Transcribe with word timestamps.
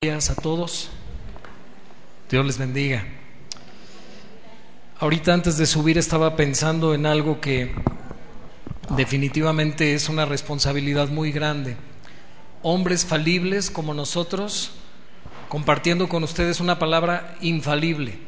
días 0.00 0.30
a 0.30 0.36
todos. 0.36 0.90
Dios 2.30 2.46
les 2.46 2.56
bendiga. 2.56 3.04
Ahorita 5.00 5.34
antes 5.34 5.58
de 5.58 5.66
subir 5.66 5.98
estaba 5.98 6.36
pensando 6.36 6.94
en 6.94 7.04
algo 7.04 7.40
que 7.40 7.74
definitivamente 8.90 9.94
es 9.94 10.08
una 10.08 10.24
responsabilidad 10.24 11.08
muy 11.08 11.32
grande. 11.32 11.74
Hombres 12.62 13.06
falibles 13.06 13.72
como 13.72 13.92
nosotros, 13.92 14.70
compartiendo 15.48 16.08
con 16.08 16.22
ustedes 16.22 16.60
una 16.60 16.78
palabra 16.78 17.36
infalible. 17.40 18.20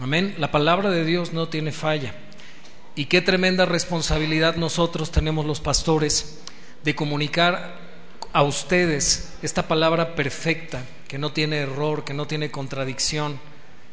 Amén. 0.00 0.34
La 0.36 0.50
palabra 0.50 0.90
de 0.90 1.06
Dios 1.06 1.32
no 1.32 1.48
tiene 1.48 1.72
falla. 1.72 2.12
Y 2.96 3.06
qué 3.06 3.22
tremenda 3.22 3.64
responsabilidad 3.64 4.56
nosotros 4.56 5.10
tenemos 5.10 5.46
los 5.46 5.60
pastores 5.60 6.42
de 6.82 6.94
comunicar 6.94 7.78
a 8.34 8.42
ustedes 8.42 9.32
esta 9.40 9.66
palabra 9.66 10.14
perfecta 10.16 10.82
que 11.14 11.18
no 11.20 11.30
tiene 11.30 11.58
error, 11.58 12.02
que 12.02 12.12
no 12.12 12.26
tiene 12.26 12.50
contradicción, 12.50 13.38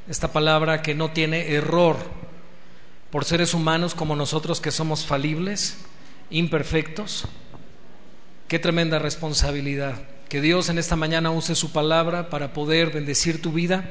esta 0.09 0.33
palabra 0.33 0.81
que 0.81 0.95
no 0.95 1.11
tiene 1.11 1.53
error 1.53 1.97
por 3.11 3.25
seres 3.25 3.53
humanos 3.53 3.93
como 3.93 4.15
nosotros 4.15 4.59
que 4.59 4.71
somos 4.71 5.05
falibles, 5.05 5.77
imperfectos. 6.31 7.25
Qué 8.47 8.57
tremenda 8.57 8.97
responsabilidad. 8.97 10.01
Que 10.29 10.41
Dios 10.41 10.69
en 10.69 10.79
esta 10.79 10.95
mañana 10.95 11.29
use 11.29 11.53
su 11.53 11.71
palabra 11.71 12.31
para 12.31 12.53
poder 12.53 12.89
bendecir 12.89 13.39
tu 13.39 13.51
vida, 13.51 13.87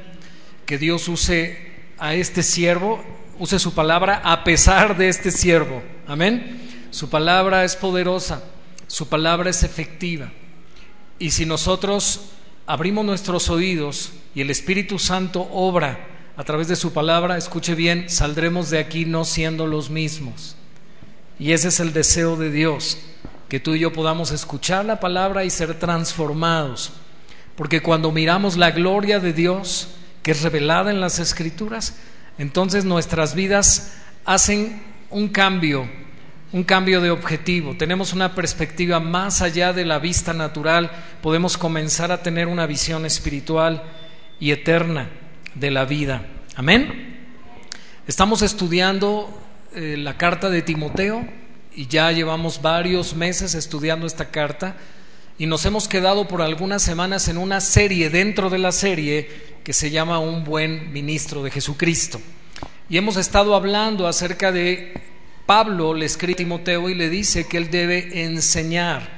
que 0.65 0.77
Dios 0.77 1.07
use 1.07 1.71
a 1.99 2.15
este 2.15 2.43
siervo, 2.43 3.01
use 3.39 3.59
su 3.59 3.73
palabra 3.73 4.19
a 4.25 4.43
pesar 4.43 4.97
de 4.97 5.07
este 5.07 5.31
siervo. 5.31 5.81
Amén. 6.05 6.89
Su 6.89 7.09
palabra 7.09 7.63
es 7.63 7.77
poderosa, 7.77 8.43
su 8.87 9.07
palabra 9.07 9.49
es 9.49 9.63
efectiva. 9.63 10.33
Y 11.17 11.31
si 11.31 11.45
nosotros 11.45 12.33
abrimos 12.71 13.03
nuestros 13.03 13.49
oídos 13.49 14.13
y 14.33 14.39
el 14.39 14.49
Espíritu 14.49 14.97
Santo 14.97 15.45
obra 15.51 16.07
a 16.37 16.45
través 16.45 16.69
de 16.69 16.77
su 16.77 16.93
palabra, 16.93 17.35
escuche 17.35 17.75
bien, 17.75 18.09
saldremos 18.09 18.69
de 18.69 18.79
aquí 18.79 19.03
no 19.03 19.25
siendo 19.25 19.67
los 19.67 19.89
mismos. 19.89 20.55
Y 21.37 21.51
ese 21.51 21.67
es 21.67 21.81
el 21.81 21.91
deseo 21.91 22.37
de 22.37 22.49
Dios, 22.49 22.97
que 23.49 23.59
tú 23.59 23.75
y 23.75 23.79
yo 23.79 23.91
podamos 23.91 24.31
escuchar 24.31 24.85
la 24.85 25.01
palabra 25.01 25.43
y 25.43 25.49
ser 25.49 25.79
transformados. 25.79 26.93
Porque 27.57 27.81
cuando 27.81 28.13
miramos 28.13 28.55
la 28.55 28.71
gloria 28.71 29.19
de 29.19 29.33
Dios, 29.33 29.89
que 30.23 30.31
es 30.31 30.41
revelada 30.41 30.91
en 30.91 31.01
las 31.01 31.19
Escrituras, 31.19 31.97
entonces 32.37 32.85
nuestras 32.85 33.35
vidas 33.35 33.97
hacen 34.23 34.81
un 35.09 35.27
cambio 35.27 35.89
un 36.53 36.63
cambio 36.63 36.99
de 36.99 37.11
objetivo, 37.11 37.75
tenemos 37.77 38.11
una 38.11 38.35
perspectiva 38.35 38.99
más 38.99 39.41
allá 39.41 39.71
de 39.71 39.85
la 39.85 39.99
vista 39.99 40.33
natural, 40.33 40.91
podemos 41.21 41.57
comenzar 41.57 42.11
a 42.11 42.21
tener 42.23 42.47
una 42.47 42.65
visión 42.65 43.05
espiritual 43.05 43.83
y 44.39 44.51
eterna 44.51 45.09
de 45.55 45.71
la 45.71 45.85
vida. 45.85 46.25
Amén. 46.55 47.19
Estamos 48.05 48.41
estudiando 48.41 49.29
eh, 49.73 49.95
la 49.97 50.17
carta 50.17 50.49
de 50.49 50.61
Timoteo 50.61 51.25
y 51.73 51.87
ya 51.87 52.11
llevamos 52.11 52.61
varios 52.61 53.15
meses 53.15 53.55
estudiando 53.55 54.05
esta 54.05 54.29
carta 54.29 54.75
y 55.37 55.45
nos 55.45 55.65
hemos 55.65 55.87
quedado 55.87 56.27
por 56.27 56.41
algunas 56.41 56.81
semanas 56.81 57.29
en 57.29 57.37
una 57.37 57.61
serie 57.61 58.09
dentro 58.09 58.49
de 58.49 58.57
la 58.57 58.73
serie 58.73 59.29
que 59.63 59.71
se 59.71 59.89
llama 59.89 60.19
Un 60.19 60.43
buen 60.43 60.91
ministro 60.91 61.43
de 61.43 61.51
Jesucristo. 61.51 62.19
Y 62.89 62.97
hemos 62.97 63.15
estado 63.15 63.55
hablando 63.55 64.05
acerca 64.07 64.51
de 64.51 65.10
Pablo 65.51 65.93
le 65.93 66.05
escribe 66.05 66.31
a 66.31 66.37
Timoteo 66.37 66.89
y 66.89 66.95
le 66.95 67.09
dice 67.09 67.45
que 67.45 67.57
él 67.57 67.69
debe 67.69 68.23
enseñar 68.23 69.09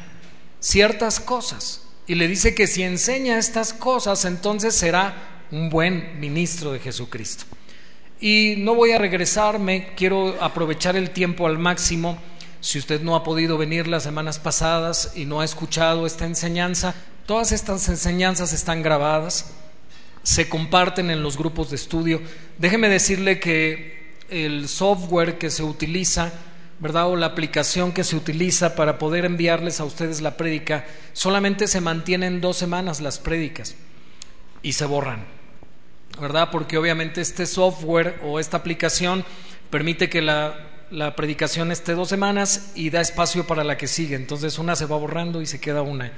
ciertas 0.59 1.19
cosas. 1.19 1.83
Y 2.07 2.15
le 2.15 2.27
dice 2.27 2.55
que 2.55 2.65
si 2.65 2.81
enseña 2.81 3.37
estas 3.37 3.71
cosas, 3.71 4.25
entonces 4.25 4.73
será 4.73 5.45
un 5.51 5.69
buen 5.69 6.19
ministro 6.19 6.71
de 6.71 6.79
Jesucristo. 6.79 7.45
Y 8.19 8.55
no 8.57 8.73
voy 8.73 8.93
a 8.93 8.97
regresarme, 8.97 9.93
quiero 9.95 10.35
aprovechar 10.41 10.95
el 10.95 11.11
tiempo 11.11 11.45
al 11.45 11.59
máximo. 11.59 12.17
Si 12.61 12.79
usted 12.79 13.01
no 13.01 13.16
ha 13.16 13.23
podido 13.23 13.59
venir 13.59 13.88
las 13.88 14.01
semanas 14.01 14.39
pasadas 14.39 15.13
y 15.16 15.25
no 15.25 15.41
ha 15.41 15.45
escuchado 15.45 16.07
esta 16.07 16.25
enseñanza, 16.25 16.95
todas 17.27 17.51
estas 17.51 17.88
enseñanzas 17.89 18.53
están 18.53 18.81
grabadas, 18.81 19.51
se 20.23 20.49
comparten 20.49 21.11
en 21.11 21.22
los 21.22 21.38
grupos 21.38 21.69
de 21.69 21.75
estudio. 21.75 22.23
Déjeme 22.57 22.89
decirle 22.89 23.39
que 23.39 24.03
el 24.33 24.67
software 24.67 25.38
que 25.38 25.49
se 25.49 25.63
utiliza, 25.63 26.31
¿verdad? 26.79 27.07
O 27.07 27.16
la 27.16 27.27
aplicación 27.27 27.91
que 27.91 28.03
se 28.03 28.16
utiliza 28.16 28.75
para 28.75 28.97
poder 28.97 29.25
enviarles 29.25 29.79
a 29.79 29.85
ustedes 29.85 30.21
la 30.21 30.38
prédica, 30.38 30.85
solamente 31.13 31.67
se 31.67 31.81
mantienen 31.81 32.41
dos 32.41 32.57
semanas 32.57 32.99
las 32.99 33.19
prédicas 33.19 33.75
y 34.63 34.73
se 34.73 34.85
borran, 34.85 35.25
¿verdad? 36.19 36.49
Porque 36.51 36.77
obviamente 36.77 37.22
este 37.22 37.45
software 37.45 38.19
o 38.23 38.39
esta 38.39 38.57
aplicación 38.57 39.23
permite 39.69 40.09
que 40.09 40.22
la, 40.22 40.55
la 40.89 41.16
predicación 41.16 41.72
esté 41.72 41.93
dos 41.93 42.09
semanas 42.09 42.72
y 42.75 42.89
da 42.89 43.01
espacio 43.01 43.45
para 43.45 43.63
la 43.63 43.77
que 43.77 43.88
sigue. 43.88 44.16
Entonces 44.16 44.57
una 44.57 44.75
se 44.75 44.88
va 44.88 44.97
borrando 44.97 45.41
y 45.41 45.45
se 45.45 45.59
queda 45.61 45.83
una. 45.83 46.11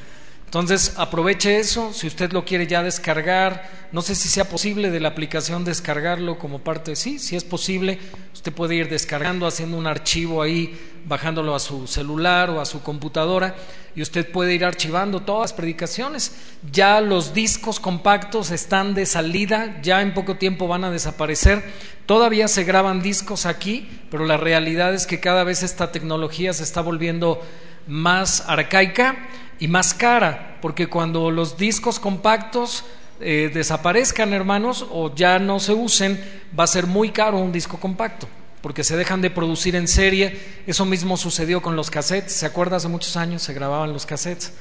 Entonces, 0.45 0.93
aproveche 0.97 1.59
eso, 1.59 1.91
si 1.91 2.07
usted 2.07 2.31
lo 2.31 2.45
quiere 2.45 2.65
ya 2.65 2.81
descargar, 2.81 3.69
no 3.91 4.01
sé 4.01 4.15
si 4.15 4.29
sea 4.29 4.45
posible 4.47 4.89
de 4.89 4.99
la 4.99 5.09
aplicación 5.09 5.65
descargarlo 5.65 6.37
como 6.37 6.59
parte, 6.59 6.95
sí, 6.95 7.19
si 7.19 7.35
es 7.35 7.43
posible, 7.43 7.99
usted 8.33 8.53
puede 8.53 8.75
ir 8.75 8.89
descargando, 8.89 9.47
haciendo 9.47 9.77
un 9.77 9.87
archivo 9.87 10.41
ahí, 10.41 10.79
bajándolo 11.05 11.55
a 11.55 11.59
su 11.59 11.87
celular 11.87 12.49
o 12.49 12.61
a 12.61 12.65
su 12.65 12.81
computadora, 12.83 13.55
y 13.95 14.01
usted 14.01 14.29
puede 14.31 14.53
ir 14.53 14.65
archivando 14.65 15.21
todas 15.21 15.51
las 15.51 15.53
predicaciones. 15.53 16.35
Ya 16.71 17.01
los 17.01 17.33
discos 17.33 17.79
compactos 17.79 18.51
están 18.51 18.93
de 18.93 19.05
salida, 19.05 19.81
ya 19.81 20.01
en 20.01 20.13
poco 20.13 20.37
tiempo 20.37 20.67
van 20.67 20.83
a 20.83 20.91
desaparecer. 20.91 21.63
Todavía 22.05 22.47
se 22.47 22.63
graban 22.63 23.01
discos 23.01 23.45
aquí, 23.45 23.89
pero 24.11 24.25
la 24.25 24.37
realidad 24.37 24.93
es 24.93 25.05
que 25.07 25.19
cada 25.19 25.43
vez 25.43 25.63
esta 25.63 25.91
tecnología 25.91 26.53
se 26.53 26.63
está 26.63 26.81
volviendo 26.81 27.41
más 27.87 28.43
arcaica 28.47 29.15
y 29.59 29.67
más 29.67 29.93
cara, 29.93 30.57
porque 30.61 30.87
cuando 30.87 31.31
los 31.31 31.57
discos 31.57 31.99
compactos 31.99 32.83
eh, 33.21 33.49
desaparezcan, 33.53 34.33
hermanos, 34.33 34.85
o 34.91 35.13
ya 35.15 35.39
no 35.39 35.59
se 35.59 35.73
usen, 35.73 36.21
va 36.57 36.65
a 36.65 36.67
ser 36.67 36.87
muy 36.87 37.11
caro 37.11 37.37
un 37.37 37.51
disco 37.51 37.79
compacto, 37.79 38.27
porque 38.61 38.83
se 38.83 38.97
dejan 38.97 39.21
de 39.21 39.29
producir 39.29 39.75
en 39.75 39.87
serie. 39.87 40.37
Eso 40.67 40.85
mismo 40.85 41.15
sucedió 41.15 41.61
con 41.61 41.75
los 41.75 41.89
cassettes. 41.89 42.33
¿Se 42.33 42.45
acuerda? 42.45 42.77
Hace 42.77 42.89
muchos 42.89 43.15
años 43.15 43.43
se 43.43 43.53
grababan 43.53 43.93
los 43.93 44.05
cassettes. 44.05 44.53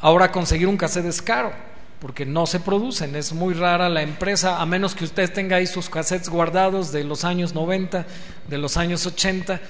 Ahora 0.00 0.32
conseguir 0.32 0.68
un 0.68 0.78
cassette 0.78 1.06
es 1.06 1.20
caro, 1.20 1.52
porque 2.00 2.24
no 2.24 2.46
se 2.46 2.60
producen. 2.60 3.14
Es 3.14 3.34
muy 3.34 3.52
rara 3.52 3.90
la 3.90 4.02
empresa, 4.02 4.62
a 4.62 4.66
menos 4.66 4.94
que 4.94 5.04
usted 5.04 5.30
tenga 5.30 5.56
ahí 5.58 5.66
sus 5.66 5.90
cassettes 5.90 6.30
guardados 6.30 6.92
de 6.92 7.04
los 7.04 7.24
años 7.24 7.54
90, 7.54 8.06
de 8.48 8.58
los 8.58 8.78
años 8.78 9.04
80. 9.04 9.60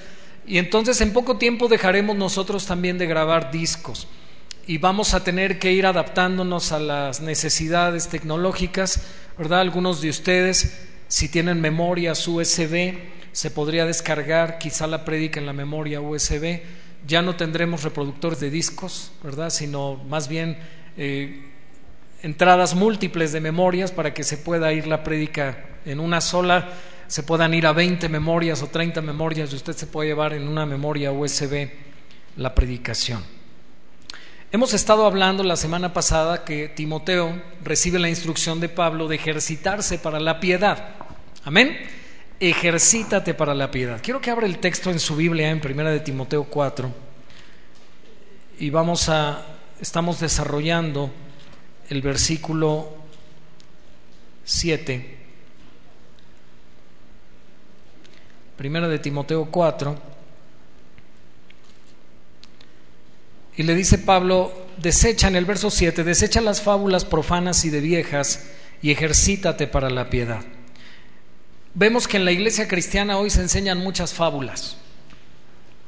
Y 0.47 0.59
entonces 0.59 1.01
en 1.01 1.11
poco 1.11 1.37
tiempo 1.37 1.67
dejaremos 1.67 2.15
nosotros 2.15 2.65
también 2.65 2.97
de 2.97 3.07
grabar 3.07 3.51
discos 3.51 4.07
y 4.67 4.79
vamos 4.79 5.13
a 5.13 5.23
tener 5.23 5.59
que 5.59 5.71
ir 5.71 5.85
adaptándonos 5.85 6.71
a 6.71 6.79
las 6.79 7.21
necesidades 7.21 8.07
tecnológicas, 8.07 9.03
¿verdad? 9.37 9.59
Algunos 9.59 10.01
de 10.01 10.09
ustedes, 10.09 10.87
si 11.07 11.29
tienen 11.29 11.61
memorias 11.61 12.27
USB, 12.27 12.95
se 13.31 13.51
podría 13.51 13.85
descargar 13.85 14.57
quizá 14.57 14.87
la 14.87 15.05
prédica 15.05 15.39
en 15.39 15.45
la 15.45 15.53
memoria 15.53 16.01
USB. 16.01 16.61
Ya 17.05 17.21
no 17.21 17.35
tendremos 17.35 17.83
reproductores 17.83 18.39
de 18.39 18.49
discos, 18.49 19.11
¿verdad? 19.23 19.51
Sino 19.51 19.97
más 20.07 20.27
bien 20.27 20.57
eh, 20.97 21.51
entradas 22.23 22.73
múltiples 22.73 23.33
de 23.33 23.41
memorias 23.41 23.91
para 23.91 24.15
que 24.15 24.23
se 24.23 24.37
pueda 24.37 24.73
ir 24.73 24.87
la 24.87 25.03
prédica 25.03 25.63
en 25.85 25.99
una 25.99 26.21
sola, 26.21 26.69
se 27.05 27.21
puedan 27.21 27.53
ir 27.53 27.67
a 27.67 27.71
20 27.71 28.09
memorias 28.09 28.63
o 28.63 28.67
30 28.67 29.01
memorias 29.01 29.53
y 29.53 29.57
usted 29.57 29.73
se 29.73 29.85
puede 29.85 30.09
llevar 30.09 30.33
en 30.33 30.47
una 30.47 30.65
memoria 30.65 31.11
USB 31.11 31.69
la 32.37 32.55
predicación. 32.55 33.34
Hemos 34.55 34.73
estado 34.73 35.05
hablando 35.05 35.43
la 35.43 35.57
semana 35.57 35.91
pasada 35.91 36.45
que 36.45 36.69
Timoteo 36.69 37.41
recibe 37.61 37.99
la 37.99 38.07
instrucción 38.07 38.61
de 38.61 38.69
Pablo 38.69 39.09
de 39.09 39.17
ejercitarse 39.17 39.99
para 39.99 40.17
la 40.17 40.39
piedad. 40.39 40.95
Amén. 41.43 41.77
Ejercítate 42.39 43.33
para 43.33 43.53
la 43.53 43.69
piedad. 43.69 43.99
Quiero 44.01 44.21
que 44.21 44.31
abra 44.31 44.45
el 44.45 44.59
texto 44.59 44.91
en 44.91 45.01
su 45.01 45.17
Biblia 45.17 45.49
en 45.49 45.59
Primera 45.59 45.91
de 45.91 45.99
Timoteo 45.99 46.45
4 46.45 46.89
y 48.57 48.69
vamos 48.69 49.09
a 49.09 49.45
estamos 49.81 50.21
desarrollando 50.21 51.11
el 51.89 52.01
versículo 52.01 52.95
7. 54.45 55.17
Primera 58.55 58.87
de 58.87 58.99
Timoteo 58.99 59.49
4 59.51 60.14
Y 63.57 63.63
le 63.63 63.75
dice 63.75 63.97
Pablo, 63.97 64.53
desecha 64.77 65.27
en 65.27 65.35
el 65.35 65.45
verso 65.45 65.69
7, 65.69 66.03
desecha 66.03 66.41
las 66.41 66.61
fábulas 66.61 67.05
profanas 67.05 67.63
y 67.65 67.69
de 67.69 67.81
viejas 67.81 68.47
y 68.81 68.91
ejercítate 68.91 69.67
para 69.67 69.89
la 69.89 70.09
piedad. 70.09 70.41
Vemos 71.73 72.07
que 72.07 72.17
en 72.17 72.25
la 72.25 72.31
iglesia 72.31 72.67
cristiana 72.67 73.17
hoy 73.17 73.29
se 73.29 73.41
enseñan 73.41 73.79
muchas 73.79 74.13
fábulas, 74.13 74.77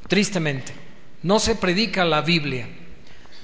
tristemente. 0.08 0.74
No 1.24 1.40
se 1.40 1.56
predica 1.56 2.06
la 2.06 2.22
Biblia. 2.22 2.68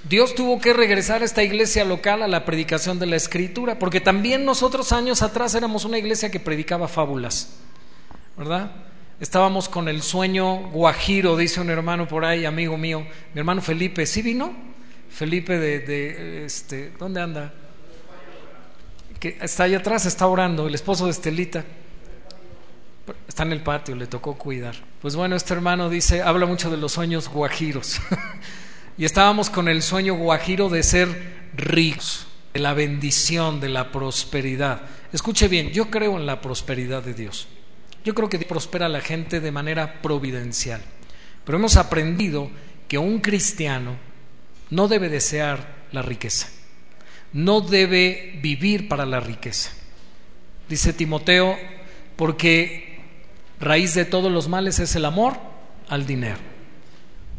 Dios 0.07 0.35
tuvo 0.35 0.59
que 0.59 0.73
regresar 0.73 1.21
a 1.21 1.25
esta 1.25 1.43
iglesia 1.43 1.85
local 1.85 2.21
a 2.21 2.27
la 2.27 2.45
predicación 2.45 2.99
de 2.99 3.05
la 3.05 3.15
escritura, 3.15 3.79
porque 3.79 4.01
también 4.01 4.45
nosotros 4.45 4.91
años 4.91 5.21
atrás 5.21 5.55
éramos 5.55 5.85
una 5.85 5.97
iglesia 5.97 6.29
que 6.29 6.41
predicaba 6.41 6.87
fábulas, 6.87 7.55
¿verdad? 8.37 8.71
Estábamos 9.19 9.69
con 9.69 9.87
el 9.87 10.01
sueño 10.01 10.69
guajiro, 10.71 11.37
dice 11.37 11.61
un 11.61 11.69
hermano 11.69 12.07
por 12.07 12.25
ahí, 12.25 12.45
amigo 12.45 12.77
mío, 12.77 13.05
mi 13.33 13.39
hermano 13.39 13.61
Felipe, 13.61 14.05
¿sí 14.05 14.21
vino? 14.21 14.53
Felipe 15.09 15.59
de, 15.59 16.45
este, 16.45 16.91
¿dónde 16.97 17.21
anda? 17.21 17.53
Que 19.19 19.37
está 19.39 19.63
allá 19.63 19.77
atrás, 19.77 20.05
está 20.05 20.25
orando, 20.27 20.67
el 20.67 20.75
esposo 20.75 21.05
de 21.05 21.11
Estelita. 21.11 21.63
Está 23.27 23.43
en 23.43 23.51
el 23.51 23.61
patio, 23.61 23.95
le 23.95 24.07
tocó 24.07 24.35
cuidar. 24.35 24.75
Pues 25.01 25.15
bueno, 25.15 25.35
este 25.35 25.53
hermano 25.53 25.89
dice, 25.89 26.21
habla 26.21 26.45
mucho 26.45 26.71
de 26.71 26.77
los 26.77 26.93
sueños 26.93 27.29
guajiros. 27.29 28.01
y 28.97 29.05
estábamos 29.05 29.49
con 29.49 29.67
el 29.67 29.81
sueño 29.83 30.15
guajiro 30.15 30.69
de 30.69 30.83
ser 30.83 31.49
ricos, 31.55 32.27
de 32.53 32.59
la 32.59 32.73
bendición, 32.73 33.59
de 33.59 33.69
la 33.69 33.91
prosperidad. 33.91 34.81
Escuche 35.11 35.47
bien, 35.47 35.69
yo 35.69 35.91
creo 35.91 36.17
en 36.17 36.25
la 36.25 36.41
prosperidad 36.41 37.03
de 37.03 37.13
Dios. 37.13 37.47
Yo 38.03 38.13
creo 38.13 38.29
que 38.29 38.39
prospera 38.39 38.89
la 38.89 39.01
gente 39.01 39.39
de 39.39 39.51
manera 39.51 40.01
providencial. 40.01 40.81
Pero 41.45 41.57
hemos 41.57 41.77
aprendido 41.77 42.49
que 42.87 42.97
un 42.97 43.19
cristiano 43.19 43.95
no 44.69 44.87
debe 44.87 45.09
desear 45.09 45.83
la 45.91 46.01
riqueza. 46.01 46.49
No 47.31 47.61
debe 47.61 48.39
vivir 48.41 48.87
para 48.87 49.05
la 49.05 49.19
riqueza. 49.19 49.71
Dice 50.69 50.93
Timoteo, 50.93 51.57
porque 52.15 52.99
raíz 53.59 53.93
de 53.93 54.05
todos 54.05 54.31
los 54.31 54.47
males 54.47 54.79
es 54.79 54.95
el 54.95 55.05
amor 55.05 55.37
al 55.87 56.05
dinero. 56.05 56.39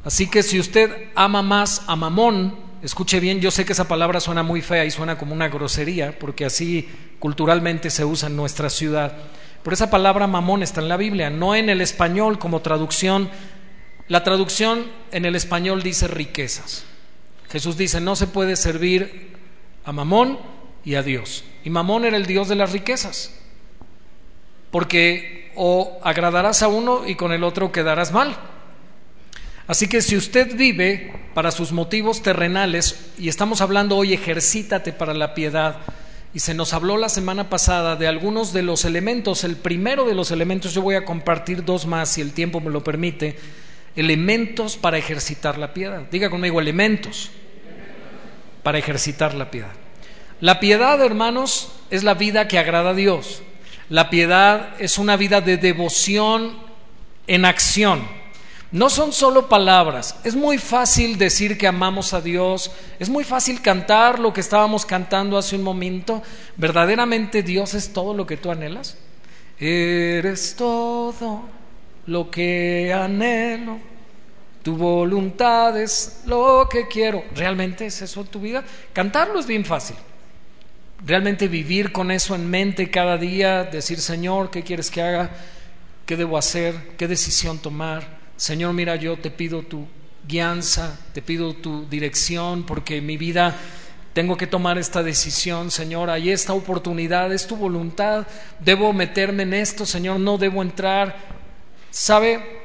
Así 0.05 0.29
que 0.29 0.43
si 0.43 0.59
usted 0.59 1.09
ama 1.15 1.43
más 1.43 1.83
a 1.87 1.97
mamón, 1.97 2.59
escuche 2.83 3.21
bien, 3.21 3.41
yo 3.41 3.51
sé 3.51 3.65
que 3.65 3.73
esa 3.73 3.89
palabra 3.89 4.21
suena 4.21 4.43
muy 4.43 4.61
fea 4.61 4.85
y 4.85 4.91
suena 4.91 5.17
como 5.17 5.33
una 5.33 5.49
grosería, 5.49 6.19
porque 6.19 6.45
así 6.45 6.89
culturalmente 7.19 7.89
se 7.89 8.05
usa 8.05 8.29
en 8.29 8.37
nuestra 8.37 8.69
ciudad. 8.69 9.17
Por 9.65 9.73
esa 9.73 9.89
palabra 9.89 10.27
mamón 10.27 10.63
está 10.63 10.83
en 10.83 10.91
la 10.91 10.99
Biblia, 10.99 11.31
no 11.31 11.55
en 11.55 11.71
el 11.71 11.81
español 11.81 12.39
como 12.39 12.61
traducción. 12.61 13.31
La 14.09 14.23
traducción 14.23 14.85
en 15.11 15.25
el 15.25 15.35
español 15.35 15.83
dice 15.83 16.07
riquezas. 16.07 16.85
Jesús 17.49 17.79
dice, 17.79 17.99
no 17.99 18.15
se 18.15 18.27
puede 18.27 18.57
servir 18.57 19.39
a 19.87 19.93
mamón 19.93 20.39
y 20.85 20.97
a 20.97 21.03
Dios. 21.03 21.45
Y 21.65 21.71
mamón 21.71 22.05
era 22.05 22.19
el 22.19 22.27
Dios 22.27 22.49
de 22.49 22.57
las 22.57 22.73
riquezas. 22.73 23.35
Porque 24.71 25.51
o 25.57 25.99
agradarás 26.05 26.63
a 26.63 26.69
uno 26.69 27.07
y 27.07 27.15
con 27.15 27.33
el 27.33 27.43
otro 27.43 27.73
quedarás 27.73 28.13
mal. 28.13 28.37
Así 29.67 29.89
que 29.89 30.03
si 30.03 30.15
usted 30.15 30.57
vive 30.57 31.11
para 31.33 31.51
sus 31.51 31.73
motivos 31.73 32.21
terrenales, 32.21 33.13
y 33.17 33.31
estamos 33.31 33.63
hablando 33.63 33.97
hoy, 33.97 34.13
ejercítate 34.13 34.93
para 34.93 35.15
la 35.15 35.33
piedad, 35.33 35.79
y 36.35 36.41
se 36.41 36.53
nos 36.53 36.73
habló 36.73 36.97
la 36.97 37.09
semana 37.09 37.49
pasada 37.49 37.95
de 37.95 38.09
algunos 38.09 38.53
de 38.53 38.63
los 38.63 38.85
elementos. 38.85 39.45
El 39.45 39.57
primero 39.57 40.05
de 40.05 40.17
los 40.17 40.33
elementos, 40.33 40.75
yo 40.75 40.83
voy 40.83 40.97
a 40.97 41.05
compartir 41.05 41.65
dos 41.65 41.87
más 41.87 42.09
si 42.09 42.21
el 42.21 42.33
tiempo 42.33 42.61
me 42.61 42.73
lo 42.73 42.83
permite, 42.83 43.39
elementos 43.95 44.77
para 44.77 44.99
ejercitar 44.99 45.59
la 45.59 45.73
piedad. 45.73 46.03
Diga 46.11 46.31
conmigo, 46.31 46.61
elementos 46.61 47.31
para 48.65 48.79
ejercitar 48.79 49.35
la 49.35 49.53
piedad. 49.53 49.71
La 50.41 50.59
piedad, 50.59 51.01
hermanos, 51.01 51.71
es 51.91 52.03
la 52.03 52.15
vida 52.15 52.49
que 52.49 52.59
agrada 52.59 52.91
a 52.91 52.95
Dios. 52.95 53.43
La 53.89 54.11
piedad 54.11 54.75
es 54.81 54.99
una 54.99 55.17
vida 55.17 55.41
de 55.41 55.57
devoción 55.57 56.59
en 57.29 57.45
acción. 57.45 58.09
No 58.75 58.91
son 58.91 59.13
solo 59.13 59.49
palabras. 59.49 60.17
Es 60.25 60.35
muy 60.35 60.59
fácil 60.59 61.17
decir 61.17 61.57
que 61.57 61.69
amamos 61.69 62.13
a 62.13 62.21
Dios. 62.21 62.73
Es 62.99 63.09
muy 63.09 63.23
fácil 63.23 63.63
cantar 63.63 64.19
lo 64.19 64.33
que 64.33 64.41
estábamos 64.41 64.85
cantando 64.85 65.39
hace 65.39 65.55
un 65.55 65.63
momento. 65.63 66.25
¿Verdaderamente 66.57 67.45
Dios 67.45 67.75
es 67.75 67.93
todo 67.93 68.15
lo 68.15 68.27
que 68.27 68.37
tú 68.37 68.51
anhelas? 68.51 68.97
Eres 69.61 70.57
todo 70.57 71.45
lo 72.07 72.29
que 72.33 72.93
anhelo. 72.93 73.79
Tu 74.65 74.77
voluntad 74.77 75.81
es 75.81 76.23
lo 76.27 76.69
que 76.69 76.89
quiero. 76.89 77.23
¿Realmente 77.33 77.87
es 77.87 78.03
eso 78.03 78.25
tu 78.25 78.41
vida? 78.41 78.65
Cantarlo 78.93 79.39
es 79.39 79.47
bien 79.47 79.65
fácil. 79.65 79.95
Realmente 81.07 81.47
vivir 81.47 81.93
con 81.93 82.11
eso 82.11 82.35
en 82.35 82.51
mente 82.51 82.91
cada 82.91 83.19
día, 83.19 83.63
decir, 83.63 84.01
Señor, 84.01 84.51
¿qué 84.51 84.65
quieres 84.65 84.91
que 84.91 85.01
haga? 85.01 85.31
¿Qué 86.07 86.17
debo 86.17 86.37
hacer? 86.37 86.97
¿Qué 86.99 87.07
decisión 87.07 87.61
tomar? 87.61 88.24
Señor, 88.45 88.75
mira, 88.75 88.97
yo 88.97 89.17
te 89.17 89.31
pido 89.31 89.63
tu 89.63 89.87
guianza, 90.29 91.01
te 91.15 91.23
pido 91.23 91.55
tu 91.55 91.87
dirección, 91.89 92.65
porque 92.65 93.01
mi 93.01 93.17
vida 93.17 93.57
tengo 94.13 94.37
que 94.37 94.47
tomar 94.47 94.77
esta 94.77 95.03
decisión, 95.03 95.71
Señor, 95.71 96.11
hay 96.11 96.31
esta 96.31 96.53
oportunidad, 96.53 97.33
es 97.33 97.47
tu 97.47 97.57
voluntad, 97.57 98.27
debo 98.61 98.93
meterme 98.93 99.45
en 99.45 99.55
esto, 99.55 99.87
Señor, 99.87 100.21
no 100.21 100.37
debo 100.37 100.61
entrar. 100.61 101.17
¿Sabe? 101.91 102.61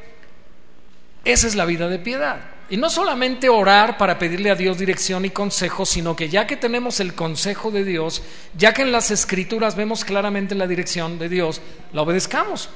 Esa 1.23 1.47
es 1.47 1.55
la 1.55 1.63
vida 1.63 1.87
de 1.87 1.99
piedad. 1.99 2.41
Y 2.69 2.75
no 2.75 2.89
solamente 2.89 3.47
orar 3.47 3.97
para 3.97 4.19
pedirle 4.19 4.51
a 4.51 4.55
Dios 4.55 4.77
dirección 4.77 5.23
y 5.23 5.29
consejo, 5.29 5.85
sino 5.85 6.13
que 6.13 6.27
ya 6.27 6.45
que 6.45 6.57
tenemos 6.57 6.99
el 6.99 7.13
consejo 7.13 7.71
de 7.71 7.85
Dios, 7.85 8.21
ya 8.53 8.73
que 8.73 8.81
en 8.81 8.91
las 8.91 9.11
escrituras 9.11 9.77
vemos 9.77 10.03
claramente 10.03 10.55
la 10.55 10.67
dirección 10.67 11.17
de 11.17 11.29
Dios, 11.29 11.61
la 11.93 12.01
obedezcamos. 12.01 12.69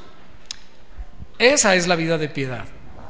Esa 1.37 1.75
es 1.75 1.85
la 1.87 1.97
vida 1.97 2.17
de 2.17 2.29
piedad 2.29 2.63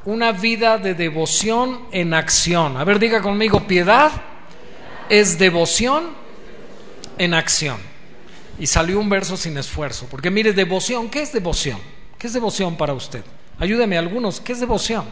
una 0.06 0.32
vida 0.32 0.78
de 0.78 0.94
devoción 0.94 1.82
en 1.92 2.14
acción. 2.14 2.78
A 2.78 2.84
ver, 2.84 3.00
diga 3.00 3.22
conmigo, 3.22 3.66
piedad 3.68 4.12
es 5.10 5.38
devoción 5.38 6.10
en 7.18 7.34
acción. 7.34 7.78
Y 8.60 8.68
salió 8.68 9.00
un 9.00 9.10
verso 9.10 9.38
sin 9.38 9.58
esfuerzo, 9.58 10.08
porque 10.10 10.30
mire, 10.30 10.54
devoción, 10.54 11.10
¿qué 11.10 11.22
es 11.22 11.34
devoción? 11.34 11.80
¿Qué 12.20 12.28
es 12.28 12.34
devoción 12.34 12.78
para 12.78 12.94
usted? 12.94 13.24
Ayúdeme 13.60 13.98
algunos, 13.98 14.40
¿qué 14.40 14.54
es 14.54 14.60
devoción? 14.60 15.06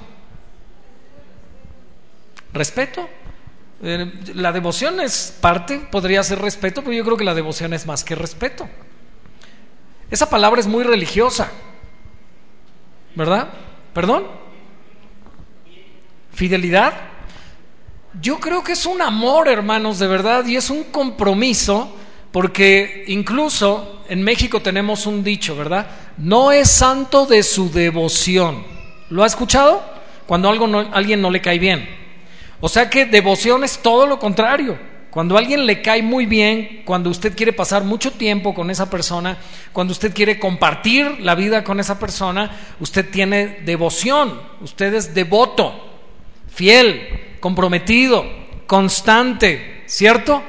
¿Respeto? 2.54 3.08
Eh, 3.84 4.12
la 4.36 4.52
devoción 4.52 5.00
es 5.00 5.36
parte, 5.42 5.80
podría 5.92 6.22
ser 6.24 6.40
respeto, 6.40 6.82
pero 6.82 6.94
yo 6.94 7.04
creo 7.04 7.18
que 7.18 7.24
la 7.24 7.34
devoción 7.34 7.74
es 7.74 7.86
más 7.86 8.04
que 8.04 8.16
respeto. 8.16 8.70
Esa 10.12 10.30
palabra 10.30 10.60
es 10.60 10.68
muy 10.68 10.84
religiosa, 10.84 11.50
¿verdad? 13.16 13.50
¿Perdón? 13.94 14.26
Fidelidad, 16.34 16.94
yo 18.20 18.40
creo 18.40 18.64
que 18.64 18.74
es 18.74 18.86
un 18.86 19.02
amor, 19.02 19.48
hermanos, 19.48 20.00
de 20.00 20.08
verdad, 20.08 20.46
y 20.46 20.58
es 20.58 20.70
un 20.70 20.86
compromiso, 20.86 21.96
porque 22.32 23.06
incluso 23.08 24.04
en 24.10 24.22
México 24.22 24.62
tenemos 24.62 25.06
un 25.06 25.24
dicho, 25.24 25.56
¿verdad? 25.56 25.88
No 26.18 26.52
es 26.52 26.70
santo 26.70 27.26
de 27.26 27.42
su 27.42 27.72
devoción. 27.72 28.66
¿Lo 29.10 29.24
ha 29.24 29.28
escuchado? 29.28 29.82
Cuando 30.26 30.50
algo 30.50 30.68
alguien 30.94 31.22
no 31.22 31.32
le 31.32 31.42
cae 31.42 31.58
bien. 31.58 31.88
O 32.60 32.68
sea 32.68 32.90
que 32.90 33.06
devoción 33.06 33.64
es 33.64 33.80
todo 33.80 34.06
lo 34.06 34.20
contrario. 34.20 34.78
Cuando 35.10 35.36
a 35.36 35.40
alguien 35.40 35.66
le 35.66 35.82
cae 35.82 36.02
muy 36.04 36.26
bien, 36.26 36.84
cuando 36.86 37.10
usted 37.10 37.36
quiere 37.36 37.52
pasar 37.52 37.84
mucho 37.84 38.12
tiempo 38.12 38.54
con 38.54 38.70
esa 38.70 38.90
persona, 38.90 39.38
cuando 39.74 39.92
usted 39.92 40.14
quiere 40.14 40.40
compartir 40.40 41.20
la 41.20 41.36
vida 41.36 41.64
con 41.64 41.80
esa 41.82 42.00
persona, 42.00 42.76
usted 42.80 43.10
tiene 43.10 43.60
devoción, 43.66 44.40
usted 44.62 44.94
es 44.94 45.14
devoto 45.14 45.91
fiel, 46.54 47.38
comprometido, 47.40 48.26
constante, 48.68 49.84
¿cierto? 49.88 50.44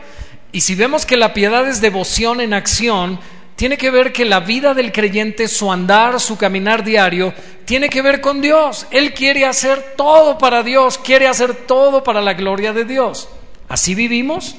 Y 0.52 0.60
si 0.60 0.74
vemos 0.74 1.06
que 1.06 1.16
la 1.16 1.32
piedad 1.32 1.66
es 1.66 1.80
devoción 1.80 2.40
en 2.40 2.52
acción, 2.54 3.18
tiene 3.56 3.78
que 3.78 3.90
ver 3.90 4.12
que 4.12 4.24
la 4.24 4.40
vida 4.40 4.74
del 4.74 4.92
creyente, 4.92 5.48
su 5.48 5.70
andar, 5.72 6.20
su 6.20 6.36
caminar 6.36 6.84
diario, 6.84 7.32
tiene 7.64 7.88
que 7.88 8.02
ver 8.02 8.20
con 8.20 8.40
Dios. 8.40 8.86
Él 8.90 9.14
quiere 9.14 9.44
hacer 9.44 9.94
todo 9.96 10.38
para 10.38 10.62
Dios, 10.62 10.98
quiere 10.98 11.26
hacer 11.26 11.54
todo 11.54 12.02
para 12.02 12.20
la 12.20 12.34
gloria 12.34 12.72
de 12.72 12.84
Dios. 12.84 13.28
¿Así 13.68 13.94
vivimos? 13.94 14.56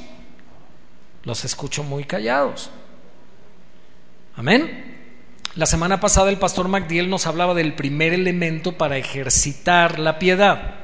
Los 1.23 1.45
escucho 1.45 1.83
muy 1.83 2.05
callados. 2.05 2.69
Amén. 4.35 4.93
La 5.55 5.65
semana 5.67 5.99
pasada 5.99 6.29
el 6.29 6.39
pastor 6.39 6.67
MacDiel 6.67 7.09
nos 7.09 7.27
hablaba 7.27 7.53
del 7.53 7.75
primer 7.75 8.13
elemento 8.13 8.77
para 8.77 8.97
ejercitar 8.97 9.99
la 9.99 10.17
piedad. 10.17 10.82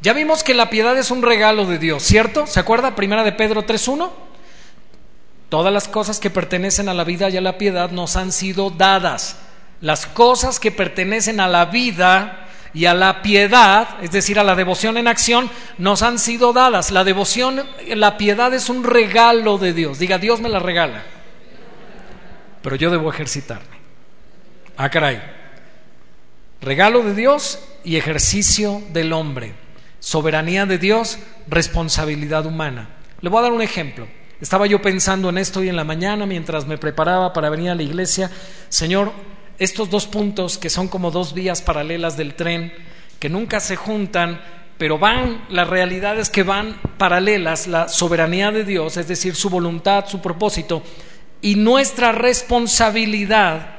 Ya 0.00 0.12
vimos 0.12 0.44
que 0.44 0.54
la 0.54 0.70
piedad 0.70 0.96
es 0.96 1.10
un 1.10 1.22
regalo 1.22 1.66
de 1.66 1.78
Dios, 1.78 2.04
¿cierto? 2.04 2.46
¿Se 2.46 2.60
acuerda? 2.60 2.94
Primera 2.94 3.24
de 3.24 3.32
Pedro 3.32 3.66
3.1. 3.66 4.10
Todas 5.48 5.72
las 5.72 5.88
cosas 5.88 6.20
que 6.20 6.30
pertenecen 6.30 6.88
a 6.88 6.94
la 6.94 7.04
vida 7.04 7.30
y 7.30 7.36
a 7.36 7.40
la 7.40 7.58
piedad 7.58 7.90
nos 7.90 8.16
han 8.16 8.30
sido 8.30 8.70
dadas. 8.70 9.38
Las 9.80 10.06
cosas 10.06 10.60
que 10.60 10.70
pertenecen 10.70 11.40
a 11.40 11.48
la 11.48 11.64
vida 11.64 12.48
y 12.74 12.84
a 12.84 12.94
la 12.94 13.22
piedad, 13.22 13.88
es 14.02 14.12
decir, 14.12 14.38
a 14.38 14.44
la 14.44 14.54
devoción 14.54 14.98
en 14.98 15.08
acción, 15.08 15.50
nos 15.78 16.02
han 16.02 16.18
sido 16.18 16.52
dadas. 16.52 16.90
La 16.90 17.02
devoción, 17.02 17.64
la 17.88 18.18
piedad 18.18 18.52
es 18.54 18.68
un 18.68 18.84
regalo 18.84 19.58
de 19.58 19.72
Dios. 19.72 19.98
Diga, 19.98 20.18
Dios 20.18 20.40
me 20.40 20.48
la 20.48 20.58
regala. 20.58 21.02
Pero 22.62 22.76
yo 22.76 22.90
debo 22.90 23.10
ejercitarme. 23.10 23.78
Ah, 24.76 24.90
caray. 24.90 25.20
Regalo 26.60 27.02
de 27.02 27.14
Dios 27.14 27.58
y 27.84 27.96
ejercicio 27.96 28.82
del 28.90 29.12
hombre. 29.12 29.54
Soberanía 30.08 30.64
de 30.64 30.78
Dios, 30.78 31.18
responsabilidad 31.48 32.46
humana. 32.46 32.88
Le 33.20 33.28
voy 33.28 33.40
a 33.40 33.42
dar 33.42 33.52
un 33.52 33.60
ejemplo. 33.60 34.08
Estaba 34.40 34.66
yo 34.66 34.80
pensando 34.80 35.28
en 35.28 35.36
esto 35.36 35.60
hoy 35.60 35.68
en 35.68 35.76
la 35.76 35.84
mañana 35.84 36.24
mientras 36.24 36.66
me 36.66 36.78
preparaba 36.78 37.34
para 37.34 37.50
venir 37.50 37.68
a 37.68 37.74
la 37.74 37.82
iglesia. 37.82 38.30
Señor, 38.70 39.12
estos 39.58 39.90
dos 39.90 40.06
puntos 40.06 40.56
que 40.56 40.70
son 40.70 40.88
como 40.88 41.10
dos 41.10 41.34
vías 41.34 41.60
paralelas 41.60 42.16
del 42.16 42.36
tren, 42.36 42.72
que 43.18 43.28
nunca 43.28 43.60
se 43.60 43.76
juntan, 43.76 44.40
pero 44.78 44.98
van, 44.98 45.44
la 45.50 45.66
realidad 45.66 46.18
es 46.18 46.30
que 46.30 46.42
van 46.42 46.80
paralelas, 46.96 47.66
la 47.66 47.88
soberanía 47.88 48.50
de 48.50 48.64
Dios, 48.64 48.96
es 48.96 49.08
decir, 49.08 49.34
su 49.34 49.50
voluntad, 49.50 50.06
su 50.08 50.22
propósito, 50.22 50.82
y 51.42 51.56
nuestra 51.56 52.12
responsabilidad. 52.12 53.74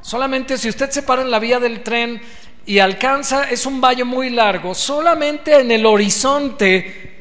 Solamente 0.00 0.56
si 0.56 0.70
usted 0.70 0.88
se 0.88 1.02
para 1.02 1.20
en 1.20 1.30
la 1.30 1.38
vía 1.38 1.60
del 1.60 1.82
tren 1.82 2.22
y 2.66 2.80
alcanza, 2.80 3.48
es 3.48 3.64
un 3.64 3.80
valle 3.80 4.04
muy 4.04 4.28
largo, 4.28 4.74
solamente 4.74 5.60
en 5.60 5.70
el 5.70 5.86
horizonte 5.86 7.14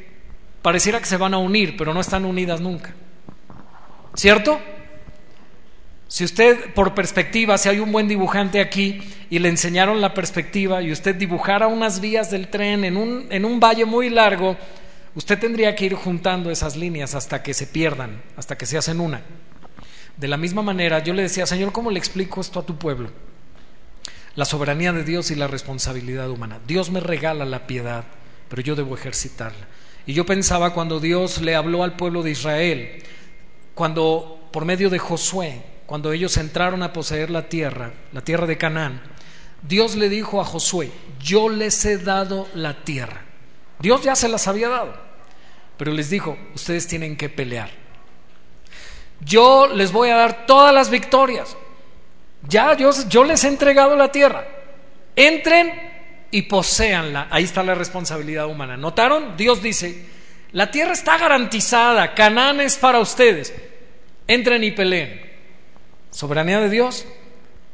pareciera 0.64 1.00
que 1.00 1.06
se 1.06 1.18
van 1.18 1.36
a 1.36 1.38
unir, 1.38 1.78
pero 1.78 1.94
no 1.94 2.02
están 2.02 2.25
unidas 2.25 2.60
nunca. 2.60 2.96
¿Cierto? 4.16 4.60
Si 6.08 6.24
usted, 6.24 6.74
por 6.74 6.96
perspectiva, 6.96 7.58
si 7.60 7.70
hay 7.70 7.80
un 7.80 7.92
buen 7.92 8.08
dibujante 8.08 8.60
aquí 8.60 9.02
y 9.30 9.38
le 9.38 9.50
enseñaron 9.50 10.02
la 10.02 10.16
perspectiva 10.16 10.82
y 10.82 10.92
usted 10.92 11.16
dibujara 11.16 11.68
unas 11.68 12.00
vías 12.00 12.32
del 12.32 12.48
tren 12.48 12.84
en 12.84 12.98
un, 12.98 13.28
en 13.30 13.46
un 13.46 13.60
valle 13.60 13.86
muy 13.86 14.10
largo, 14.10 14.58
usted 15.14 15.38
tendría 15.38 15.75
que 15.75 15.86
ir 15.86 15.94
juntando 15.94 16.50
esas 16.50 16.75
líneas 16.75 17.14
hasta 17.14 17.44
que 17.44 17.54
se 17.54 17.68
pierdan, 17.68 18.22
hasta 18.36 18.58
que 18.58 18.66
se 18.66 18.78
hacen 18.78 19.00
una. 19.00 19.22
De 20.18 20.28
la 20.28 20.38
misma 20.38 20.64
manera, 20.64 21.00
yo 21.00 21.14
le 21.14 21.24
decía, 21.24 21.46
Señor, 21.46 21.72
¿cómo 21.72 21.92
le 21.92 22.00
explico 22.00 22.42
esto 22.42 22.60
a 22.60 22.66
tu 22.66 22.78
pueblo? 22.78 23.12
La 24.36 24.46
soberanía 24.46 24.92
de 24.92 25.04
Dios 25.04 25.32
y 25.32 25.36
la 25.36 25.48
responsabilidad 25.48 26.30
humana. 26.30 26.60
Dios 26.68 26.92
me 26.92 27.00
regala 27.00 27.46
la 27.46 27.68
piedad, 27.68 28.04
pero 28.50 28.62
yo 28.62 28.75
debo 28.75 28.96
ejercitarla. 28.96 29.68
Y 30.06 30.13
yo 30.13 30.25
pensaba 30.25 30.74
cuando 30.74 31.00
Dios 31.00 31.42
le 31.42 31.56
habló 31.56 31.84
al 31.84 31.96
pueblo 31.96 32.22
de 32.22 32.32
Israel, 32.32 33.04
cuando 33.74 34.50
por 34.51 34.65
medio 34.65 34.89
de 34.89 35.00
Josué, 35.00 35.63
cuando 35.86 36.12
ellos 36.12 36.38
entraron 36.38 36.84
a 36.84 36.94
poseer 36.94 37.30
la 37.30 37.50
tierra, 37.50 37.94
la 38.12 38.22
tierra 38.22 38.46
de 38.46 38.58
Canaán, 38.58 39.01
Dios 39.62 39.96
le 39.96 40.10
dijo 40.10 40.42
a 40.42 40.46
Josué, 40.46 40.92
yo 41.20 41.50
les 41.50 41.84
he 41.86 41.98
dado 41.98 42.48
la 42.54 42.84
tierra. 42.84 43.22
Dios 43.80 44.01
ya 44.04 44.15
se 44.15 44.30
las 44.30 44.48
había 44.48 44.70
dado, 44.70 44.94
pero 45.77 45.92
les 45.92 46.10
dijo, 46.10 46.38
ustedes 46.54 46.88
tienen 46.88 47.18
que 47.18 47.30
pelear. 47.30 47.70
Yo 49.22 49.68
les 49.68 49.92
voy 49.92 50.10
a 50.10 50.15
dar 50.15 50.46
todas 50.46 50.74
las 50.74 50.89
victorias. 50.89 51.58
Ya 52.48 52.75
yo, 52.75 52.92
yo 53.08 53.24
les 53.24 53.44
he 53.44 53.48
entregado 53.48 53.96
la 53.96 54.12
tierra. 54.12 54.48
Entren 55.16 55.72
y 56.32 56.44
poséanla. 56.44 57.28
Ahí 57.30 57.44
está 57.44 57.64
la 57.64 57.75
responsabilidad 57.75 58.48
humana. 58.48 58.78
¿Notaron? 58.78 59.38
Dios 59.38 59.62
dice, 59.62 60.06
la 60.52 60.72
tierra 60.72 60.94
está 60.94 61.18
garantizada, 61.18 62.14
Canaán 62.14 62.62
es 62.62 62.78
para 62.78 63.00
ustedes. 63.00 63.54
Entren 64.28 64.64
y 64.64 64.72
peleen. 64.72 65.22
Soberanía 66.12 66.60
de 66.60 66.70
Dios, 66.70 67.06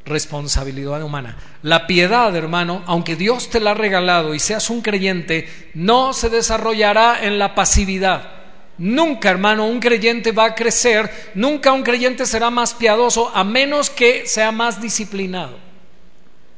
responsabilidad 0.06 1.04
humana. 1.04 1.38
La 1.62 1.88
piedad, 1.88 2.36
hermano, 2.36 2.84
aunque 2.88 3.16
Dios 3.16 3.50
te 3.50 3.60
la 3.60 3.72
ha 3.72 3.76
regalado 3.76 4.34
y 4.34 4.40
seas 4.40 4.70
un 4.70 4.82
creyente, 4.82 5.48
no 5.74 6.14
se 6.14 6.30
desarrollará 6.30 7.24
en 7.24 7.40
la 7.40 7.56
pasividad. 7.56 8.41
Nunca, 8.82 9.30
hermano, 9.30 9.68
un 9.68 9.80
creyente 9.80 10.32
va 10.32 10.46
a 10.46 10.56
crecer, 10.56 11.32
nunca 11.36 11.72
un 11.72 11.84
creyente 11.84 12.26
será 12.26 12.50
más 12.50 12.74
piadoso 12.74 13.30
a 13.32 13.44
menos 13.44 13.92
que 13.92 14.26
sea 14.26 14.52
más 14.52 14.82
disciplinado. 14.82 15.60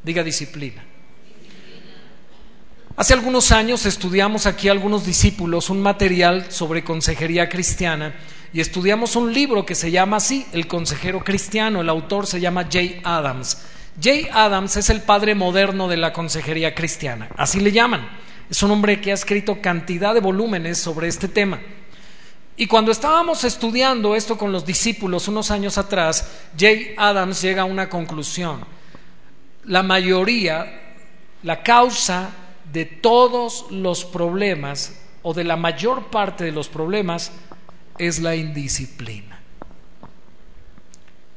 Diga 0.03 0.23
disciplina. 0.23 0.85
Hace 2.95 3.13
algunos 3.13 3.51
años 3.51 3.85
estudiamos 3.85 4.45
aquí 4.45 4.69
algunos 4.69 5.05
discípulos 5.05 5.69
un 5.69 5.81
material 5.81 6.45
sobre 6.47 6.85
consejería 6.85 7.49
cristiana 7.49 8.15
y 8.53 8.61
estudiamos 8.61 9.17
un 9.17 9.33
libro 9.33 9.65
que 9.65 9.75
se 9.75 9.91
llama 9.91 10.15
así, 10.15 10.45
El 10.53 10.65
consejero 10.65 11.25
cristiano. 11.25 11.81
El 11.81 11.89
autor 11.89 12.25
se 12.25 12.39
llama 12.39 12.69
Jay 12.71 13.01
Adams. 13.03 13.65
Jay 14.01 14.29
Adams 14.31 14.77
es 14.77 14.89
el 14.89 15.01
padre 15.01 15.35
moderno 15.35 15.89
de 15.89 15.97
la 15.97 16.13
consejería 16.13 16.73
cristiana, 16.73 17.27
así 17.35 17.59
le 17.59 17.73
llaman. 17.73 18.07
Es 18.49 18.63
un 18.63 18.71
hombre 18.71 19.01
que 19.01 19.11
ha 19.11 19.13
escrito 19.13 19.59
cantidad 19.61 20.13
de 20.13 20.21
volúmenes 20.21 20.77
sobre 20.77 21.09
este 21.09 21.27
tema. 21.27 21.59
Y 22.55 22.67
cuando 22.67 22.91
estábamos 22.91 23.43
estudiando 23.43 24.15
esto 24.15 24.37
con 24.37 24.51
los 24.51 24.65
discípulos 24.65 25.27
unos 25.27 25.49
años 25.49 25.77
atrás, 25.77 26.29
Jay 26.57 26.93
Adams 26.97 27.41
llega 27.41 27.63
a 27.63 27.65
una 27.65 27.89
conclusión. 27.89 28.63
La 29.65 29.81
mayoría, 29.81 30.95
la 31.41 31.63
causa 31.63 32.29
de 32.71 32.85
todos 32.85 33.65
los 33.71 34.05
problemas 34.05 34.99
o 35.23 35.33
de 35.33 35.43
la 35.43 35.55
mayor 35.55 36.11
parte 36.11 36.43
de 36.43 36.51
los 36.51 36.67
problemas 36.67 37.31
es 37.97 38.19
la 38.19 38.35
indisciplina. 38.35 39.39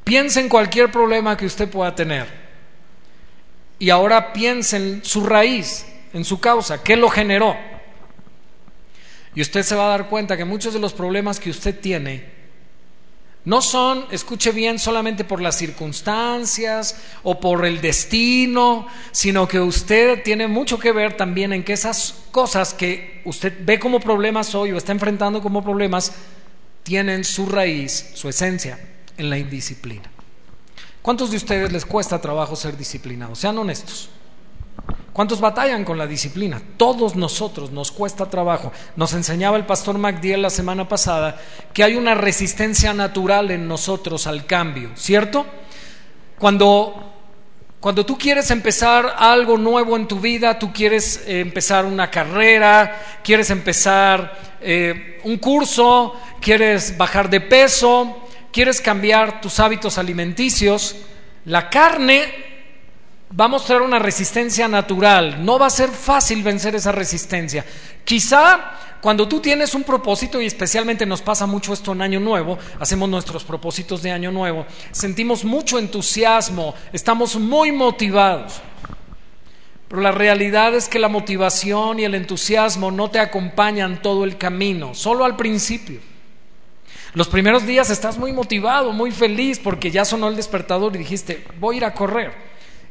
Piense 0.03 0.39
en 0.39 0.49
cualquier 0.49 0.91
problema 0.91 1.35
que 1.35 1.45
usted 1.45 1.69
pueda 1.69 1.93
tener 1.95 2.47
y 3.79 3.89
ahora 3.89 4.33
piense 4.33 4.77
en 4.77 5.03
su 5.03 5.25
raíz, 5.25 5.85
en 6.13 6.23
su 6.23 6.39
causa, 6.39 6.83
qué 6.83 6.95
lo 6.95 7.09
generó. 7.09 7.55
Y 9.35 9.41
usted 9.41 9.63
se 9.63 9.75
va 9.75 9.85
a 9.85 9.97
dar 9.97 10.09
cuenta 10.09 10.37
que 10.37 10.45
muchos 10.45 10.73
de 10.73 10.79
los 10.79 10.93
problemas 10.93 11.39
que 11.39 11.49
usted 11.49 11.79
tiene 11.79 12.37
no 13.47 13.61
son, 13.61 14.05
escuche 14.11 14.51
bien, 14.51 14.77
solamente 14.77 15.23
por 15.23 15.39
las 15.39 15.55
circunstancias 15.55 16.97
o 17.23 17.39
por 17.39 17.65
el 17.65 17.79
destino, 17.79 18.87
sino 19.13 19.47
que 19.47 19.61
usted 19.61 20.21
tiene 20.21 20.49
mucho 20.49 20.77
que 20.77 20.91
ver 20.91 21.15
también 21.15 21.53
en 21.53 21.63
que 21.63 21.71
esas 21.71 22.25
cosas 22.31 22.73
que 22.73 23.21
usted 23.23 23.53
ve 23.61 23.79
como 23.79 24.01
problemas 24.01 24.53
hoy 24.53 24.73
o 24.73 24.77
está 24.77 24.91
enfrentando 24.91 25.41
como 25.41 25.63
problemas, 25.63 26.11
tienen 26.83 27.23
su 27.23 27.45
raíz, 27.45 28.11
su 28.15 28.27
esencia 28.27 28.79
en 29.15 29.29
la 29.29 29.37
indisciplina. 29.37 30.11
¿Cuántos 31.01 31.31
de 31.31 31.37
ustedes 31.37 31.71
les 31.71 31.85
cuesta 31.85 32.19
trabajo 32.19 32.57
ser 32.57 32.75
disciplinados? 32.75 33.39
Sean 33.39 33.57
honestos. 33.57 34.09
¿Cuántos 35.17 35.41
batallan 35.41 35.83
con 35.83 35.97
la 35.97 36.05
disciplina? 36.05 36.61
Todos 36.77 37.15
nosotros 37.15 37.71
nos 37.71 37.91
cuesta 37.91 38.29
trabajo. 38.29 38.71
Nos 38.95 39.13
enseñaba 39.13 39.57
el 39.57 39.65
pastor 39.65 39.97
MacDiel 39.97 40.43
la 40.43 40.51
semana 40.51 40.87
pasada 40.87 41.41
que 41.73 41.83
hay 41.83 41.95
una 41.95 42.13
resistencia 42.13 42.93
natural 42.93 43.49
en 43.49 43.67
nosotros 43.67 44.27
al 44.27 44.45
cambio, 44.45 44.91
¿cierto? 44.95 45.43
Cuando, 46.37 47.13
cuando 47.79 48.05
tú 48.05 48.15
quieres 48.15 48.51
empezar 48.51 49.15
algo 49.17 49.57
nuevo 49.57 49.95
en 49.95 50.07
tu 50.07 50.19
vida, 50.19 50.59
tú 50.59 50.71
quieres 50.71 51.23
eh, 51.25 51.39
empezar 51.39 51.85
una 51.85 52.11
carrera, 52.11 53.19
quieres 53.23 53.49
empezar 53.49 54.37
eh, 54.61 55.19
un 55.23 55.37
curso, 55.37 56.13
quieres 56.39 56.95
bajar 56.95 57.27
de 57.27 57.41
peso, 57.41 58.27
quieres 58.51 58.81
cambiar 58.81 59.41
tus 59.41 59.59
hábitos 59.59 59.97
alimenticios, 59.97 60.95
la 61.45 61.71
carne 61.71 62.46
va 63.39 63.45
a 63.45 63.49
mostrar 63.49 63.81
una 63.81 63.99
resistencia 63.99 64.67
natural. 64.67 65.43
No 65.43 65.59
va 65.59 65.67
a 65.67 65.71
ser 65.71 65.89
fácil 65.89 66.43
vencer 66.43 66.75
esa 66.75 66.91
resistencia. 66.91 67.65
Quizá 68.03 68.71
cuando 69.01 69.27
tú 69.27 69.39
tienes 69.39 69.75
un 69.75 69.83
propósito, 69.83 70.41
y 70.41 70.45
especialmente 70.45 71.05
nos 71.05 71.21
pasa 71.21 71.45
mucho 71.45 71.73
esto 71.73 71.91
en 71.91 72.01
Año 72.01 72.19
Nuevo, 72.19 72.57
hacemos 72.79 73.07
nuestros 73.09 73.43
propósitos 73.43 74.01
de 74.01 74.11
Año 74.11 74.31
Nuevo, 74.31 74.65
sentimos 74.91 75.45
mucho 75.45 75.77
entusiasmo, 75.77 76.73
estamos 76.91 77.35
muy 77.35 77.71
motivados. 77.71 78.61
Pero 79.87 80.01
la 80.01 80.11
realidad 80.11 80.75
es 80.75 80.89
que 80.89 80.99
la 80.99 81.07
motivación 81.07 81.99
y 81.99 82.03
el 82.03 82.15
entusiasmo 82.15 82.91
no 82.91 83.09
te 83.09 83.19
acompañan 83.19 84.01
todo 84.01 84.25
el 84.25 84.37
camino, 84.37 84.93
solo 84.93 85.23
al 85.23 85.37
principio. 85.37 85.99
Los 87.13 87.29
primeros 87.29 87.65
días 87.65 87.89
estás 87.89 88.17
muy 88.17 88.33
motivado, 88.33 88.91
muy 88.91 89.11
feliz 89.11 89.59
porque 89.59 89.91
ya 89.91 90.03
sonó 90.05 90.27
el 90.27 90.35
despertador 90.35 90.93
y 90.95 90.99
dijiste, 90.99 91.45
voy 91.59 91.75
a 91.75 91.77
ir 91.77 91.85
a 91.85 91.93
correr. 91.93 92.46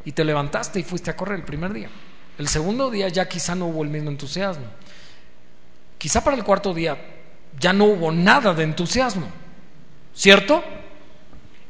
Y 0.06 0.12
te 0.12 0.25
levantaste 0.25 0.80
y 0.80 0.84
fuiste 0.84 1.10
a 1.10 1.16
correr 1.16 1.38
el 1.38 1.44
primer 1.44 1.75
día. 1.75 1.90
El 2.38 2.48
segundo 2.48 2.90
día 2.90 3.08
ya 3.08 3.28
quizá 3.28 3.54
no 3.54 3.66
hubo 3.66 3.82
el 3.82 3.90
mismo 3.90 4.08
entusiasmo. 4.08 4.64
Quizá 5.98 6.25
para 6.25 6.36
el 6.36 6.44
cuarto 6.44 6.72
día 6.72 6.96
ya 7.60 7.75
no 7.75 7.84
hubo 7.84 8.10
nada 8.10 8.54
de 8.54 8.64
entusiasmo. 8.64 9.28
¿Cierto? 10.14 10.64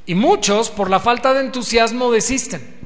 Y 0.07 0.14
muchos 0.14 0.71
por 0.71 0.88
la 0.88 1.00
falta 1.00 1.35
de 1.35 1.40
entusiasmo 1.40 2.12
desisten 2.12 2.76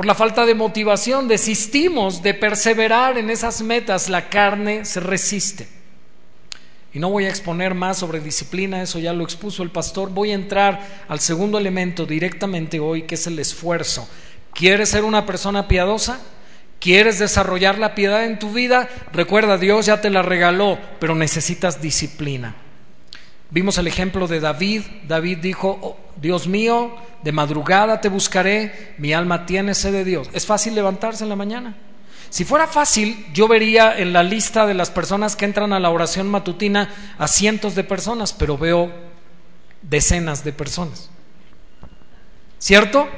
por 0.00 0.06
la 0.06 0.14
falta 0.14 0.46
de 0.46 0.54
motivación, 0.54 1.28
desistimos 1.28 2.22
de 2.22 2.32
perseverar 2.32 3.18
en 3.18 3.28
esas 3.28 3.60
metas, 3.60 4.08
la 4.08 4.30
carne 4.30 4.86
se 4.86 4.98
resiste. 4.98 5.68
Y 6.94 6.98
no 6.98 7.10
voy 7.10 7.26
a 7.26 7.28
exponer 7.28 7.74
más 7.74 7.98
sobre 7.98 8.20
disciplina, 8.20 8.80
eso 8.80 8.98
ya 8.98 9.12
lo 9.12 9.24
expuso 9.24 9.62
el 9.62 9.70
pastor, 9.70 10.08
voy 10.08 10.30
a 10.30 10.36
entrar 10.36 11.04
al 11.06 11.20
segundo 11.20 11.58
elemento 11.58 12.06
directamente 12.06 12.80
hoy, 12.80 13.02
que 13.02 13.16
es 13.16 13.26
el 13.26 13.38
esfuerzo. 13.40 14.08
¿Quieres 14.60 14.90
ser 14.90 15.04
una 15.04 15.24
persona 15.24 15.68
piadosa? 15.68 16.20
¿Quieres 16.80 17.18
desarrollar 17.18 17.78
la 17.78 17.94
piedad 17.94 18.26
en 18.26 18.38
tu 18.38 18.52
vida? 18.52 18.90
Recuerda, 19.10 19.56
Dios 19.56 19.86
ya 19.86 20.02
te 20.02 20.10
la 20.10 20.20
regaló, 20.20 20.78
pero 20.98 21.14
necesitas 21.14 21.80
disciplina. 21.80 22.56
Vimos 23.48 23.78
el 23.78 23.86
ejemplo 23.86 24.28
de 24.28 24.38
David. 24.38 24.82
David 25.08 25.38
dijo, 25.38 25.78
oh, 25.80 25.96
Dios 26.20 26.46
mío, 26.46 26.94
de 27.22 27.32
madrugada 27.32 28.02
te 28.02 28.10
buscaré, 28.10 28.96
mi 28.98 29.14
alma 29.14 29.46
tiene 29.46 29.74
sed 29.74 29.92
de 29.92 30.04
Dios. 30.04 30.28
¿Es 30.34 30.44
fácil 30.44 30.74
levantarse 30.74 31.22
en 31.22 31.30
la 31.30 31.36
mañana? 31.36 31.74
Si 32.28 32.44
fuera 32.44 32.66
fácil, 32.66 33.28
yo 33.32 33.48
vería 33.48 33.98
en 33.98 34.12
la 34.12 34.22
lista 34.22 34.66
de 34.66 34.74
las 34.74 34.90
personas 34.90 35.36
que 35.36 35.46
entran 35.46 35.72
a 35.72 35.80
la 35.80 35.88
oración 35.88 36.28
matutina 36.28 37.14
a 37.16 37.28
cientos 37.28 37.74
de 37.74 37.84
personas, 37.84 38.34
pero 38.34 38.58
veo 38.58 38.92
decenas 39.80 40.44
de 40.44 40.52
personas. 40.52 41.08
¿Cierto? 42.58 43.08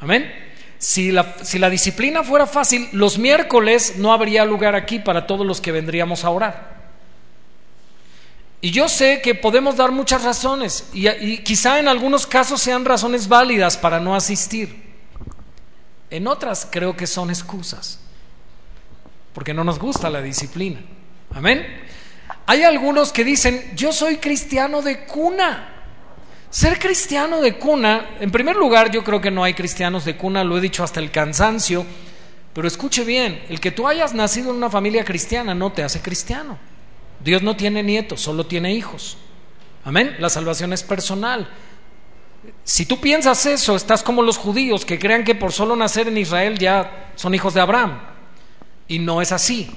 Amén. 0.00 0.45
Si 0.86 1.10
la, 1.10 1.34
si 1.42 1.58
la, 1.58 1.68
disciplina 1.68 2.22
fuera 2.22 2.46
fácil, 2.46 2.88
los 2.92 3.18
miércoles 3.18 3.94
no 3.96 4.12
habría 4.12 4.44
lugar 4.44 4.76
aquí 4.76 5.00
para 5.00 5.26
todos 5.26 5.44
los 5.44 5.60
que 5.60 5.72
vendríamos 5.72 6.24
a 6.24 6.30
orar. 6.30 6.76
Y 8.60 8.70
yo 8.70 8.88
sé 8.88 9.20
que 9.20 9.34
podemos 9.34 9.74
dar 9.74 9.90
muchas 9.90 10.22
razones 10.22 10.88
y, 10.92 11.08
y 11.08 11.38
quizá 11.38 11.80
en 11.80 11.88
algunos 11.88 12.24
casos 12.24 12.62
sean 12.62 12.84
razones 12.84 13.26
válidas 13.26 13.76
para 13.76 13.98
no 13.98 14.14
asistir. 14.14 14.94
En 16.08 16.28
otras 16.28 16.68
creo 16.70 16.96
que 16.96 17.08
son 17.08 17.30
excusas, 17.30 17.98
porque 19.34 19.52
no 19.52 19.64
nos 19.64 19.80
gusta 19.80 20.08
la 20.08 20.22
disciplina. 20.22 20.78
Amén. 21.34 21.66
Hay 22.46 22.62
algunos 22.62 23.10
que 23.10 23.24
dicen, 23.24 23.72
yo 23.74 23.92
soy 23.92 24.18
cristiano 24.18 24.82
de 24.82 25.04
cuna. 25.04 25.75
Ser 26.56 26.78
cristiano 26.78 27.42
de 27.42 27.58
cuna, 27.58 28.16
en 28.18 28.30
primer 28.30 28.56
lugar 28.56 28.90
yo 28.90 29.04
creo 29.04 29.20
que 29.20 29.30
no 29.30 29.44
hay 29.44 29.52
cristianos 29.52 30.06
de 30.06 30.16
cuna, 30.16 30.42
lo 30.42 30.56
he 30.56 30.60
dicho 30.62 30.82
hasta 30.82 31.00
el 31.00 31.10
cansancio, 31.10 31.84
pero 32.54 32.66
escuche 32.66 33.04
bien, 33.04 33.44
el 33.50 33.60
que 33.60 33.72
tú 33.72 33.86
hayas 33.86 34.14
nacido 34.14 34.48
en 34.48 34.56
una 34.56 34.70
familia 34.70 35.04
cristiana 35.04 35.54
no 35.54 35.70
te 35.70 35.82
hace 35.82 36.00
cristiano. 36.00 36.56
Dios 37.20 37.42
no 37.42 37.56
tiene 37.56 37.82
nietos, 37.82 38.22
solo 38.22 38.46
tiene 38.46 38.72
hijos. 38.72 39.18
Amén. 39.84 40.16
La 40.18 40.30
salvación 40.30 40.72
es 40.72 40.82
personal. 40.82 41.46
Si 42.64 42.86
tú 42.86 43.02
piensas 43.02 43.44
eso, 43.44 43.76
estás 43.76 44.02
como 44.02 44.22
los 44.22 44.38
judíos 44.38 44.86
que 44.86 44.98
crean 44.98 45.24
que 45.24 45.34
por 45.34 45.52
solo 45.52 45.76
nacer 45.76 46.08
en 46.08 46.16
Israel 46.16 46.58
ya 46.58 47.10
son 47.16 47.34
hijos 47.34 47.52
de 47.52 47.60
Abraham. 47.60 48.00
Y 48.88 48.98
no 48.98 49.20
es 49.20 49.30
así. 49.30 49.70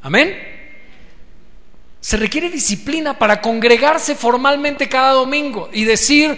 Amén. 0.00 0.51
Se 2.02 2.16
requiere 2.16 2.50
disciplina 2.50 3.16
para 3.16 3.40
congregarse 3.40 4.16
formalmente 4.16 4.88
cada 4.88 5.12
domingo 5.12 5.70
y 5.72 5.84
decir, 5.84 6.36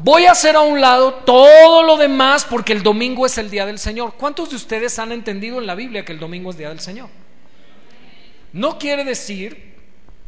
voy 0.00 0.26
a 0.26 0.32
hacer 0.32 0.56
a 0.56 0.62
un 0.62 0.80
lado 0.80 1.14
todo 1.14 1.84
lo 1.84 1.96
demás 1.96 2.44
porque 2.44 2.72
el 2.72 2.82
domingo 2.82 3.24
es 3.24 3.38
el 3.38 3.50
día 3.50 3.64
del 3.66 3.78
Señor. 3.78 4.14
¿Cuántos 4.18 4.50
de 4.50 4.56
ustedes 4.56 4.98
han 4.98 5.12
entendido 5.12 5.60
en 5.60 5.68
la 5.68 5.76
Biblia 5.76 6.04
que 6.04 6.10
el 6.10 6.18
domingo 6.18 6.50
es 6.50 6.58
día 6.58 6.70
del 6.70 6.80
Señor? 6.80 7.08
No 8.52 8.80
quiere 8.80 9.04
decir 9.04 9.76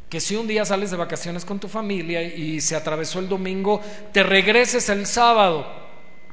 que 0.08 0.20
si 0.20 0.36
un 0.36 0.46
día 0.46 0.64
sales 0.64 0.92
de 0.92 0.96
vacaciones 0.96 1.44
con 1.44 1.58
tu 1.58 1.66
familia 1.66 2.22
y 2.22 2.60
se 2.60 2.76
atravesó 2.76 3.18
el 3.18 3.28
domingo, 3.28 3.80
te 4.12 4.22
regreses 4.22 4.88
el 4.90 5.06
sábado 5.06 5.66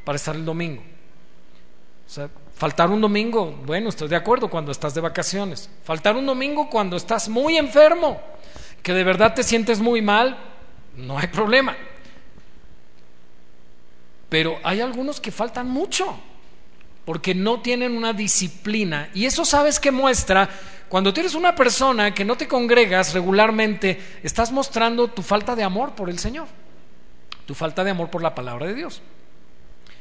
para 0.05 0.17
estar 0.17 0.35
el 0.35 0.45
domingo. 0.45 0.83
O 2.05 2.09
sea, 2.11 2.29
faltar 2.59 2.89
un 2.89 2.99
domingo, 2.99 3.57
bueno, 3.65 3.87
estoy 3.87 4.09
de 4.09 4.17
acuerdo 4.17 4.49
cuando 4.49 4.73
estás 4.73 4.93
de 4.93 4.99
vacaciones. 4.99 5.69
Faltar 5.85 6.17
un 6.17 6.25
domingo 6.25 6.69
cuando 6.69 6.97
estás 6.97 7.29
muy 7.29 7.55
enfermo, 7.55 8.19
que 8.83 8.93
de 8.93 9.05
verdad 9.05 9.33
te 9.33 9.43
sientes 9.43 9.79
muy 9.79 10.01
mal, 10.01 10.37
no 10.97 11.17
hay 11.17 11.27
problema. 11.27 11.77
Pero 14.27 14.57
hay 14.61 14.81
algunos 14.81 15.21
que 15.21 15.31
faltan 15.31 15.69
mucho 15.69 16.19
porque 17.05 17.33
no 17.33 17.61
tienen 17.61 17.95
una 17.95 18.11
disciplina. 18.11 19.09
Y 19.13 19.25
eso 19.25 19.45
sabes 19.45 19.79
que 19.79 19.91
muestra 19.91 20.49
cuando 20.89 21.13
tienes 21.13 21.35
una 21.35 21.55
persona 21.55 22.13
que 22.13 22.25
no 22.25 22.35
te 22.35 22.49
congregas 22.49 23.13
regularmente, 23.13 24.19
estás 24.21 24.51
mostrando 24.51 25.07
tu 25.07 25.21
falta 25.21 25.55
de 25.55 25.63
amor 25.63 25.95
por 25.95 26.09
el 26.09 26.19
Señor, 26.19 26.47
tu 27.45 27.55
falta 27.55 27.85
de 27.85 27.91
amor 27.91 28.09
por 28.09 28.21
la 28.21 28.35
palabra 28.35 28.67
de 28.67 28.73
Dios. 28.73 29.01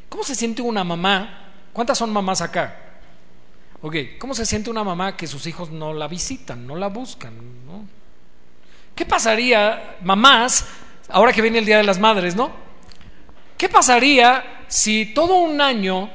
¿Cómo 0.08 0.24
se 0.24 0.34
siente 0.34 0.60
una 0.60 0.82
mamá? 0.82 1.44
¿Cuántas 1.78 1.96
son 1.96 2.12
mamás 2.12 2.40
acá? 2.40 2.76
Ok, 3.82 3.94
¿cómo 4.18 4.34
se 4.34 4.44
siente 4.44 4.68
una 4.68 4.82
mamá 4.82 5.16
que 5.16 5.28
sus 5.28 5.46
hijos 5.46 5.70
no 5.70 5.94
la 5.94 6.08
visitan, 6.08 6.66
no 6.66 6.74
la 6.74 6.88
buscan? 6.88 7.32
¿Qué 8.96 9.06
pasaría, 9.06 9.96
mamás, 10.02 10.66
ahora 11.08 11.32
que 11.32 11.40
viene 11.40 11.58
el 11.58 11.64
Día 11.64 11.76
de 11.76 11.84
las 11.84 12.00
Madres, 12.00 12.34
¿no? 12.34 12.50
¿Qué 13.56 13.68
pasaría 13.68 14.64
si 14.66 15.14
todo 15.14 15.36
un 15.36 15.60
año 15.60 16.10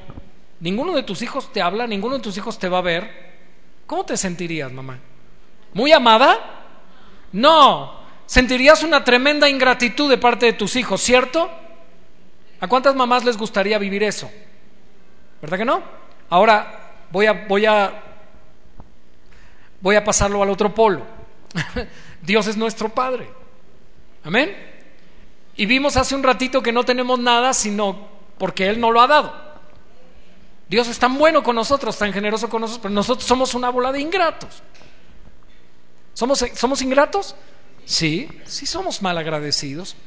ninguno 0.59 0.91
de 0.91 1.03
tus 1.03 1.21
hijos 1.21 1.53
te 1.53 1.61
habla, 1.61 1.87
ninguno 1.87 2.15
de 2.15 2.21
tus 2.21 2.35
hijos 2.35 2.59
te 2.59 2.67
va 2.67 2.79
a 2.79 2.81
ver 2.81 3.23
¿Cómo 3.87 4.03
te 4.03 4.17
sentirías, 4.17 4.69
mamá? 4.69 4.99
¿Muy 5.73 5.93
amada? 5.93 6.75
No, 7.31 8.01
sentirías 8.25 8.83
una 8.83 9.01
tremenda 9.05 9.47
ingratitud 9.47 10.09
de 10.09 10.17
parte 10.17 10.45
de 10.45 10.53
tus 10.53 10.75
hijos, 10.75 10.99
¿cierto? 10.99 11.49
¿A 12.59 12.67
cuántas 12.67 12.95
mamás 12.95 13.23
les 13.23 13.37
gustaría 13.37 13.77
vivir 13.77 14.03
eso? 14.03 14.29
¿Verdad 15.43 15.57
que 15.57 15.65
no? 15.65 15.83
Ahora 16.29 16.93
voy 17.11 17.25
a, 17.25 17.33
voy 17.33 17.65
a, 17.65 18.01
voy 19.81 19.97
a 19.97 20.01
pasarlo 20.01 20.41
al 20.41 20.49
otro 20.49 20.73
polo. 20.73 21.05
Dios 22.21 22.47
es 22.47 22.55
nuestro 22.55 22.87
Padre. 22.87 23.29
Amén. 24.23 24.55
Y 25.57 25.65
vimos 25.65 25.97
hace 25.97 26.15
un 26.15 26.23
ratito 26.23 26.63
que 26.63 26.71
no 26.71 26.85
tenemos 26.85 27.19
nada 27.19 27.53
sino 27.53 28.07
porque 28.37 28.69
Él 28.69 28.79
no 28.79 28.89
lo 28.89 29.01
ha 29.01 29.07
dado. 29.07 29.35
Dios 30.69 30.87
es 30.87 30.97
tan 30.97 31.17
bueno 31.17 31.43
con 31.43 31.57
nosotros, 31.57 31.97
tan 31.97 32.13
generoso 32.13 32.47
con 32.47 32.61
nosotros, 32.61 32.81
pero 32.83 32.93
nosotros 32.93 33.27
somos 33.27 33.53
una 33.53 33.67
bola 33.67 33.91
de 33.91 33.99
ingratos. 33.99 34.63
¿Somos, 36.13 36.39
¿Somos 36.53 36.81
ingratos? 36.81 37.35
Sí, 37.83 38.29
sí 38.45 38.65
somos 38.65 39.01
mal 39.01 39.17
agradecidos. 39.17 39.97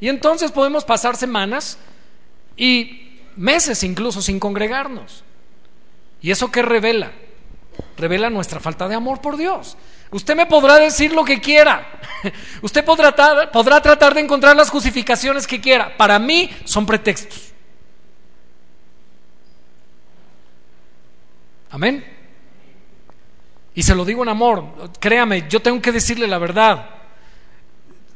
Y 0.00 0.08
entonces 0.08 0.52
podemos 0.52 0.86
pasar 0.86 1.16
semanas 1.16 1.76
y 2.56 3.05
meses 3.36 3.82
incluso 3.82 4.22
sin 4.22 4.40
congregarnos. 4.40 5.24
¿Y 6.20 6.30
eso 6.30 6.50
qué 6.50 6.62
revela? 6.62 7.12
Revela 7.96 8.30
nuestra 8.30 8.60
falta 8.60 8.88
de 8.88 8.94
amor 8.94 9.20
por 9.20 9.36
Dios. 9.36 9.76
Usted 10.10 10.36
me 10.36 10.46
podrá 10.46 10.76
decir 10.76 11.12
lo 11.12 11.24
que 11.24 11.40
quiera. 11.40 12.00
Usted 12.62 12.84
podrá, 12.84 13.50
podrá 13.50 13.80
tratar 13.80 14.14
de 14.14 14.20
encontrar 14.20 14.56
las 14.56 14.70
justificaciones 14.70 15.46
que 15.46 15.60
quiera. 15.60 15.96
Para 15.96 16.18
mí 16.18 16.50
son 16.64 16.86
pretextos. 16.86 17.52
Amén. 21.70 22.04
Y 23.74 23.82
se 23.82 23.94
lo 23.94 24.06
digo 24.06 24.22
en 24.22 24.30
amor, 24.30 24.90
créame, 24.98 25.46
yo 25.48 25.60
tengo 25.60 25.82
que 25.82 25.92
decirle 25.92 26.26
la 26.26 26.38
verdad. 26.38 26.88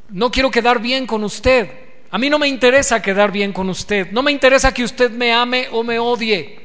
No 0.08 0.30
quiero 0.30 0.50
quedar 0.50 0.80
bien 0.80 1.06
con 1.06 1.22
usted. 1.22 1.89
A 2.10 2.18
mí 2.18 2.28
no 2.28 2.38
me 2.38 2.48
interesa 2.48 3.00
quedar 3.00 3.30
bien 3.30 3.52
con 3.52 3.68
usted. 3.68 4.10
No 4.10 4.22
me 4.22 4.32
interesa 4.32 4.74
que 4.74 4.82
usted 4.82 5.10
me 5.10 5.32
ame 5.32 5.68
o 5.70 5.82
me 5.84 5.98
odie. 5.98 6.58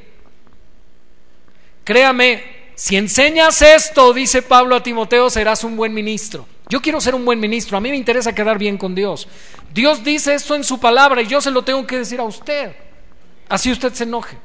Créame, 1.84 2.42
si 2.74 2.96
enseñas 2.96 3.62
esto, 3.62 4.12
dice 4.12 4.42
Pablo 4.42 4.74
a 4.74 4.82
Timoteo, 4.82 5.30
serás 5.30 5.62
un 5.62 5.76
buen 5.76 5.94
ministro. 5.94 6.46
Yo 6.68 6.82
quiero 6.82 7.00
ser 7.00 7.14
un 7.14 7.24
buen 7.24 7.38
ministro. 7.38 7.78
A 7.78 7.80
mí 7.80 7.90
me 7.90 7.96
interesa 7.96 8.34
quedar 8.34 8.58
bien 8.58 8.76
con 8.76 8.94
Dios. 8.94 9.28
Dios 9.72 10.02
dice 10.02 10.34
esto 10.34 10.56
en 10.56 10.64
su 10.64 10.80
palabra 10.80 11.22
y 11.22 11.28
yo 11.28 11.40
se 11.40 11.52
lo 11.52 11.62
tengo 11.62 11.86
que 11.86 11.98
decir 11.98 12.18
a 12.18 12.24
usted. 12.24 12.74
Así 13.48 13.70
usted 13.70 13.92
se 13.92 14.02
enoje. 14.02 14.36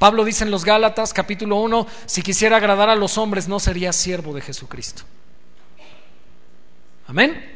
Pablo 0.00 0.24
dice 0.24 0.42
en 0.42 0.50
los 0.50 0.64
Gálatas 0.64 1.12
capítulo 1.12 1.56
1, 1.56 1.86
si 2.06 2.22
quisiera 2.22 2.56
agradar 2.56 2.90
a 2.90 2.96
los 2.96 3.16
hombres 3.18 3.46
no 3.46 3.60
sería 3.60 3.92
siervo 3.92 4.34
de 4.34 4.40
Jesucristo. 4.40 5.04
Amén. 7.06 7.51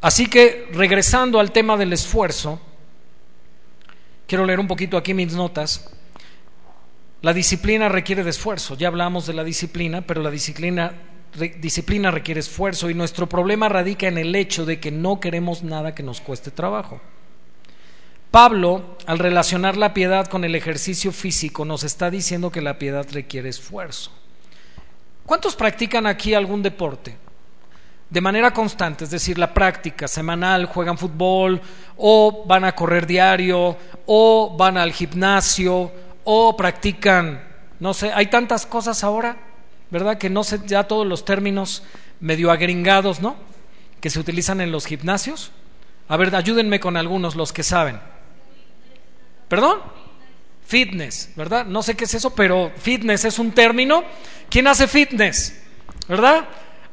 Así 0.00 0.26
que 0.26 0.68
regresando 0.72 1.40
al 1.40 1.50
tema 1.50 1.76
del 1.76 1.92
esfuerzo, 1.92 2.60
quiero 4.26 4.44
leer 4.44 4.60
un 4.60 4.68
poquito 4.68 4.96
aquí 4.96 5.12
mis 5.12 5.32
notas. 5.32 5.90
La 7.20 7.32
disciplina 7.32 7.88
requiere 7.88 8.22
de 8.22 8.30
esfuerzo. 8.30 8.76
Ya 8.76 8.88
hablamos 8.88 9.26
de 9.26 9.34
la 9.34 9.42
disciplina, 9.42 10.02
pero 10.02 10.22
la 10.22 10.30
disciplina, 10.30 10.92
disciplina 11.60 12.12
requiere 12.12 12.38
esfuerzo 12.38 12.90
y 12.90 12.94
nuestro 12.94 13.28
problema 13.28 13.68
radica 13.68 14.06
en 14.06 14.18
el 14.18 14.36
hecho 14.36 14.64
de 14.64 14.78
que 14.78 14.92
no 14.92 15.18
queremos 15.18 15.64
nada 15.64 15.96
que 15.96 16.04
nos 16.04 16.20
cueste 16.20 16.52
trabajo. 16.52 17.00
Pablo, 18.30 18.98
al 19.06 19.18
relacionar 19.18 19.76
la 19.76 19.94
piedad 19.94 20.28
con 20.28 20.44
el 20.44 20.54
ejercicio 20.54 21.10
físico, 21.10 21.64
nos 21.64 21.82
está 21.82 22.10
diciendo 22.10 22.52
que 22.52 22.60
la 22.60 22.78
piedad 22.78 23.06
requiere 23.10 23.48
esfuerzo. 23.48 24.12
¿Cuántos 25.26 25.56
practican 25.56 26.06
aquí 26.06 26.34
algún 26.34 26.62
deporte? 26.62 27.16
De 28.10 28.20
manera 28.22 28.52
constante, 28.52 29.04
es 29.04 29.10
decir, 29.10 29.38
la 29.38 29.52
práctica 29.52 30.08
semanal, 30.08 30.64
juegan 30.64 30.96
fútbol, 30.96 31.60
o 31.96 32.44
van 32.46 32.64
a 32.64 32.74
correr 32.74 33.06
diario, 33.06 33.76
o 34.06 34.56
van 34.56 34.78
al 34.78 34.92
gimnasio, 34.92 35.92
o 36.24 36.56
practican, 36.56 37.42
no 37.80 37.92
sé, 37.92 38.12
hay 38.12 38.26
tantas 38.26 38.64
cosas 38.64 39.04
ahora, 39.04 39.36
¿verdad? 39.90 40.16
Que 40.16 40.30
no 40.30 40.42
sé 40.42 40.60
ya 40.66 40.84
todos 40.84 41.06
los 41.06 41.24
términos 41.24 41.82
medio 42.20 42.50
agringados, 42.50 43.20
¿no? 43.20 43.36
Que 44.00 44.10
se 44.10 44.20
utilizan 44.20 44.60
en 44.60 44.72
los 44.72 44.86
gimnasios. 44.86 45.50
A 46.08 46.16
ver, 46.16 46.34
ayúdenme 46.34 46.80
con 46.80 46.96
algunos, 46.96 47.36
los 47.36 47.52
que 47.52 47.62
saben. 47.62 48.00
¿Perdón? 49.48 49.80
Fitness, 50.66 51.30
¿verdad? 51.36 51.66
No 51.66 51.82
sé 51.82 51.94
qué 51.94 52.04
es 52.04 52.14
eso, 52.14 52.34
pero 52.34 52.72
fitness 52.76 53.24
es 53.26 53.38
un 53.38 53.52
término. 53.52 54.04
¿Quién 54.50 54.66
hace 54.66 54.86
fitness? 54.86 55.62
¿Verdad? 56.08 56.46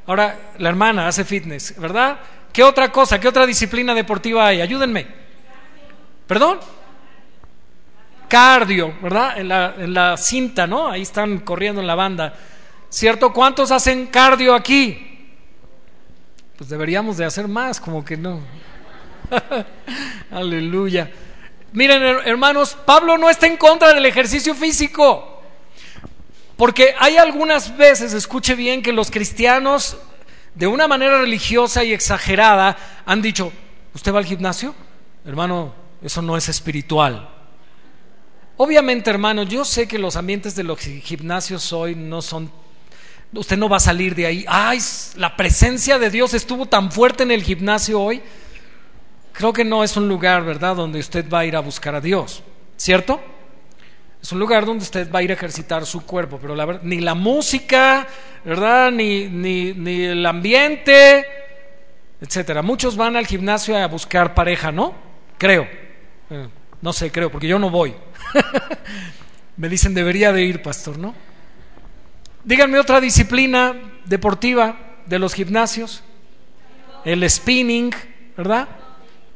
Ahora, 0.07 0.53
la 0.57 0.69
hermana 0.69 1.07
hace 1.07 1.23
fitness, 1.23 1.79
¿verdad? 1.79 2.19
¿Qué 2.53 2.63
otra 2.63 2.91
cosa, 2.91 3.19
qué 3.19 3.27
otra 3.27 3.45
disciplina 3.45 3.93
deportiva 3.93 4.47
hay? 4.47 4.61
Ayúdenme. 4.61 5.07
¿Perdón? 6.27 6.59
cardio, 8.27 8.93
¿verdad? 9.01 9.37
En 9.37 9.47
la, 9.47 9.75
en 9.77 9.93
la 9.93 10.17
cinta, 10.17 10.67
¿no? 10.67 10.89
Ahí 10.89 11.01
están 11.01 11.39
corriendo 11.39 11.81
en 11.81 11.87
la 11.87 11.95
banda. 11.95 12.33
¿Cierto? 12.89 13.33
¿Cuántos 13.33 13.71
hacen 13.71 14.07
cardio 14.07 14.53
aquí? 14.53 15.29
Pues 16.57 16.69
deberíamos 16.69 17.17
de 17.17 17.25
hacer 17.25 17.47
más, 17.47 17.79
como 17.79 18.03
que 18.05 18.17
no. 18.17 18.39
Aleluya. 20.31 21.11
Miren, 21.73 22.01
hermanos, 22.25 22.77
Pablo 22.85 23.17
no 23.17 23.29
está 23.29 23.47
en 23.47 23.57
contra 23.57 23.93
del 23.93 24.05
ejercicio 24.05 24.55
físico. 24.55 25.34
Porque 26.57 26.95
hay 26.97 27.17
algunas 27.17 27.75
veces, 27.75 28.13
escuche 28.13 28.55
bien, 28.55 28.81
que 28.81 28.93
los 28.93 29.11
cristianos, 29.11 29.97
de 30.53 30.67
una 30.67 30.87
manera 30.87 31.19
religiosa 31.19 31.83
y 31.83 31.91
exagerada, 31.91 32.77
han 33.05 33.21
dicho, 33.21 33.51
¿usted 33.93 34.13
va 34.13 34.19
al 34.19 34.25
gimnasio? 34.25 34.73
Hermano, 35.25 35.73
eso 36.01 36.21
no 36.21 36.37
es 36.37 36.47
espiritual. 36.47 37.29
Obviamente, 38.57 39.09
hermano, 39.09 39.43
yo 39.43 39.65
sé 39.65 39.85
que 39.87 39.99
los 39.99 40.15
ambientes 40.15 40.55
de 40.55 40.63
los 40.63 40.79
gimnasios 40.79 41.73
hoy 41.73 41.95
no 41.95 42.21
son... 42.21 42.51
Usted 43.33 43.57
no 43.57 43.67
va 43.67 43.77
a 43.77 43.81
salir 43.81 44.15
de 44.15 44.27
ahí. 44.27 44.45
Ay, 44.47 44.79
la 45.17 45.35
presencia 45.35 45.99
de 45.99 46.09
Dios 46.09 46.33
estuvo 46.33 46.67
tan 46.67 46.89
fuerte 46.89 47.23
en 47.23 47.31
el 47.31 47.43
gimnasio 47.43 47.99
hoy. 47.99 48.21
Creo 49.33 49.51
que 49.51 49.65
no 49.65 49.83
es 49.83 49.97
un 49.97 50.07
lugar, 50.07 50.45
¿verdad?, 50.45 50.77
donde 50.77 50.99
usted 50.99 51.29
va 51.29 51.39
a 51.39 51.45
ir 51.45 51.57
a 51.57 51.59
buscar 51.59 51.95
a 51.95 52.01
Dios. 52.01 52.43
¿Cierto? 52.77 53.21
Es 54.25 54.31
un 54.31 54.39
lugar 54.39 54.65
donde 54.65 54.81
usted 54.81 55.11
va 55.11 55.19
a 55.19 55.21
ir 55.21 55.29
a 55.29 55.35
ejercitar 55.35 55.85
su 55.85 56.03
cuerpo, 56.03 56.39
pero 56.41 56.55
la 56.55 56.65
verdad, 56.65 56.81
ni 56.81 56.99
la 56.99 57.13
música, 57.13 58.07
¿verdad? 58.43 58.89
Ni, 58.89 59.27
ni, 59.27 59.73
ni 59.73 60.01
el 60.01 60.25
ambiente, 60.25 61.23
etcétera. 62.19 62.63
Muchos 62.63 62.97
van 62.97 63.15
al 63.15 63.27
gimnasio 63.27 63.77
a 63.77 63.85
buscar 63.85 64.33
pareja, 64.33 64.71
¿no? 64.71 64.95
Creo. 65.37 65.67
Eh, 66.31 66.47
no 66.81 66.91
sé, 66.91 67.11
creo, 67.11 67.31
porque 67.31 67.47
yo 67.47 67.59
no 67.59 67.69
voy. 67.69 67.93
Me 69.57 69.69
dicen, 69.69 69.93
debería 69.93 70.33
de 70.33 70.41
ir, 70.41 70.63
pastor, 70.63 70.97
¿no? 70.97 71.13
Díganme 72.43 72.79
otra 72.79 72.99
disciplina 72.99 73.75
deportiva 74.05 74.75
de 75.05 75.19
los 75.19 75.35
gimnasios. 75.35 76.03
El 77.03 77.29
spinning, 77.29 77.93
¿verdad? 78.35 78.69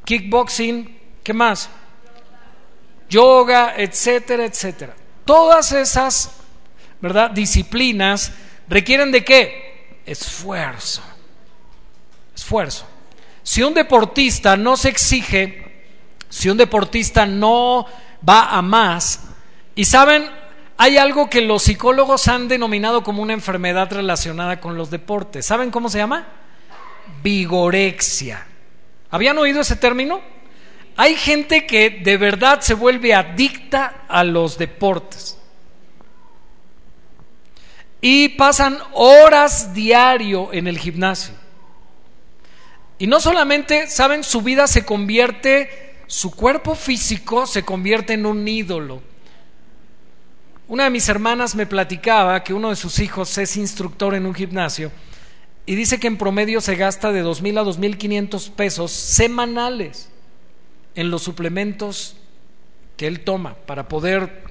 Kickboxing, 0.03 0.97
¿qué 1.21 1.33
más? 1.35 1.69
Yoga, 3.09 3.73
etcétera, 3.75 4.45
etcétera. 4.45 4.95
Todas 5.25 5.71
esas, 5.71 6.31
¿verdad? 7.01 7.31
Disciplinas 7.31 8.31
requieren 8.67 9.11
de 9.11 9.25
qué? 9.25 9.99
Esfuerzo. 10.05 11.01
Esfuerzo. 12.35 12.87
Si 13.43 13.63
un 13.63 13.73
deportista 13.73 14.55
no 14.55 14.77
se 14.77 14.89
exige, 14.89 15.85
si 16.29 16.49
un 16.49 16.57
deportista 16.57 17.25
no 17.25 17.85
va 18.27 18.49
a 18.49 18.61
más. 18.61 19.21
Y 19.75 19.85
saben, 19.85 20.29
hay 20.77 20.97
algo 20.97 21.29
que 21.29 21.41
los 21.41 21.63
psicólogos 21.63 22.27
han 22.27 22.47
denominado 22.47 23.03
como 23.03 23.21
una 23.21 23.33
enfermedad 23.33 23.91
relacionada 23.91 24.61
con 24.61 24.77
los 24.77 24.89
deportes. 24.89 25.45
¿Saben 25.45 25.71
cómo 25.71 25.89
se 25.89 25.97
llama? 25.97 26.27
Vigorexia. 27.23 28.45
¿Habían 29.09 29.37
oído 29.37 29.61
ese 29.61 29.75
término? 29.75 30.21
Hay 31.01 31.15
gente 31.15 31.65
que 31.65 31.89
de 31.91 32.17
verdad 32.17 32.59
se 32.59 32.73
vuelve 32.73 33.13
adicta 33.13 34.03
a 34.09 34.25
los 34.25 34.57
deportes. 34.57 35.37
Y 38.01 38.27
pasan 38.35 38.77
horas 38.91 39.73
diario 39.73 40.51
en 40.51 40.67
el 40.67 40.77
gimnasio. 40.77 41.33
Y 42.97 43.07
no 43.07 43.21
solamente, 43.21 43.87
saben, 43.87 44.25
su 44.25 44.41
vida 44.41 44.67
se 44.67 44.83
convierte 44.83 46.03
su 46.05 46.31
cuerpo 46.31 46.75
físico 46.75 47.47
se 47.47 47.63
convierte 47.63 48.11
en 48.11 48.25
un 48.25 48.45
ídolo. 48.45 49.01
Una 50.67 50.83
de 50.83 50.89
mis 50.89 51.07
hermanas 51.07 51.55
me 51.55 51.65
platicaba 51.65 52.43
que 52.43 52.53
uno 52.53 52.71
de 52.71 52.75
sus 52.75 52.99
hijos 52.99 53.37
es 53.37 53.55
instructor 53.55 54.15
en 54.15 54.25
un 54.25 54.35
gimnasio 54.35 54.91
y 55.65 55.75
dice 55.75 55.97
que 55.97 56.07
en 56.07 56.17
promedio 56.17 56.59
se 56.59 56.75
gasta 56.75 57.13
de 57.13 57.21
dos 57.21 57.41
mil 57.41 57.57
a 57.57 57.63
dos 57.63 57.77
mil 57.77 57.97
quinientos 57.97 58.49
pesos 58.49 58.91
semanales 58.91 60.09
en 60.99 61.11
los 61.11 61.23
suplementos 61.23 62.17
que 62.97 63.07
él 63.07 63.21
toma 63.21 63.53
para 63.65 63.87
poder 63.87 64.43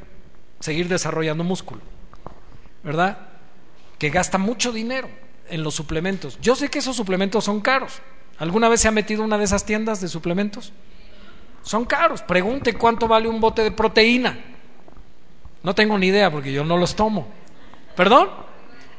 seguir 0.61 0.89
desarrollando 0.89 1.45
músculo. 1.45 1.83
¿Verdad? 2.83 3.19
Que 3.99 4.09
gasta 4.09 4.39
mucho 4.39 4.73
dinero 4.73 5.11
en 5.51 5.63
los 5.63 5.75
suplementos. 5.75 6.39
Yo 6.41 6.57
sé 6.57 6.71
que 6.71 6.79
esos 6.79 6.97
suplementos 6.97 7.45
son 7.45 7.61
caros. 7.61 8.01
¿Alguna 8.39 8.71
vez 8.71 8.81
se 8.81 8.89
ha 8.89 8.93
metido 8.93 9.23
una 9.23 9.37
de 9.37 9.45
esas 9.45 9.67
tiendas 9.67 10.01
de 10.01 10.09
suplementos? 10.09 10.73
Son 11.63 11.85
caros. 11.85 12.23
Pregunte 12.23 12.73
cuánto 12.73 13.07
vale 13.07 13.29
un 13.29 13.43
bote 13.43 13.63
de 13.63 13.71
proteína. 13.71 14.39
No 15.63 15.75
tengo 15.75 15.99
ni 15.99 16.07
idea 16.07 16.31
porque 16.31 16.51
yo 16.51 16.65
no 16.65 16.79
los 16.79 16.97
tomo. 16.97 17.29
¿Perdón? 17.95 18.31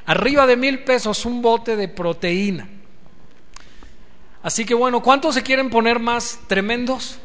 Arriba 0.05 0.45
de 0.45 0.55
mil 0.55 0.83
pesos 0.83 1.25
un 1.25 1.41
bote 1.41 1.75
de 1.75 1.87
proteína. 1.87 2.69
Así 4.43 4.65
que 4.65 4.75
bueno, 4.75 5.01
¿cuántos 5.01 5.33
se 5.33 5.41
quieren 5.41 5.71
poner 5.71 5.97
más 5.97 6.41
tremendos? 6.45 7.19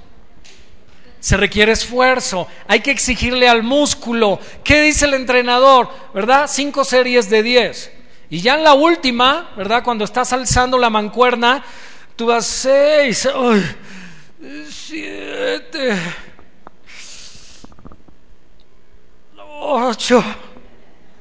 Se 1.25 1.39
requiere 1.39 1.73
esfuerzo, 1.73 2.47
hay 2.69 2.81
que 2.81 2.91
exigirle 2.91 3.49
al 3.49 3.63
músculo. 3.63 4.39
¿Qué 4.63 4.83
dice 4.83 5.07
el 5.07 5.15
entrenador? 5.15 5.89
¿Verdad? 6.13 6.51
Cinco 6.53 6.85
series 6.85 7.31
de 7.31 7.43
diez. 7.43 7.91
Y 8.29 8.43
ya 8.43 8.57
en 8.57 8.63
la 8.63 8.75
última, 8.75 9.51
¿verdad? 9.57 9.83
Cuando 9.83 10.05
estás 10.05 10.35
alzando 10.35 10.77
la 10.77 10.91
mancuerna, 10.91 11.65
tú 12.15 12.27
vas 12.27 12.45
seis 12.45 13.27
siete, 14.69 15.99
ocho, 19.61 20.23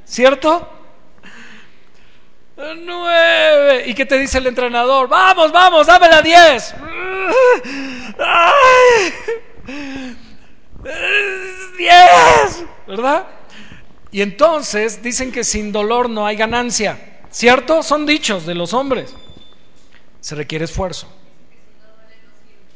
¿cierto? 0.03 0.69
Nueve. 2.57 3.85
¿Y 3.87 3.93
qué 3.93 4.05
te 4.05 4.17
dice 4.17 4.39
el 4.39 4.47
entrenador? 4.47 5.07
Vamos, 5.07 5.49
vamos, 5.53 5.87
dame 5.87 6.09
la 6.09 6.21
diez. 6.21 6.75
Diez, 11.77 12.65
¿verdad? 12.87 13.27
Y 14.11 14.21
entonces 14.21 15.01
dicen 15.01 15.31
que 15.31 15.43
sin 15.43 15.71
dolor 15.71 16.09
no 16.09 16.25
hay 16.27 16.35
ganancia, 16.35 17.21
¿cierto? 17.31 17.81
Son 17.81 18.05
dichos 18.05 18.45
de 18.45 18.55
los 18.55 18.73
hombres. 18.73 19.15
Se 20.19 20.35
requiere 20.35 20.65
esfuerzo. 20.65 21.11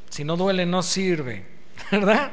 Si 0.10 0.24
no 0.24 0.36
duele, 0.36 0.66
no 0.66 0.82
sirve, 0.82 1.46
¿verdad? 1.92 2.32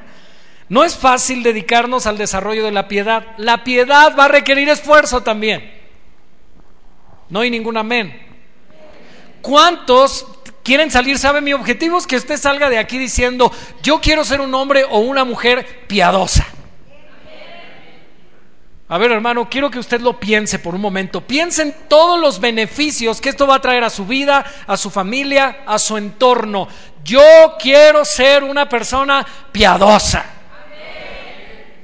No 0.69 0.85
es 0.85 0.97
fácil 0.97 1.43
dedicarnos 1.43 2.07
al 2.07 2.17
desarrollo 2.17 2.65
de 2.65 2.73
la 2.73 2.89
piedad. 2.89 3.27
La 3.37 3.65
piedad 3.65 4.17
va 4.19 4.25
a 4.25 4.29
requerir 4.29 4.69
esfuerzo 4.69 5.23
también. 5.23 5.71
No 7.29 7.41
hay 7.41 7.51
ningún 7.51 7.77
amén. 7.77 8.21
¿Cuántos 9.43 10.27
quieren 10.65 10.91
salir? 10.91 11.19
¿Sabe 11.19 11.41
mi 11.41 11.53
objetivo? 11.53 11.99
Es 11.99 12.09
que 12.09 12.17
usted 12.17 12.37
salga 12.37 12.69
de 12.69 12.79
aquí 12.79 12.99
diciendo, 12.99 13.53
yo 13.83 14.01
quiero 14.01 14.25
ser 14.25 14.41
un 14.41 14.53
hombre 14.55 14.85
o 14.85 14.99
una 14.99 15.25
mujer 15.25 15.85
piadosa. 15.87 16.45
A 18.89 18.99
ver, 18.99 19.13
hermano, 19.13 19.49
quiero 19.49 19.71
que 19.71 19.79
usted 19.79 20.01
lo 20.01 20.19
piense 20.21 20.59
por 20.59 20.75
un 20.75 20.81
momento. 20.81 21.21
Piense 21.21 21.63
en 21.63 21.75
todos 21.89 22.21
los 22.21 22.39
beneficios 22.39 23.21
que 23.21 23.31
esto 23.31 23.47
va 23.47 23.57
a 23.57 23.61
traer 23.61 23.83
a 23.83 23.91
su 23.91 24.05
vida, 24.07 24.45
a 24.67 24.77
su 24.77 24.91
familia, 24.91 25.61
a 25.67 25.79
su 25.79 25.97
entorno. 25.97 26.69
Yo 27.03 27.23
quiero 27.59 28.05
ser 28.05 28.43
una 28.45 28.69
persona 28.69 29.25
piadosa. 29.53 30.25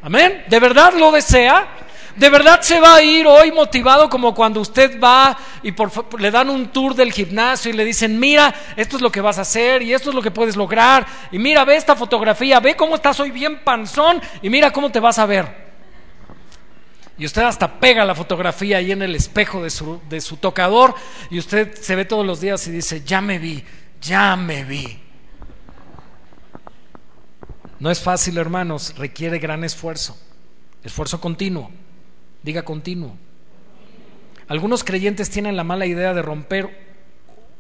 Amén. 0.03 0.45
¿De 0.49 0.61
verdad 0.61 0.95
lo 0.95 1.11
desea? 1.11 1.69
¿De 2.17 2.29
verdad 2.29 2.61
se 2.61 2.81
va 2.81 2.97
a 2.97 3.03
ir 3.03 3.27
hoy 3.27 3.53
motivado 3.53 4.09
como 4.09 4.35
cuando 4.35 4.61
usted 4.61 5.01
va 5.01 5.37
y 5.63 5.73
por, 5.73 6.21
le 6.21 6.31
dan 6.31 6.51
un 6.51 6.69
tour 6.69 6.95
del 6.95 7.13
gimnasio 7.13 7.71
y 7.71 7.75
le 7.75 7.85
dicen, 7.85 8.19
mira, 8.19 8.55
esto 8.77 8.97
es 8.97 9.03
lo 9.03 9.13
que 9.13 9.21
vas 9.21 9.39
a 9.39 9.43
hacer 9.43 9.83
y 9.83 9.95
esto 9.95 10.11
es 10.11 10.17
lo 10.17 10.23
que 10.23 10.31
puedes 10.31 10.57
lograr 10.57 11.07
y 11.31 11.39
mira, 11.39 11.65
ve 11.65 11.77
esta 11.77 11.95
fotografía, 11.95 12.59
ve 12.61 12.75
cómo 12.77 12.97
estás 12.97 13.21
hoy 13.21 13.31
bien 13.31 13.61
panzón 13.63 14.21
y 14.43 14.51
mira 14.51 14.73
cómo 14.73 14.91
te 14.91 15.01
vas 15.01 15.19
a 15.19 15.27
ver? 15.27 15.71
Y 17.17 17.27
usted 17.27 17.43
hasta 17.43 17.79
pega 17.79 18.05
la 18.05 18.15
fotografía 18.15 18.79
ahí 18.79 18.93
en 18.93 19.03
el 19.03 19.15
espejo 19.15 19.63
de 19.63 19.71
su, 19.71 20.01
de 20.09 20.21
su 20.21 20.39
tocador 20.39 20.95
y 21.31 21.39
usted 21.39 21.75
se 21.75 21.95
ve 21.95 22.07
todos 22.07 22.27
los 22.27 22.41
días 22.41 22.67
y 22.67 22.71
dice, 22.71 23.03
ya 23.05 23.21
me 23.21 23.39
vi, 23.39 23.63
ya 24.01 24.37
me 24.37 24.65
vi. 24.65 24.99
No 27.79 27.91
es 27.91 28.01
fácil, 28.01 28.39
hermanos, 28.39 28.95
requiere 28.97 29.39
gran 29.39 29.65
esfuerzo, 29.65 30.19
esfuerzo 30.83 31.21
continuo, 31.21 31.71
diga 32.43 32.65
continuo. 32.65 33.17
Algunos 34.49 34.83
creyentes 34.83 35.31
tienen 35.31 35.57
la 35.57 35.65
mala 35.65 35.87
idea 35.87 36.13
de 36.13 36.23
romper 36.23 36.91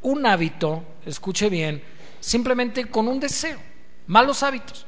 un 0.03 0.27
hábito, 0.27 0.83
escuche 1.07 1.49
bien, 1.49 1.83
simplemente 2.21 2.87
con 2.87 3.07
un 3.09 3.21
deseo, 3.21 3.59
malos 4.07 4.43
hábitos. 4.43 4.85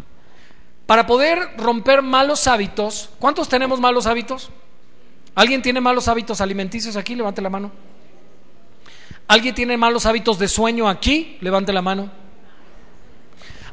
Para 0.87 1.07
poder 1.07 1.39
romper 1.59 2.03
malos 2.03 2.49
hábitos, 2.49 3.11
¿cuántos 3.19 3.49
tenemos 3.49 3.81
malos 3.81 4.07
hábitos? 4.07 4.51
¿Alguien 5.35 5.63
tiene 5.63 5.81
malos 5.81 6.09
hábitos 6.09 6.41
alimenticios 6.41 6.97
aquí? 6.97 7.15
Levante 7.15 7.41
la 7.41 7.49
mano. 7.49 7.71
¿Alguien 9.29 9.55
tiene 9.55 9.77
malos 9.77 10.05
hábitos 10.05 10.39
de 10.39 10.49
sueño 10.49 10.89
aquí? 10.89 11.39
Levante 11.41 11.73
la 11.73 11.81
mano. 11.81 12.11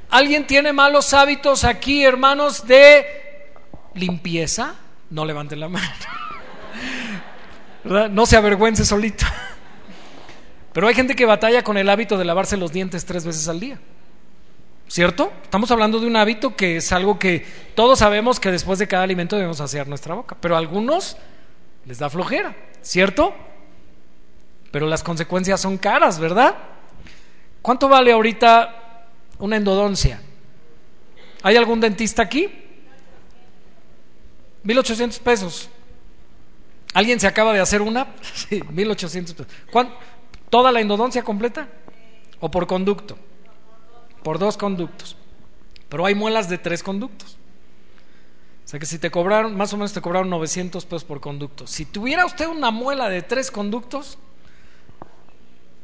¿Alguien 0.10 0.48
tiene 0.48 0.72
malos 0.72 1.14
hábitos 1.14 1.64
aquí, 1.64 2.04
hermanos, 2.04 2.66
de 2.66 3.06
limpieza, 3.94 4.76
no 5.10 5.26
levanten 5.26 5.60
la 5.60 5.70
mano. 5.70 5.88
No 7.84 8.26
se 8.26 8.36
avergüence 8.36 8.86
solito. 8.86 9.26
Pero 10.74 10.88
hay 10.88 10.94
gente 10.94 11.16
que 11.16 11.26
batalla 11.26 11.64
con 11.64 11.78
el 11.78 11.90
hábito 11.90 12.18
de 12.18 12.26
lavarse 12.26 12.58
los 12.58 12.72
dientes 12.72 13.06
tres 13.06 13.26
veces 13.26 13.48
al 13.48 13.60
día. 13.60 13.80
¿Cierto? 14.88 15.32
Estamos 15.44 15.70
hablando 15.72 16.00
de 16.00 16.08
un 16.08 16.16
hábito 16.16 16.56
que 16.56 16.78
es 16.78 16.92
algo 16.92 17.20
que 17.20 17.46
todos 17.76 18.00
sabemos 18.00 18.40
que 18.40 18.52
después 18.52 18.80
de 18.80 18.88
cada 18.88 19.04
alimento 19.04 19.36
debemos 19.36 19.62
hacer 19.62 19.88
nuestra 19.88 20.16
boca, 20.16 20.36
pero 20.40 20.56
a 20.56 20.58
algunos 20.58 21.16
les 21.86 22.00
da 22.00 22.10
flojera, 22.10 22.56
¿cierto? 22.82 23.34
Pero 24.72 24.88
las 24.88 25.04
consecuencias 25.04 25.62
son 25.62 25.78
caras, 25.78 26.20
¿verdad? 26.20 26.56
¿Cuánto 27.62 27.88
vale 27.88 28.12
ahorita 28.12 29.06
una 29.38 29.58
endodoncia? 29.58 30.22
¿Hay 31.44 31.56
algún 31.56 31.80
dentista 31.80 32.24
aquí? 32.24 32.50
1800 34.64 35.20
pesos. 35.20 35.70
¿Alguien 36.94 37.20
se 37.20 37.28
acaba 37.28 37.54
de 37.54 37.60
hacer 37.60 37.82
una? 37.82 38.08
Sí, 38.34 38.62
1800 38.70 39.34
pesos. 39.34 39.54
¿Toda 40.50 40.72
la 40.72 40.82
endodoncia 40.82 41.24
completa? 41.24 41.68
¿O 42.40 42.50
por 42.50 42.66
conducto? 42.68 43.18
Por 44.24 44.40
dos 44.40 44.58
conductos. 44.58 45.16
Pero 45.90 46.06
hay 46.06 46.16
muelas 46.16 46.50
de 46.50 46.58
tres 46.58 46.82
conductos. 46.84 47.38
O 48.66 48.68
sea 48.70 48.80
que 48.80 48.86
si 48.86 49.00
te 49.00 49.10
cobraron, 49.10 49.56
más 49.56 49.74
o 49.74 49.78
menos 49.78 49.94
te 49.94 50.02
cobraron 50.02 50.30
900 50.30 50.86
pesos 50.86 51.04
por 51.04 51.20
conducto. 51.20 51.66
Si 51.66 51.86
tuviera 51.86 52.26
usted 52.26 52.48
una 52.48 52.72
muela 52.72 53.10
de 53.10 53.22
tres 53.22 53.50
conductos, 53.52 54.18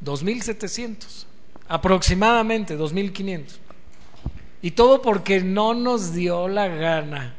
2700. 0.01 1.27
Aproximadamente 1.67 2.75
2500. 2.75 3.59
Y 4.61 4.71
todo 4.71 5.01
porque 5.01 5.41
no 5.41 5.73
nos 5.73 6.13
dio 6.13 6.47
la 6.47 6.67
gana 6.67 7.35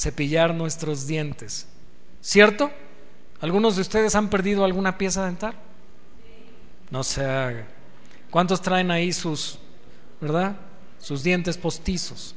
cepillar 0.00 0.54
nuestros 0.54 1.06
dientes. 1.06 1.66
¿Cierto? 2.22 2.70
¿Algunos 3.40 3.76
de 3.76 3.82
ustedes 3.82 4.14
han 4.14 4.28
perdido 4.28 4.64
alguna 4.64 4.96
pieza 4.96 5.26
dental? 5.26 5.54
No 6.90 7.04
se 7.04 7.24
haga. 7.24 7.66
¿Cuántos 8.30 8.62
traen 8.62 8.90
ahí 8.90 9.12
sus, 9.12 9.58
verdad? 10.20 10.56
Sus 10.98 11.22
dientes 11.22 11.56
postizos. 11.58 12.34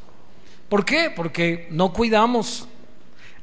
¿Por 0.67 0.83
qué? 0.83 1.11
Porque 1.15 1.67
no 1.71 1.93
cuidamos 1.93 2.67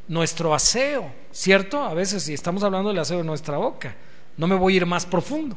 nuestro 0.08 0.54
aseo, 0.54 1.12
¿cierto? 1.30 1.82
A 1.82 1.94
veces 1.94 2.22
si 2.24 2.34
estamos 2.34 2.62
hablando 2.62 2.88
del 2.90 2.98
aseo 2.98 3.18
de 3.18 3.24
nuestra 3.24 3.56
boca, 3.56 3.94
no 4.36 4.46
me 4.46 4.54
voy 4.54 4.74
a 4.74 4.76
ir 4.78 4.86
más 4.86 5.06
profundo. 5.06 5.56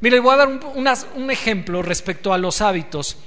Mire, 0.00 0.20
voy 0.20 0.34
a 0.34 0.38
dar 0.38 0.48
un, 0.48 0.60
un 1.14 1.30
ejemplo 1.30 1.80
respecto 1.80 2.32
a 2.32 2.38
los 2.38 2.60
hábitos. 2.60 3.18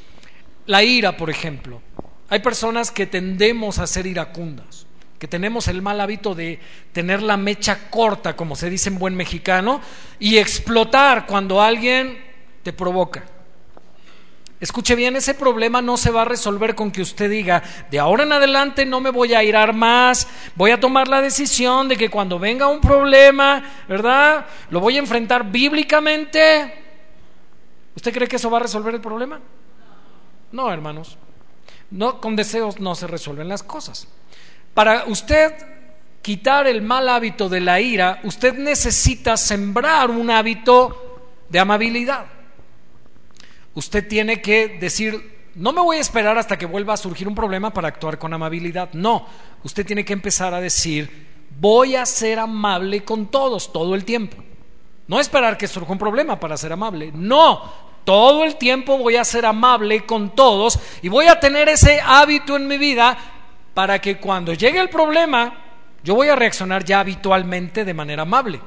La 0.65 0.83
ira, 0.83 1.15
por 1.15 1.29
ejemplo. 1.29 1.81
Hay 2.29 2.39
personas 2.39 2.91
que 2.91 3.05
tendemos 3.05 3.77
a 3.79 3.87
ser 3.87 4.07
iracundas, 4.07 4.87
que 5.19 5.27
tenemos 5.27 5.67
el 5.67 5.81
mal 5.81 6.01
hábito 6.01 6.33
de 6.33 6.59
tener 6.91 7.21
la 7.21 7.37
mecha 7.37 7.89
corta, 7.89 8.35
como 8.35 8.55
se 8.55 8.69
dice 8.69 8.89
en 8.89 8.97
buen 8.97 9.15
mexicano, 9.15 9.79
y 10.19 10.37
explotar 10.37 11.27
cuando 11.27 11.61
alguien 11.61 12.17
te 12.63 12.73
provoca. 12.73 13.23
Escuche 14.59 14.95
bien, 14.95 15.15
ese 15.15 15.33
problema 15.33 15.81
no 15.81 15.97
se 15.97 16.09
va 16.09 16.23
a 16.23 16.25
resolver 16.25 16.73
con 16.73 16.89
que 16.89 17.01
usted 17.01 17.29
diga, 17.29 17.61
de 17.91 17.99
ahora 17.99 18.23
en 18.23 18.31
adelante 18.31 18.85
no 18.85 19.01
me 19.01 19.11
voy 19.11 19.33
a 19.33 19.43
irar 19.43 19.73
más, 19.73 20.27
voy 20.55 20.71
a 20.71 20.79
tomar 20.79 21.07
la 21.07 21.21
decisión 21.21 21.87
de 21.87 21.97
que 21.97 22.09
cuando 22.09 22.39
venga 22.39 22.67
un 22.67 22.79
problema, 22.79 23.63
¿verdad? 23.87 24.45
Lo 24.69 24.79
voy 24.79 24.95
a 24.95 24.99
enfrentar 24.99 25.51
bíblicamente. 25.51 26.73
¿Usted 27.95 28.13
cree 28.13 28.27
que 28.27 28.37
eso 28.37 28.49
va 28.49 28.57
a 28.57 28.61
resolver 28.61 28.95
el 28.95 29.01
problema? 29.01 29.39
No, 30.51 30.71
hermanos. 30.71 31.17
No, 31.95 32.19
con 32.19 32.35
deseos 32.35 32.81
no 32.81 32.93
se 32.93 33.07
resuelven 33.07 33.47
las 33.47 33.63
cosas. 33.63 34.09
Para 34.73 35.05
usted 35.05 35.53
quitar 36.21 36.67
el 36.67 36.81
mal 36.81 37.07
hábito 37.07 37.47
de 37.47 37.61
la 37.61 37.79
ira, 37.79 38.19
usted 38.23 38.53
necesita 38.57 39.37
sembrar 39.37 40.11
un 40.11 40.29
hábito 40.29 41.21
de 41.47 41.57
amabilidad. 41.57 42.25
Usted 43.75 44.05
tiene 44.09 44.41
que 44.41 44.77
decir, 44.77 45.51
no 45.55 45.71
me 45.71 45.79
voy 45.79 45.95
a 45.95 46.01
esperar 46.01 46.37
hasta 46.37 46.57
que 46.57 46.65
vuelva 46.65 46.95
a 46.95 46.97
surgir 46.97 47.29
un 47.29 47.35
problema 47.35 47.71
para 47.71 47.87
actuar 47.87 48.19
con 48.19 48.33
amabilidad. 48.33 48.89
No, 48.91 49.25
usted 49.63 49.85
tiene 49.85 50.03
que 50.03 50.11
empezar 50.11 50.53
a 50.53 50.59
decir, 50.59 51.09
voy 51.61 51.95
a 51.95 52.05
ser 52.05 52.39
amable 52.39 53.05
con 53.05 53.27
todos 53.27 53.71
todo 53.71 53.95
el 53.95 54.03
tiempo. 54.03 54.35
No 55.07 55.21
esperar 55.21 55.57
que 55.57 55.67
surja 55.69 55.93
un 55.93 55.99
problema 55.99 56.37
para 56.41 56.57
ser 56.57 56.73
amable. 56.73 57.13
No, 57.13 57.84
todo 58.05 58.43
el 58.43 58.55
tiempo 58.55 58.97
voy 58.97 59.17
a 59.17 59.25
ser 59.25 59.45
amable 59.45 60.05
con 60.05 60.35
todos 60.35 60.79
y 61.01 61.09
voy 61.09 61.27
a 61.27 61.39
tener 61.39 61.67
ese 61.67 61.99
hábito 61.99 62.55
en 62.55 62.67
mi 62.67 62.77
vida 62.77 63.17
para 63.73 63.99
que 63.99 64.17
cuando 64.17 64.53
llegue 64.53 64.79
el 64.79 64.89
problema 64.89 65.65
yo 66.03 66.15
voy 66.15 66.29
a 66.29 66.35
reaccionar 66.35 66.85
ya 66.85 66.99
habitualmente 66.99 67.83
de 67.83 67.93
manera 67.93 68.21
amable. 68.21 68.61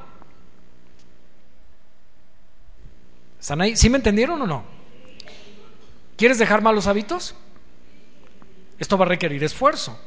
¿Están 3.39 3.61
ahí? 3.61 3.77
¿Sí 3.77 3.89
me 3.89 3.97
entendieron 3.97 4.41
o 4.41 4.45
no? 4.45 4.65
¿Quieres 6.17 6.37
dejar 6.37 6.61
malos 6.61 6.85
hábitos? 6.87 7.33
Esto 8.77 8.97
va 8.97 9.05
a 9.05 9.07
requerir 9.07 9.41
esfuerzo. 9.43 9.97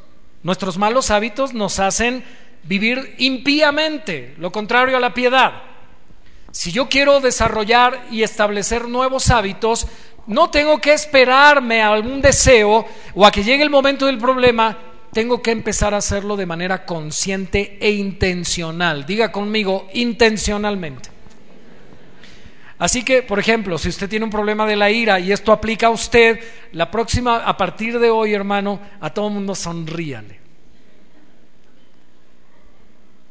Nuestros 0.42 0.76
malos 0.76 1.10
hábitos 1.10 1.54
nos 1.54 1.78
hacen 1.78 2.22
vivir 2.64 3.14
impíamente, 3.18 4.34
lo 4.38 4.52
contrario 4.52 4.98
a 4.98 5.00
la 5.00 5.14
piedad. 5.14 5.71
Si 6.52 6.70
yo 6.70 6.88
quiero 6.88 7.20
desarrollar 7.20 8.06
y 8.10 8.22
establecer 8.22 8.86
nuevos 8.86 9.30
hábitos, 9.30 9.86
no 10.26 10.50
tengo 10.50 10.78
que 10.78 10.92
esperarme 10.92 11.82
a 11.82 11.92
algún 11.92 12.20
deseo 12.20 12.86
o 13.14 13.26
a 13.26 13.32
que 13.32 13.42
llegue 13.42 13.62
el 13.62 13.70
momento 13.70 14.04
del 14.04 14.18
problema, 14.18 14.78
tengo 15.12 15.42
que 15.42 15.50
empezar 15.50 15.94
a 15.94 15.98
hacerlo 15.98 16.36
de 16.36 16.44
manera 16.44 16.84
consciente 16.84 17.78
e 17.80 17.90
intencional. 17.92 19.06
Diga 19.06 19.32
conmigo, 19.32 19.88
intencionalmente. 19.94 21.10
Así 22.78 23.02
que, 23.02 23.22
por 23.22 23.38
ejemplo, 23.38 23.78
si 23.78 23.88
usted 23.88 24.08
tiene 24.08 24.24
un 24.24 24.30
problema 24.30 24.66
de 24.66 24.76
la 24.76 24.90
ira 24.90 25.20
y 25.20 25.32
esto 25.32 25.52
aplica 25.52 25.86
a 25.86 25.90
usted, 25.90 26.38
la 26.72 26.90
próxima, 26.90 27.38
a 27.38 27.56
partir 27.56 27.98
de 27.98 28.10
hoy, 28.10 28.34
hermano, 28.34 28.78
a 29.00 29.08
todo 29.10 29.28
el 29.28 29.34
mundo 29.34 29.54
sonríale. 29.54 30.40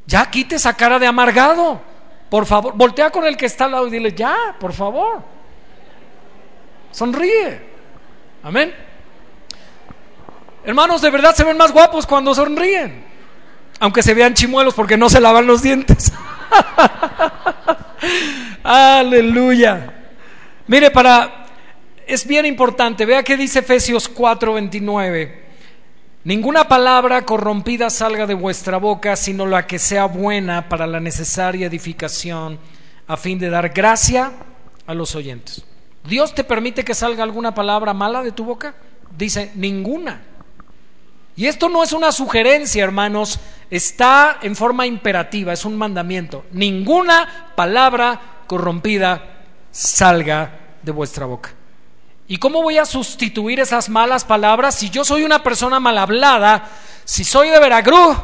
Ya 0.07 0.29
quite 0.31 0.55
esa 0.55 0.73
cara 0.73 0.97
de 0.97 1.05
amargado. 1.05 1.90
Por 2.31 2.45
favor, 2.45 2.73
voltea 2.77 3.09
con 3.09 3.25
el 3.25 3.35
que 3.35 3.45
está 3.45 3.65
al 3.65 3.71
lado 3.71 3.87
y 3.87 3.91
dile, 3.91 4.13
ya, 4.13 4.55
por 4.57 4.71
favor. 4.71 5.21
Sonríe. 6.89 7.59
Amén. 8.41 8.73
Hermanos, 10.63 11.01
de 11.01 11.09
verdad 11.09 11.35
se 11.35 11.43
ven 11.43 11.57
más 11.57 11.73
guapos 11.73 12.07
cuando 12.07 12.33
sonríen. 12.33 13.03
Aunque 13.81 14.01
se 14.01 14.13
vean 14.13 14.33
chimuelos 14.33 14.73
porque 14.73 14.95
no 14.95 15.09
se 15.09 15.19
lavan 15.19 15.45
los 15.45 15.61
dientes. 15.61 16.13
Aleluya. 18.63 19.93
Mire, 20.67 20.89
para 20.89 21.47
es 22.07 22.25
bien 22.25 22.45
importante, 22.45 23.05
vea 23.05 23.23
que 23.23 23.35
dice 23.35 23.59
Efesios 23.59 24.09
4:29. 24.09 25.50
Ninguna 26.23 26.67
palabra 26.67 27.25
corrompida 27.25 27.89
salga 27.89 28.27
de 28.27 28.35
vuestra 28.35 28.77
boca, 28.77 29.15
sino 29.15 29.47
la 29.47 29.65
que 29.65 29.79
sea 29.79 30.05
buena 30.05 30.69
para 30.69 30.85
la 30.85 30.99
necesaria 30.99 31.65
edificación, 31.65 32.59
a 33.07 33.17
fin 33.17 33.39
de 33.39 33.49
dar 33.49 33.69
gracia 33.69 34.31
a 34.85 34.93
los 34.93 35.15
oyentes. 35.15 35.63
¿Dios 36.03 36.35
te 36.35 36.43
permite 36.43 36.83
que 36.83 36.93
salga 36.93 37.23
alguna 37.23 37.55
palabra 37.55 37.95
mala 37.95 38.21
de 38.21 38.33
tu 38.33 38.45
boca? 38.45 38.75
Dice, 39.17 39.51
ninguna. 39.55 40.21
Y 41.35 41.47
esto 41.47 41.69
no 41.69 41.81
es 41.81 41.91
una 41.91 42.11
sugerencia, 42.11 42.83
hermanos, 42.83 43.39
está 43.71 44.37
en 44.43 44.55
forma 44.55 44.85
imperativa, 44.85 45.53
es 45.53 45.65
un 45.65 45.75
mandamiento. 45.75 46.45
Ninguna 46.51 47.53
palabra 47.55 48.43
corrompida 48.45 49.41
salga 49.71 50.51
de 50.83 50.91
vuestra 50.91 51.25
boca. 51.25 51.51
¿Y 52.31 52.37
cómo 52.37 52.61
voy 52.63 52.77
a 52.77 52.85
sustituir 52.85 53.59
esas 53.59 53.89
malas 53.89 54.23
palabras 54.23 54.75
si 54.75 54.89
yo 54.89 55.03
soy 55.03 55.25
una 55.25 55.43
persona 55.43 55.81
mal 55.81 55.97
hablada? 55.97 56.65
Si 57.03 57.25
soy 57.25 57.49
de 57.49 57.59
Veracruz, 57.59 58.15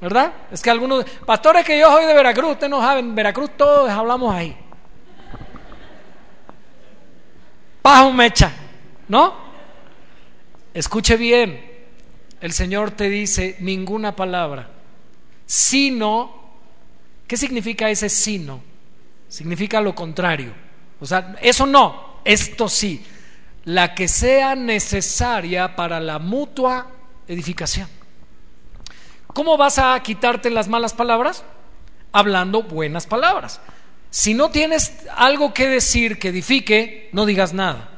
¿verdad? 0.00 0.32
Es 0.50 0.62
que 0.62 0.70
algunos, 0.70 1.04
pastores 1.26 1.62
que 1.62 1.78
yo 1.78 1.92
soy 1.92 2.06
de 2.06 2.14
Veracruz, 2.14 2.52
ustedes 2.52 2.70
no 2.70 2.80
saben, 2.80 3.10
en 3.10 3.14
Veracruz 3.14 3.50
todos 3.58 3.90
hablamos 3.90 4.34
ahí. 4.34 4.56
Paja 7.82 8.08
mecha, 8.08 8.52
¿no? 9.08 9.34
Escuche 10.72 11.18
bien, 11.18 11.62
el 12.40 12.54
Señor 12.54 12.92
te 12.92 13.10
dice 13.10 13.58
ninguna 13.60 14.16
palabra, 14.16 14.70
sino, 15.44 16.54
¿qué 17.26 17.36
significa 17.36 17.90
ese 17.90 18.08
sino? 18.08 18.62
Significa 19.28 19.78
lo 19.82 19.94
contrario. 19.94 20.54
O 20.98 21.04
sea, 21.04 21.36
eso 21.42 21.66
no, 21.66 22.16
esto 22.24 22.66
sí 22.66 23.04
la 23.64 23.94
que 23.94 24.08
sea 24.08 24.54
necesaria 24.54 25.76
para 25.76 26.00
la 26.00 26.18
mutua 26.18 26.88
edificación. 27.28 27.88
¿Cómo 29.28 29.56
vas 29.56 29.78
a 29.78 29.98
quitarte 30.02 30.50
las 30.50 30.68
malas 30.68 30.92
palabras? 30.92 31.44
Hablando 32.12 32.62
buenas 32.62 33.06
palabras. 33.06 33.60
Si 34.10 34.34
no 34.34 34.50
tienes 34.50 35.06
algo 35.16 35.54
que 35.54 35.68
decir 35.68 36.18
que 36.18 36.28
edifique, 36.28 37.08
no 37.12 37.24
digas 37.24 37.54
nada. 37.54 37.88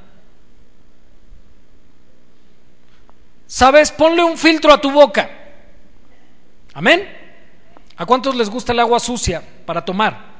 ¿Sabes? 3.46 3.90
Ponle 3.90 4.22
un 4.22 4.38
filtro 4.38 4.72
a 4.72 4.80
tu 4.80 4.90
boca. 4.90 5.30
Amén. 6.72 7.08
¿A 7.96 8.06
cuántos 8.06 8.34
les 8.34 8.50
gusta 8.50 8.72
el 8.72 8.80
agua 8.80 9.00
sucia 9.00 9.42
para 9.64 9.84
tomar? 9.84 10.33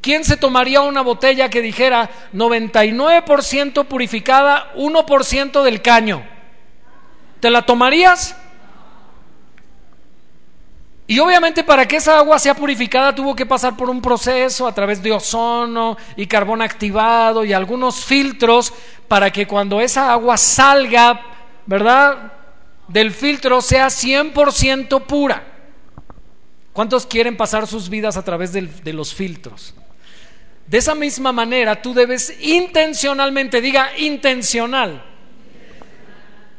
¿Quién 0.00 0.24
se 0.24 0.36
tomaría 0.36 0.80
una 0.80 1.02
botella 1.02 1.50
que 1.50 1.60
dijera 1.60 2.08
99% 2.32 3.84
purificada, 3.84 4.72
1% 4.74 5.62
del 5.62 5.82
caño? 5.82 6.26
¿Te 7.40 7.50
la 7.50 7.66
tomarías? 7.66 8.36
Y 11.06 11.18
obviamente 11.18 11.64
para 11.64 11.88
que 11.88 11.96
esa 11.96 12.18
agua 12.18 12.38
sea 12.38 12.54
purificada 12.54 13.14
tuvo 13.14 13.34
que 13.34 13.44
pasar 13.44 13.76
por 13.76 13.90
un 13.90 14.00
proceso 14.00 14.66
a 14.66 14.72
través 14.72 15.02
de 15.02 15.10
ozono 15.10 15.96
y 16.16 16.26
carbón 16.26 16.62
activado 16.62 17.44
y 17.44 17.52
algunos 17.52 18.04
filtros 18.04 18.72
para 19.08 19.30
que 19.32 19.46
cuando 19.46 19.80
esa 19.80 20.12
agua 20.12 20.36
salga, 20.36 21.20
¿verdad? 21.66 22.32
Del 22.86 23.10
filtro 23.10 23.60
sea 23.60 23.88
100% 23.88 25.02
pura. 25.02 25.42
¿Cuántos 26.72 27.06
quieren 27.06 27.36
pasar 27.36 27.66
sus 27.66 27.88
vidas 27.88 28.16
a 28.16 28.24
través 28.24 28.52
de 28.52 28.92
los 28.92 29.12
filtros? 29.12 29.74
De 30.70 30.78
esa 30.78 30.94
misma 30.94 31.32
manera 31.32 31.82
tú 31.82 31.92
debes 31.92 32.32
intencionalmente, 32.40 33.60
diga 33.60 33.90
intencional, 33.98 35.04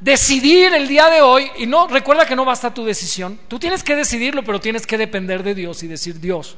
decidir 0.01 0.73
el 0.73 0.89
día 0.89 1.09
de 1.09 1.21
hoy, 1.21 1.49
y 1.57 1.65
no, 1.65 1.87
recuerda 1.87 2.25
que 2.25 2.35
no 2.35 2.43
basta 2.43 2.73
tu 2.73 2.83
decisión, 2.83 3.39
tú 3.47 3.57
tienes 3.57 3.83
que 3.83 3.95
decidirlo, 3.95 4.43
pero 4.43 4.59
tienes 4.59 4.85
que 4.85 4.97
depender 4.97 5.43
de 5.43 5.55
Dios 5.55 5.81
y 5.83 5.87
decir, 5.87 6.19
Dios, 6.19 6.57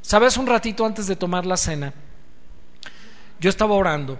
¿sabes 0.00 0.38
un 0.38 0.46
ratito 0.46 0.86
antes 0.86 1.06
de 1.06 1.16
tomar 1.16 1.44
la 1.44 1.58
cena? 1.58 1.92
Yo 3.40 3.50
estaba 3.50 3.74
orando 3.74 4.18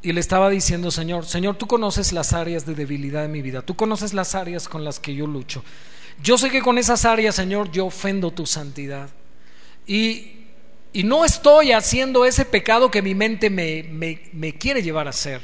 y 0.00 0.12
le 0.12 0.20
estaba 0.20 0.50
diciendo, 0.50 0.92
Señor, 0.92 1.26
Señor, 1.26 1.56
tú 1.56 1.66
conoces 1.66 2.12
las 2.12 2.32
áreas 2.32 2.64
de 2.64 2.76
debilidad 2.76 3.22
de 3.22 3.28
mi 3.28 3.42
vida, 3.42 3.62
tú 3.62 3.74
conoces 3.74 4.14
las 4.14 4.36
áreas 4.36 4.68
con 4.68 4.84
las 4.84 5.00
que 5.00 5.16
yo 5.16 5.26
lucho. 5.26 5.64
Yo 6.22 6.38
sé 6.38 6.48
que 6.48 6.62
con 6.62 6.78
esas 6.78 7.06
áreas, 7.06 7.34
Señor, 7.34 7.72
yo 7.72 7.86
ofendo 7.86 8.30
tu 8.30 8.46
santidad. 8.46 9.10
Y, 9.84 10.33
y 10.94 11.02
no 11.02 11.24
estoy 11.24 11.72
haciendo 11.72 12.24
ese 12.24 12.44
pecado 12.44 12.88
que 12.88 13.02
mi 13.02 13.16
mente 13.16 13.50
me, 13.50 13.82
me, 13.82 14.30
me 14.32 14.54
quiere 14.54 14.80
llevar 14.80 15.08
a 15.08 15.10
hacer. 15.10 15.42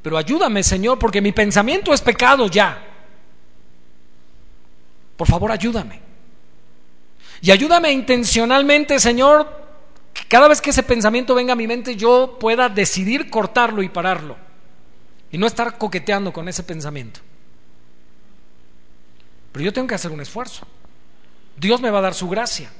Pero 0.00 0.16
ayúdame, 0.16 0.62
Señor, 0.62 0.98
porque 0.98 1.20
mi 1.20 1.32
pensamiento 1.32 1.92
es 1.92 2.00
pecado 2.00 2.46
ya. 2.46 2.86
Por 5.16 5.26
favor, 5.26 5.50
ayúdame. 5.50 6.00
Y 7.42 7.50
ayúdame 7.50 7.90
intencionalmente, 7.90 9.00
Señor, 9.00 9.50
que 10.14 10.24
cada 10.28 10.46
vez 10.46 10.60
que 10.60 10.70
ese 10.70 10.84
pensamiento 10.84 11.34
venga 11.34 11.54
a 11.54 11.56
mi 11.56 11.66
mente 11.66 11.96
yo 11.96 12.36
pueda 12.38 12.68
decidir 12.68 13.28
cortarlo 13.28 13.82
y 13.82 13.88
pararlo. 13.88 14.36
Y 15.32 15.38
no 15.38 15.48
estar 15.48 15.78
coqueteando 15.78 16.32
con 16.32 16.48
ese 16.48 16.62
pensamiento. 16.62 17.18
Pero 19.50 19.64
yo 19.64 19.72
tengo 19.72 19.88
que 19.88 19.96
hacer 19.96 20.12
un 20.12 20.20
esfuerzo. 20.20 20.64
Dios 21.56 21.80
me 21.80 21.90
va 21.90 21.98
a 21.98 22.02
dar 22.02 22.14
su 22.14 22.28
gracia. 22.28 22.70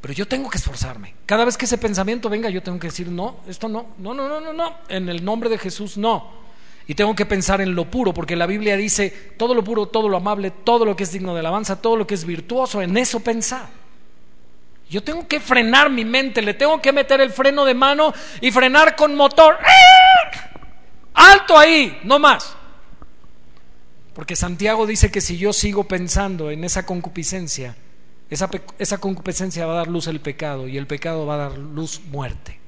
Pero 0.00 0.14
yo 0.14 0.28
tengo 0.28 0.48
que 0.48 0.58
esforzarme. 0.58 1.14
Cada 1.26 1.44
vez 1.44 1.56
que 1.56 1.64
ese 1.64 1.78
pensamiento 1.78 2.28
venga, 2.28 2.48
yo 2.50 2.62
tengo 2.62 2.78
que 2.78 2.86
decir, 2.88 3.08
no, 3.08 3.38
esto 3.48 3.68
no, 3.68 3.94
no, 3.98 4.14
no, 4.14 4.28
no, 4.28 4.40
no, 4.40 4.52
no, 4.52 4.76
en 4.88 5.08
el 5.08 5.24
nombre 5.24 5.48
de 5.48 5.58
Jesús 5.58 5.96
no. 5.96 6.38
Y 6.86 6.94
tengo 6.94 7.14
que 7.14 7.26
pensar 7.26 7.60
en 7.60 7.74
lo 7.74 7.90
puro, 7.90 8.14
porque 8.14 8.36
la 8.36 8.46
Biblia 8.46 8.76
dice, 8.76 9.10
todo 9.36 9.54
lo 9.54 9.62
puro, 9.62 9.86
todo 9.86 10.08
lo 10.08 10.16
amable, 10.16 10.50
todo 10.50 10.84
lo 10.84 10.96
que 10.96 11.02
es 11.02 11.12
digno 11.12 11.34
de 11.34 11.40
alabanza, 11.40 11.82
todo 11.82 11.96
lo 11.96 12.06
que 12.06 12.14
es 12.14 12.24
virtuoso, 12.24 12.80
en 12.80 12.96
eso 12.96 13.20
pensar. 13.20 13.68
Yo 14.88 15.02
tengo 15.02 15.28
que 15.28 15.38
frenar 15.38 15.90
mi 15.90 16.04
mente, 16.04 16.40
le 16.40 16.54
tengo 16.54 16.80
que 16.80 16.92
meter 16.92 17.20
el 17.20 17.30
freno 17.30 17.64
de 17.64 17.74
mano 17.74 18.14
y 18.40 18.50
frenar 18.50 18.96
con 18.96 19.14
motor. 19.14 19.58
Alto 21.12 21.58
ahí, 21.58 21.98
no 22.04 22.18
más. 22.18 22.56
Porque 24.14 24.34
Santiago 24.34 24.86
dice 24.86 25.10
que 25.10 25.20
si 25.20 25.36
yo 25.36 25.52
sigo 25.52 25.84
pensando 25.84 26.50
en 26.50 26.64
esa 26.64 26.86
concupiscencia, 26.86 27.76
esa, 28.30 28.50
esa 28.78 28.98
concupiscencia 28.98 29.66
va 29.66 29.72
a 29.72 29.76
dar 29.76 29.88
luz 29.88 30.06
el 30.06 30.20
pecado 30.20 30.68
y 30.68 30.76
el 30.76 30.86
pecado 30.86 31.26
va 31.26 31.34
a 31.34 31.48
dar 31.48 31.58
luz 31.58 32.00
muerte. 32.10 32.58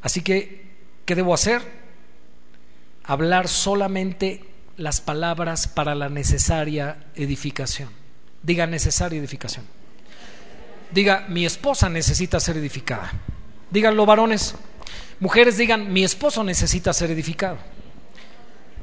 Así 0.00 0.22
que, 0.22 0.66
¿qué 1.04 1.14
debo 1.14 1.34
hacer? 1.34 1.62
Hablar 3.04 3.48
solamente 3.48 4.44
las 4.76 5.00
palabras 5.00 5.68
para 5.68 5.94
la 5.94 6.08
necesaria 6.08 7.04
edificación. 7.14 7.90
Diga 8.42 8.66
necesaria 8.66 9.18
edificación. 9.18 9.64
Diga, 10.90 11.26
mi 11.28 11.46
esposa 11.46 11.88
necesita 11.88 12.40
ser 12.40 12.56
edificada. 12.56 13.12
Díganlo 13.70 14.04
varones. 14.04 14.54
Mujeres 15.20 15.56
digan, 15.56 15.92
mi 15.92 16.04
esposo 16.04 16.42
necesita 16.42 16.92
ser 16.92 17.10
edificado. 17.10 17.58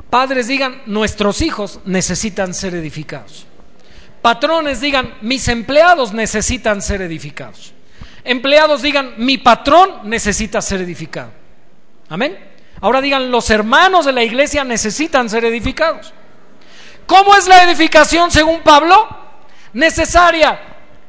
Padres 0.09 0.47
digan, 0.47 0.81
nuestros 0.85 1.41
hijos 1.41 1.81
necesitan 1.85 2.53
ser 2.53 2.75
edificados. 2.75 3.45
Patrones 4.21 4.81
digan, 4.81 5.15
mis 5.21 5.47
empleados 5.47 6.13
necesitan 6.13 6.81
ser 6.81 7.01
edificados. 7.01 7.73
Empleados 8.23 8.81
digan, 8.81 9.13
mi 9.17 9.37
patrón 9.37 10.01
necesita 10.09 10.61
ser 10.61 10.81
edificado. 10.81 11.31
Amén. 12.09 12.37
Ahora 12.81 13.01
digan, 13.01 13.31
los 13.31 13.49
hermanos 13.49 14.05
de 14.05 14.11
la 14.11 14.23
iglesia 14.23 14.63
necesitan 14.63 15.29
ser 15.29 15.45
edificados. 15.45 16.13
¿Cómo 17.05 17.35
es 17.35 17.47
la 17.47 17.63
edificación 17.63 18.29
según 18.29 18.61
Pablo? 18.61 19.07
Necesaria. 19.73 20.59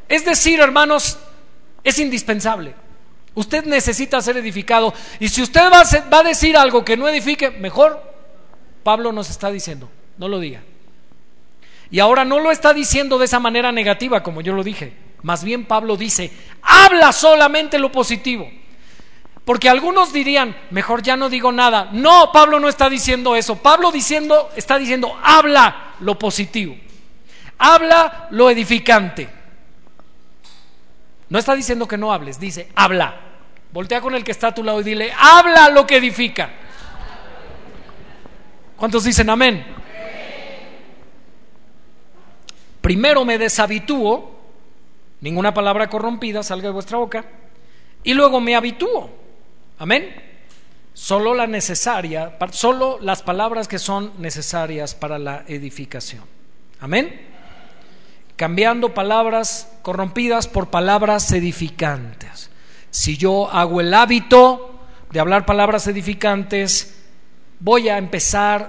Es 0.09 0.25
decir, 0.25 0.61
hermanos, 0.61 1.19
es 1.85 1.99
indispensable. 1.99 2.75
Usted 3.35 3.65
necesita 3.65 4.21
ser 4.21 4.37
edificado. 4.37 4.93
Y 5.19 5.29
si 5.29 5.43
usted 5.43 5.61
va 5.71 6.19
a, 6.19 6.23
decir 6.23 6.57
algo 6.57 6.85
que 6.85 6.97
no 6.97 7.09
edifique, 7.09 7.51
mejor 7.51 8.03
Pablo 8.83 9.13
nos 9.13 9.31
está 9.31 9.51
diciendo, 9.51 9.89
no 10.19 10.29
lo 10.29 10.41
diga. 10.41 10.63
Y 11.91 11.99
ahora 11.99 12.25
no 12.25 12.39
lo 12.39 12.51
está 12.51 12.73
diciendo 12.73 13.19
de 13.19 13.25
esa 13.25 13.41
manera 13.41 13.73
negativa 13.73 14.23
como 14.23 14.41
yo 14.41 14.53
lo 14.53 14.63
dije. 14.63 14.95
Más 15.23 15.43
bien 15.45 15.65
Pablo 15.65 15.97
dice, 15.97 16.31
habla 16.63 17.13
solamente 17.13 17.79
lo 17.79 17.91
positivo. 17.91 18.51
Porque 19.45 19.69
algunos 19.69 20.13
dirían, 20.13 20.57
mejor 20.71 21.03
ya 21.03 21.17
no 21.17 21.29
digo 21.29 21.51
nada. 21.51 21.89
No, 21.93 22.31
Pablo 22.33 22.61
no 22.61 22.69
está 22.69 22.89
diciendo 22.89 23.35
eso. 23.35 23.57
Pablo 23.57 23.91
diciendo, 23.91 24.51
está 24.55 24.79
diciendo, 24.79 25.19
habla 25.23 25.95
lo 26.01 26.19
positivo. 26.19 26.77
Habla 27.59 28.29
lo 28.31 28.49
edificante. 28.49 29.29
No 31.29 31.39
está 31.39 31.55
diciendo 31.55 31.89
que 31.89 31.99
no 31.99 32.13
hables, 32.13 32.39
dice, 32.39 32.71
habla. 32.75 33.21
Voltea 33.73 34.01
con 34.01 34.15
el 34.15 34.25
que 34.25 34.33
está 34.33 34.49
a 34.49 34.55
tu 34.55 34.65
lado 34.65 34.81
y 34.81 34.85
dile, 34.85 35.13
habla 35.17 35.69
lo 35.69 35.87
que 35.87 35.97
edifica. 35.97 36.51
¿Cuántos 38.77 39.05
dicen 39.05 39.31
amén? 39.31 39.80
Primero 42.91 43.25
me 43.25 43.39
deshabitúo, 43.39 44.33
ninguna 45.21 45.55
palabra 45.55 45.89
corrompida 45.89 46.43
salga 46.43 46.67
de 46.67 46.73
vuestra 46.73 46.99
boca, 46.99 47.25
y 48.03 48.15
luego 48.15 48.41
me 48.41 48.57
habitúo. 48.57 49.09
Amén. 49.79 50.13
Solo 50.93 51.33
la 51.33 51.47
necesaria, 51.47 52.37
solo 52.51 52.99
las 53.01 53.23
palabras 53.23 53.69
que 53.69 53.79
son 53.79 54.15
necesarias 54.19 54.97
para 54.97 55.21
la 55.21 55.45
edificación. 55.47 56.25
Amén. 56.81 57.29
Cambiando 58.35 58.93
palabras 58.93 59.71
corrompidas 59.83 60.49
por 60.49 60.71
palabras 60.71 61.31
edificantes. 61.31 62.51
Si 62.91 63.17
yo 63.17 63.49
hago 63.53 63.81
el 63.81 63.95
hábito 63.95 64.81
de 65.13 65.21
hablar 65.21 65.47
palabras 65.47 65.87
edificantes, 65.87 67.05
voy 67.61 67.89
a 67.89 67.99
empezar, 67.99 68.69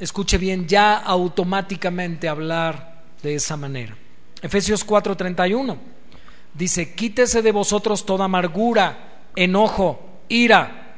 escuche 0.00 0.38
bien, 0.38 0.66
ya 0.66 0.96
automáticamente 0.96 2.26
a 2.26 2.32
hablar 2.32 2.89
de 3.22 3.34
esa 3.34 3.56
manera. 3.56 3.96
Efesios 4.42 4.86
4:31 4.86 5.76
dice, 6.54 6.94
quítese 6.94 7.42
de 7.42 7.52
vosotros 7.52 8.04
toda 8.04 8.24
amargura, 8.24 9.22
enojo, 9.36 10.00
ira. 10.28 10.96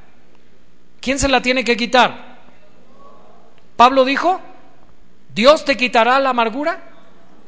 ¿Quién 1.00 1.18
se 1.18 1.28
la 1.28 1.42
tiene 1.42 1.64
que 1.64 1.76
quitar? 1.76 2.38
Pablo 3.76 4.04
dijo, 4.04 4.40
¿Dios 5.34 5.64
te 5.64 5.76
quitará 5.76 6.18
la 6.20 6.30
amargura? 6.30 6.80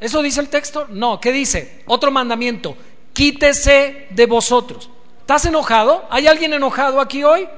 ¿Eso 0.01 0.23
dice 0.23 0.41
el 0.41 0.49
texto? 0.49 0.87
No, 0.91 1.21
¿qué 1.21 1.33
dice? 1.33 1.83
Otro 1.87 2.11
mandamiento, 2.11 2.77
quítese 3.13 4.09
de 4.11 4.27
vosotros. 4.27 4.91
¿Estás 5.21 5.47
enojado? 5.47 6.05
¿Hay 6.11 6.27
alguien 6.27 6.53
enojado 6.53 7.01
aquí 7.01 7.25
hoy? 7.25 7.49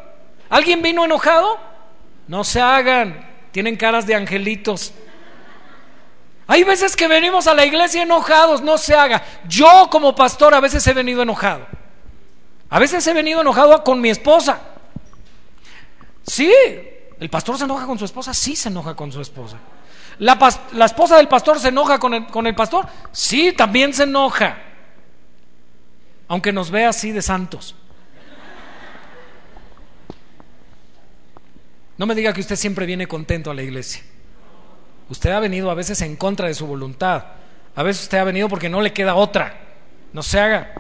¿Alguien 0.49 0.83
vino 0.83 1.05
enojado? 1.05 1.59
No 2.29 2.45
se 2.45 2.61
hagan, 2.61 3.27
tienen 3.53 3.77
caras 3.77 4.07
de 4.07 4.15
angelitos. 4.15 4.93
Hay 6.47 6.63
veces 6.63 6.95
que 6.95 7.09
venimos 7.09 7.47
a 7.47 7.55
la 7.55 7.65
iglesia 7.65 8.03
enojados, 8.03 8.63
no 8.63 8.79
se 8.79 8.95
haga. 8.95 9.23
Yo 9.49 9.89
como 9.91 10.15
pastor 10.15 10.55
a 10.55 10.61
veces 10.61 10.87
he 10.87 10.93
venido 10.93 11.23
enojado. 11.23 11.67
A 12.71 12.79
veces 12.79 13.07
he 13.07 13.15
venido 13.15 13.41
enojado 13.41 13.83
con 13.83 14.01
mi 14.01 14.11
esposa. 14.11 14.61
Sí, 16.25 16.53
el 17.19 17.31
pastor 17.31 17.59
se 17.59 17.65
enoja 17.65 17.87
con 17.87 17.99
su 17.99 18.05
esposa, 18.05 18.33
sí 18.35 18.55
se 18.55 18.69
enoja 18.69 18.95
con 18.95 19.11
su 19.11 19.21
esposa. 19.21 19.59
La, 20.19 20.39
esposa 20.85 21.17
del 21.17 21.29
pastor 21.29 21.61
se 21.61 21.69
enoja 21.69 21.99
con 21.99 22.15
el, 22.15 22.27
con 22.27 22.47
el 22.47 22.55
pastor, 22.55 22.87
sí, 23.13 23.53
también 23.53 23.93
se 23.93 24.05
enoja. 24.05 24.59
Aunque 26.29 26.53
nos 26.53 26.71
vea 26.71 26.89
así 26.89 27.13
de 27.13 27.23
santos. 27.23 27.75
No 31.99 32.07
me 32.07 32.15
diga 32.15 32.33
que 32.33 32.41
usted 32.41 32.57
siempre 32.57 32.87
viene 32.87 33.07
contento 33.07 33.51
a 33.51 33.55
la 33.55 33.63
iglesia. 33.63 34.03
Usted 35.09 35.31
ha 35.31 35.41
venido 35.41 35.71
a 35.71 35.75
veces 35.75 36.01
en 36.03 36.17
contra 36.17 36.49
de 36.49 36.55
su 36.55 36.67
voluntad. 36.67 37.25
A 37.75 37.83
veces 37.83 38.05
usted 38.05 38.19
ha 38.19 38.25
venido 38.25 38.49
porque 38.49 38.69
no 38.69 38.81
le 38.81 38.93
queda 38.93 39.15
otra. 39.15 39.61
No 40.13 40.23
se 40.23 40.41
haga. 40.41 40.73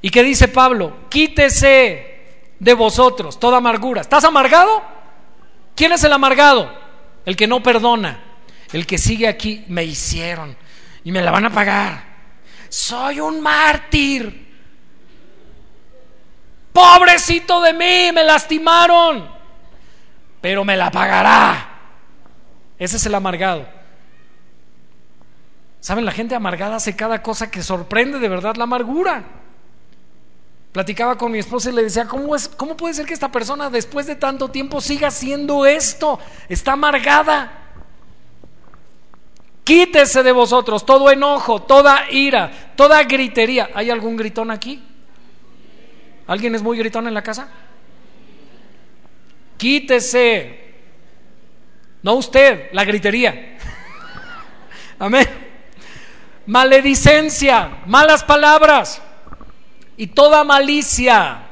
¿Y 0.00 0.10
qué 0.10 0.22
dice 0.22 0.48
Pablo? 0.48 0.96
Quítese 1.08 2.14
de 2.58 2.74
vosotros 2.74 3.38
toda 3.38 3.58
amargura. 3.58 4.00
¿Estás 4.00 4.24
amargado? 4.24 4.82
¿Quién 5.74 5.92
es 5.92 6.04
el 6.04 6.12
amargado? 6.12 6.72
El 7.26 7.36
que 7.36 7.46
no 7.46 7.62
perdona. 7.62 8.22
El 8.72 8.86
que 8.86 8.98
sigue 8.98 9.28
aquí. 9.28 9.64
Me 9.68 9.84
hicieron. 9.84 10.56
Y 11.04 11.12
me 11.12 11.20
la 11.20 11.30
van 11.30 11.46
a 11.46 11.50
pagar. 11.50 12.04
Soy 12.68 13.20
un 13.20 13.40
mártir. 13.40 14.44
Pobrecito 16.72 17.60
de 17.60 17.72
mí, 17.72 18.10
me 18.12 18.24
lastimaron. 18.24 19.28
Pero 20.40 20.64
me 20.64 20.76
la 20.76 20.90
pagará. 20.90 21.73
Ese 22.78 22.96
es 22.96 23.06
el 23.06 23.14
amargado. 23.14 23.66
¿Saben? 25.80 26.04
La 26.04 26.12
gente 26.12 26.34
amargada 26.34 26.76
hace 26.76 26.96
cada 26.96 27.22
cosa 27.22 27.50
que 27.50 27.62
sorprende 27.62 28.18
de 28.18 28.28
verdad 28.28 28.56
la 28.56 28.64
amargura. 28.64 29.22
Platicaba 30.72 31.16
con 31.18 31.30
mi 31.30 31.38
esposa 31.38 31.70
y 31.70 31.74
le 31.74 31.82
decía, 31.82 32.06
¿cómo, 32.06 32.34
es, 32.34 32.48
¿cómo 32.48 32.76
puede 32.76 32.94
ser 32.94 33.06
que 33.06 33.14
esta 33.14 33.30
persona 33.30 33.70
después 33.70 34.06
de 34.06 34.16
tanto 34.16 34.48
tiempo 34.48 34.80
siga 34.80 35.08
haciendo 35.08 35.66
esto? 35.66 36.18
Está 36.48 36.72
amargada. 36.72 37.64
Quítese 39.62 40.22
de 40.22 40.32
vosotros 40.32 40.84
todo 40.84 41.10
enojo, 41.10 41.62
toda 41.62 42.10
ira, 42.10 42.72
toda 42.76 43.02
gritería. 43.04 43.70
¿Hay 43.74 43.90
algún 43.90 44.16
gritón 44.16 44.50
aquí? 44.50 44.82
¿Alguien 46.26 46.54
es 46.54 46.62
muy 46.62 46.76
gritón 46.78 47.06
en 47.06 47.14
la 47.14 47.22
casa? 47.22 47.48
Quítese. 49.56 50.63
No 52.04 52.16
usted, 52.16 52.68
la 52.72 52.84
gritería. 52.84 53.56
Amén. 54.98 55.26
Maledicencia, 56.44 57.82
malas 57.86 58.22
palabras 58.22 59.00
y 59.96 60.08
toda 60.08 60.44
malicia. 60.44 61.46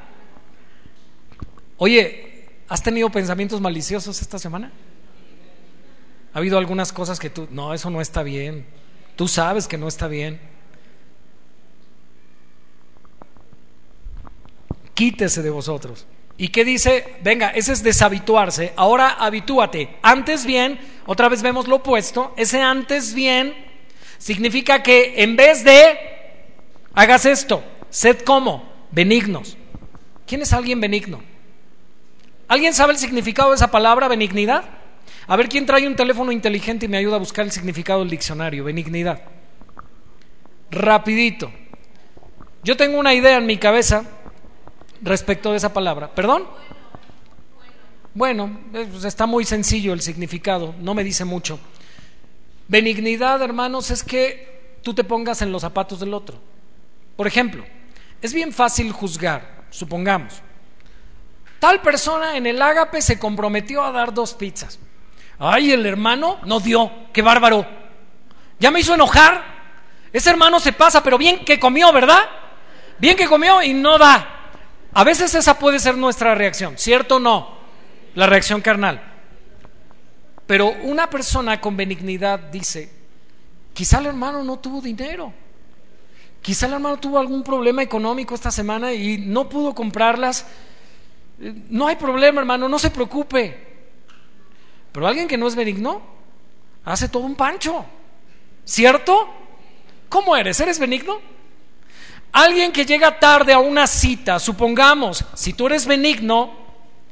Oye, 1.78 2.50
¿has 2.68 2.82
tenido 2.82 3.09
pensamientos 3.09 3.62
maliciosos 3.62 4.20
esta 4.20 4.38
semana? 4.38 4.70
Ha 6.34 6.38
habido 6.38 6.59
algunas 6.59 6.92
cosas 6.92 7.18
que 7.18 7.30
tú, 7.30 7.48
no, 7.50 7.72
eso 7.72 7.88
no 7.88 8.03
está 8.03 8.22
bien. 8.22 8.66
Tú 9.16 9.28
sabes 9.28 9.66
que 9.66 9.78
no 9.78 9.88
está 9.88 10.07
bien. 10.07 10.38
Quítese 14.92 15.40
de 15.40 15.48
vosotros. 15.48 16.07
¿Y 16.37 16.49
qué 16.49 16.64
dice? 16.64 17.16
Venga, 17.22 17.51
ese 17.51 17.72
es 17.72 17.83
deshabituarse. 17.83 18.72
Ahora 18.76 19.11
habitúate. 19.11 19.97
Antes 20.03 20.45
bien, 20.45 20.78
otra 21.07 21.28
vez 21.28 21.43
vemos 21.43 21.68
lo 21.68 21.76
opuesto. 21.76 22.35
Ese 22.37 22.61
antes 22.61 23.14
bien 23.14 23.55
significa 24.18 24.83
que 24.83 25.22
en 25.22 25.37
vez 25.37 25.64
de 25.64 25.99
hagas 26.95 27.26
esto, 27.26 27.62
sed 27.91 28.20
como 28.20 28.70
benignos. 28.91 29.57
¿Quién 30.26 30.43
es 30.43 30.53
alguien 30.53 30.80
benigno? 30.80 31.22
¿Alguien 32.49 32.74
sabe 32.74 32.93
el 32.93 32.99
significado 32.99 33.51
de 33.51 33.57
esa 33.57 33.70
palabra 33.70 34.09
benignidad? 34.09 34.64
A 35.26 35.37
ver 35.37 35.49
quién 35.49 35.66
trae 35.66 35.87
un 35.87 35.97
teléfono 35.97 36.33
inteligente 36.33 36.87
y 36.87 36.89
me 36.89 36.97
ayuda 36.97 37.16
a 37.16 37.18
buscar 37.18 37.45
el 37.45 37.53
significado 37.53 38.01
del 38.01 38.11
diccionario, 38.11 38.64
benignidad. 38.64 39.22
Rapidito. 40.70 41.53
Yo 42.64 42.76
tengo 42.76 42.99
una 42.99 43.14
idea 43.14 43.39
en 43.39 43.47
mi 43.47 43.57
cabeza 43.59 44.05
respecto 45.03 45.50
de 45.50 45.59
esa 45.59 45.72
palabra. 45.72 46.14
¿Perdón? 46.14 46.46
Bueno, 48.14 48.61
pues 48.72 49.05
está 49.05 49.26
muy 49.26 49.44
sencillo 49.44 49.92
el 49.92 50.03
significado, 50.03 50.74
no 50.78 50.94
me 50.94 51.05
dice 51.05 51.24
mucho. 51.24 51.59
Benignidad, 52.68 53.40
hermanos, 53.42 53.90
es 53.90 54.03
que 54.03 54.78
tú 54.82 54.94
te 54.94 55.05
pongas 55.05 55.42
en 55.42 55.50
los 55.50 55.62
zapatos 55.62 56.00
del 56.00 56.12
otro. 56.14 56.38
Por 57.16 57.26
ejemplo, 57.26 57.64
es 58.20 58.34
bien 58.34 58.53
fácil 58.53 58.92
juzgar, 58.92 59.64
supongamos. 59.70 60.42
Tal 61.59 61.80
persona 61.80 62.36
en 62.36 62.46
el 62.46 62.61
ágape 62.61 63.00
se 63.00 63.18
comprometió 63.18 63.82
a 63.82 63.92
dar 63.92 64.12
dos 64.12 64.34
pizzas. 64.34 64.78
Ay, 65.38 65.72
el 65.72 65.86
hermano 65.86 66.38
no 66.44 66.61
dio, 66.61 66.90
qué 67.12 67.22
bárbaro. 67.22 67.66
Ya 68.59 68.70
me 68.70 68.80
hizo 68.80 68.94
enojar. 68.94 69.44
Ese 70.12 70.30
hermano 70.30 70.61
se 70.61 70.72
pasa, 70.72 71.03
pero 71.03 71.16
bien 71.16 71.44
que 71.44 71.59
comió, 71.59 71.92
¿verdad? 71.92 72.20
Bien 72.98 73.16
que 73.16 73.26
comió 73.26 73.62
y 73.62 73.72
no 73.72 73.96
da. 73.96 74.32
A 74.95 75.05
veces 75.05 75.34
esa 75.34 75.59
puede 75.59 75.78
ser 75.78 75.97
nuestra 75.97 76.34
reacción, 76.34 76.76
¿cierto 76.76 77.16
o 77.16 77.20
no? 77.20 77.49
La 78.14 78.26
reacción 78.26 78.61
carnal. 78.61 79.03
Pero 80.47 80.70
una 80.82 81.09
persona 81.09 81.61
con 81.61 81.76
benignidad 81.76 82.38
dice, 82.38 82.93
quizá 83.72 83.99
el 83.99 84.07
hermano 84.07 84.45
no 84.45 84.59
tuvo 84.59 84.80
dinero. 84.80 85.32
Quizá 86.43 86.66
el 86.66 86.74
hermano 86.74 86.99
tuvo 86.99 87.18
algún 87.18 87.43
problema 87.43 87.82
económico 87.82 88.34
esta 88.34 88.51
semana 88.51 88.93
y 88.93 89.16
no 89.18 89.49
pudo 89.49 89.74
comprarlas. 89.74 90.45
No 91.38 91.86
hay 91.86 91.97
problema, 91.97 92.40
hermano, 92.40 92.68
no 92.68 92.78
se 92.78 92.90
preocupe. 92.90 93.72
Pero 94.90 95.07
alguien 95.07 95.28
que 95.28 95.38
no 95.38 95.47
es 95.47 95.55
benigno 95.55 96.03
hace 96.84 97.09
todo 97.09 97.22
un 97.22 97.36
pancho. 97.36 97.86
¿Cierto? 98.64 99.28
¿Cómo 100.09 100.36
eres? 100.36 100.61
¿Eres 100.61 100.78
benigno? 100.78 101.20
Alguien 102.33 102.72
que 102.72 102.87
llega 102.87 103.18
tarde 103.18 103.53
a 103.53 103.59
una 103.59 103.87
cita, 103.87 104.39
supongamos, 104.39 105.24
si 105.35 105.53
tú 105.53 105.66
eres 105.66 105.87
benigno, 105.87 106.51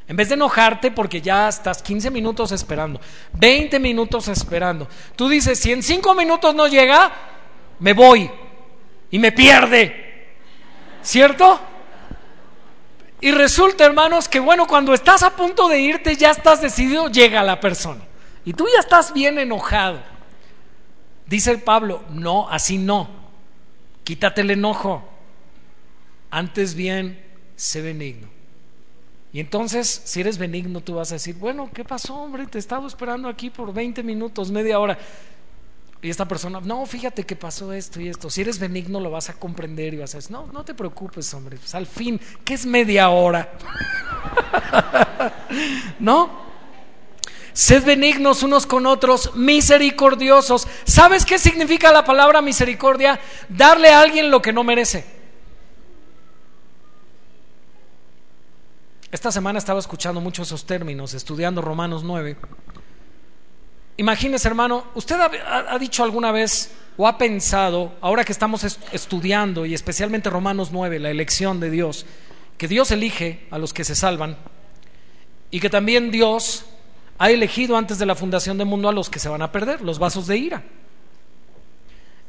en 0.08 0.16
vez 0.16 0.30
de 0.30 0.34
enojarte 0.34 0.90
porque 0.90 1.20
ya 1.20 1.48
estás 1.48 1.82
15 1.82 2.10
minutos 2.10 2.50
esperando, 2.52 3.00
20 3.34 3.78
minutos 3.78 4.28
esperando, 4.28 4.88
tú 5.14 5.28
dices, 5.28 5.58
si 5.58 5.72
en 5.72 5.82
5 5.82 6.14
minutos 6.14 6.54
no 6.54 6.66
llega, 6.66 7.12
me 7.78 7.92
voy 7.92 8.30
y 9.10 9.18
me 9.18 9.30
pierde. 9.32 10.08
¿Cierto? 11.02 11.60
Y 13.20 13.32
resulta, 13.32 13.84
hermanos, 13.84 14.28
que 14.28 14.40
bueno, 14.40 14.66
cuando 14.66 14.94
estás 14.94 15.22
a 15.22 15.36
punto 15.36 15.68
de 15.68 15.80
irte, 15.80 16.16
ya 16.16 16.30
estás 16.30 16.62
decidido, 16.62 17.08
llega 17.08 17.42
la 17.42 17.60
persona. 17.60 18.00
Y 18.44 18.54
tú 18.54 18.66
ya 18.72 18.80
estás 18.80 19.12
bien 19.12 19.38
enojado. 19.38 20.00
Dice 21.26 21.50
el 21.50 21.60
Pablo, 21.60 22.02
no, 22.10 22.48
así 22.48 22.78
no. 22.78 23.08
Quítate 24.02 24.40
el 24.40 24.50
enojo. 24.50 25.09
Antes 26.30 26.74
bien, 26.74 27.20
sé 27.56 27.82
benigno. 27.82 28.28
Y 29.32 29.40
entonces, 29.40 30.02
si 30.04 30.20
eres 30.20 30.38
benigno, 30.38 30.80
tú 30.80 30.94
vas 30.94 31.12
a 31.12 31.14
decir, 31.14 31.36
bueno, 31.36 31.70
¿qué 31.72 31.84
pasó, 31.84 32.14
hombre? 32.16 32.46
Te 32.46 32.58
he 32.58 32.60
estado 32.60 32.86
esperando 32.86 33.28
aquí 33.28 33.50
por 33.50 33.72
20 33.72 34.02
minutos, 34.02 34.50
media 34.50 34.78
hora. 34.80 34.98
Y 36.02 36.08
esta 36.08 36.26
persona, 36.26 36.60
no, 36.60 36.84
fíjate 36.86 37.24
que 37.24 37.36
pasó 37.36 37.72
esto 37.72 38.00
y 38.00 38.08
esto. 38.08 38.30
Si 38.30 38.40
eres 38.40 38.58
benigno 38.58 38.98
lo 39.00 39.10
vas 39.10 39.28
a 39.28 39.34
comprender 39.34 39.94
y 39.94 39.98
vas 39.98 40.14
a 40.14 40.18
decir, 40.18 40.32
no, 40.32 40.46
no 40.46 40.64
te 40.64 40.74
preocupes, 40.74 41.32
hombre, 41.34 41.58
pues 41.58 41.74
al 41.74 41.86
fin, 41.86 42.18
¿qué 42.44 42.54
es 42.54 42.64
media 42.64 43.10
hora? 43.10 43.52
¿No? 46.00 46.50
Sed 47.52 47.84
benignos 47.84 48.42
unos 48.42 48.66
con 48.66 48.86
otros, 48.86 49.34
misericordiosos. 49.36 50.66
¿Sabes 50.84 51.26
qué 51.26 51.38
significa 51.38 51.92
la 51.92 52.04
palabra 52.04 52.40
misericordia? 52.40 53.20
Darle 53.48 53.90
a 53.90 54.00
alguien 54.00 54.30
lo 54.30 54.40
que 54.40 54.52
no 54.52 54.64
merece. 54.64 55.19
Esta 59.12 59.32
semana 59.32 59.58
estaba 59.58 59.80
escuchando 59.80 60.20
muchos 60.20 60.46
esos 60.46 60.64
términos, 60.64 61.14
estudiando 61.14 61.60
Romanos 61.60 62.04
9. 62.04 62.36
Imagínese, 63.96 64.46
hermano, 64.46 64.84
¿usted 64.94 65.16
ha, 65.20 65.78
dicho 65.80 66.04
alguna 66.04 66.30
vez 66.30 66.70
o 66.96 67.08
ha 67.08 67.18
pensado, 67.18 67.92
ahora 68.00 68.24
que 68.24 68.30
estamos 68.30 68.62
estudiando, 68.92 69.66
y 69.66 69.74
especialmente 69.74 70.30
Romanos 70.30 70.70
9, 70.70 71.00
la 71.00 71.10
elección 71.10 71.58
de 71.58 71.70
Dios, 71.70 72.06
que 72.56 72.68
Dios 72.68 72.92
elige 72.92 73.48
a 73.50 73.58
los 73.58 73.74
que 73.74 73.82
se 73.82 73.96
salvan 73.96 74.36
y 75.50 75.58
que 75.58 75.70
también 75.70 76.12
Dios 76.12 76.66
ha 77.18 77.30
elegido 77.30 77.76
antes 77.76 77.98
de 77.98 78.06
la 78.06 78.14
fundación 78.14 78.58
del 78.58 78.68
mundo 78.68 78.88
a 78.88 78.92
los 78.92 79.10
que 79.10 79.18
se 79.18 79.28
van 79.28 79.42
a 79.42 79.50
perder, 79.50 79.80
los 79.80 79.98
vasos 79.98 80.28
de 80.28 80.38
ira? 80.38 80.62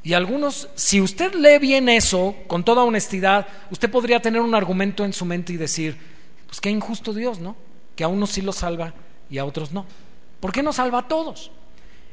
Y 0.02 0.14
algunos, 0.14 0.68
si 0.74 1.00
usted 1.00 1.36
lee 1.36 1.60
bien 1.60 1.90
eso, 1.90 2.36
con 2.48 2.64
toda 2.64 2.84
honestidad, 2.84 3.48
usted 3.70 3.92
podría 3.92 4.20
tener 4.20 4.42
un 4.42 4.56
argumento 4.56 5.06
en 5.06 5.14
su 5.14 5.26
mente 5.26 5.54
y 5.54 5.58
decir, 5.58 6.11
pues 6.52 6.60
qué 6.60 6.70
injusto 6.70 7.14
Dios, 7.14 7.39
¿no? 7.39 7.56
Que 7.95 8.04
a 8.04 8.10
unos 8.10 8.32
sí 8.32 8.41
los 8.41 8.58
salva 8.58 8.93
y 9.30 9.38
a 9.38 9.45
otros 9.45 9.72
no. 9.72 9.86
¿Por 10.41 10.52
qué 10.52 10.62
no 10.62 10.74
salva 10.74 10.99
a 10.99 11.08
todos? 11.08 11.49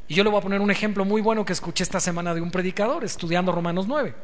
Y 0.07 0.15
yo 0.15 0.23
le 0.23 0.31
voy 0.31 0.39
a 0.39 0.43
poner 0.43 0.61
un 0.61 0.71
ejemplo 0.71 1.05
muy 1.05 1.21
bueno 1.21 1.45
que 1.45 1.53
escuché 1.53 1.83
esta 1.83 1.99
semana 1.99 2.33
de 2.35 2.41
un 2.41 2.53
predicador 2.53 3.05
estudiando 3.05 3.51
Romanos 3.51 3.89
9. 3.89 4.15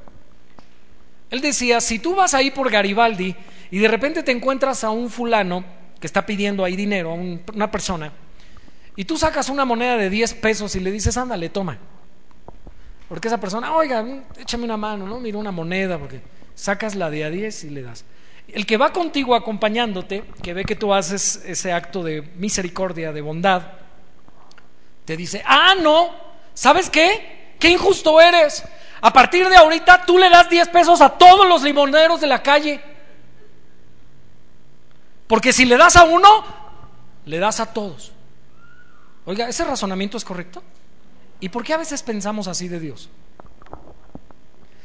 Él 1.30 1.40
decía, 1.40 1.80
si 1.80 1.98
tú 1.98 2.14
vas 2.14 2.32
ahí 2.32 2.52
por 2.52 2.70
Garibaldi 2.70 3.34
y 3.72 3.78
de 3.78 3.88
repente 3.88 4.22
te 4.22 4.30
encuentras 4.30 4.84
a 4.84 4.90
un 4.90 5.10
fulano 5.10 5.64
que 5.98 6.06
está 6.06 6.24
pidiendo 6.24 6.64
ahí 6.64 6.76
dinero, 6.76 7.10
a 7.10 7.14
una 7.14 7.72
persona, 7.72 8.12
y 8.94 9.04
tú 9.04 9.16
sacas 9.16 9.48
una 9.48 9.64
moneda 9.64 9.96
de 9.96 10.10
10 10.10 10.34
pesos 10.34 10.76
y 10.76 10.80
le 10.80 10.92
dices, 10.92 11.16
ándale, 11.16 11.48
toma. 11.48 11.76
Porque 13.08 13.26
esa 13.26 13.40
persona, 13.40 13.74
oiga, 13.74 14.06
échame 14.38 14.62
una 14.62 14.76
mano, 14.76 15.08
¿no? 15.08 15.18
Mira 15.18 15.38
una 15.38 15.50
moneda, 15.50 15.98
porque 15.98 16.20
sacas 16.54 16.94
la 16.94 17.10
de 17.10 17.24
a 17.24 17.30
10 17.30 17.64
y 17.64 17.70
le 17.70 17.82
das. 17.82 18.04
El 18.48 18.66
que 18.66 18.76
va 18.76 18.92
contigo 18.92 19.34
acompañándote, 19.34 20.24
que 20.42 20.54
ve 20.54 20.64
que 20.64 20.76
tú 20.76 20.92
haces 20.92 21.42
ese 21.44 21.72
acto 21.72 22.02
de 22.02 22.22
misericordia, 22.36 23.12
de 23.12 23.20
bondad, 23.20 23.62
te 25.04 25.16
dice, 25.16 25.42
ah, 25.46 25.74
no, 25.80 26.10
¿sabes 26.54 26.90
qué? 26.90 27.54
Qué 27.58 27.70
injusto 27.70 28.20
eres. 28.20 28.64
A 29.00 29.12
partir 29.12 29.48
de 29.48 29.56
ahorita 29.56 30.04
tú 30.06 30.18
le 30.18 30.30
das 30.30 30.48
10 30.48 30.68
pesos 30.68 31.00
a 31.00 31.10
todos 31.10 31.46
los 31.46 31.62
limoneros 31.62 32.20
de 32.20 32.26
la 32.26 32.42
calle. 32.42 32.80
Porque 35.26 35.52
si 35.52 35.64
le 35.64 35.76
das 35.76 35.96
a 35.96 36.04
uno, 36.04 36.28
le 37.26 37.38
das 37.38 37.60
a 37.60 37.72
todos. 37.72 38.12
Oiga, 39.26 39.48
¿ese 39.48 39.64
razonamiento 39.64 40.16
es 40.16 40.24
correcto? 40.24 40.62
¿Y 41.40 41.48
por 41.48 41.64
qué 41.64 41.74
a 41.74 41.78
veces 41.78 42.02
pensamos 42.02 42.46
así 42.46 42.68
de 42.68 42.80
Dios? 42.80 43.08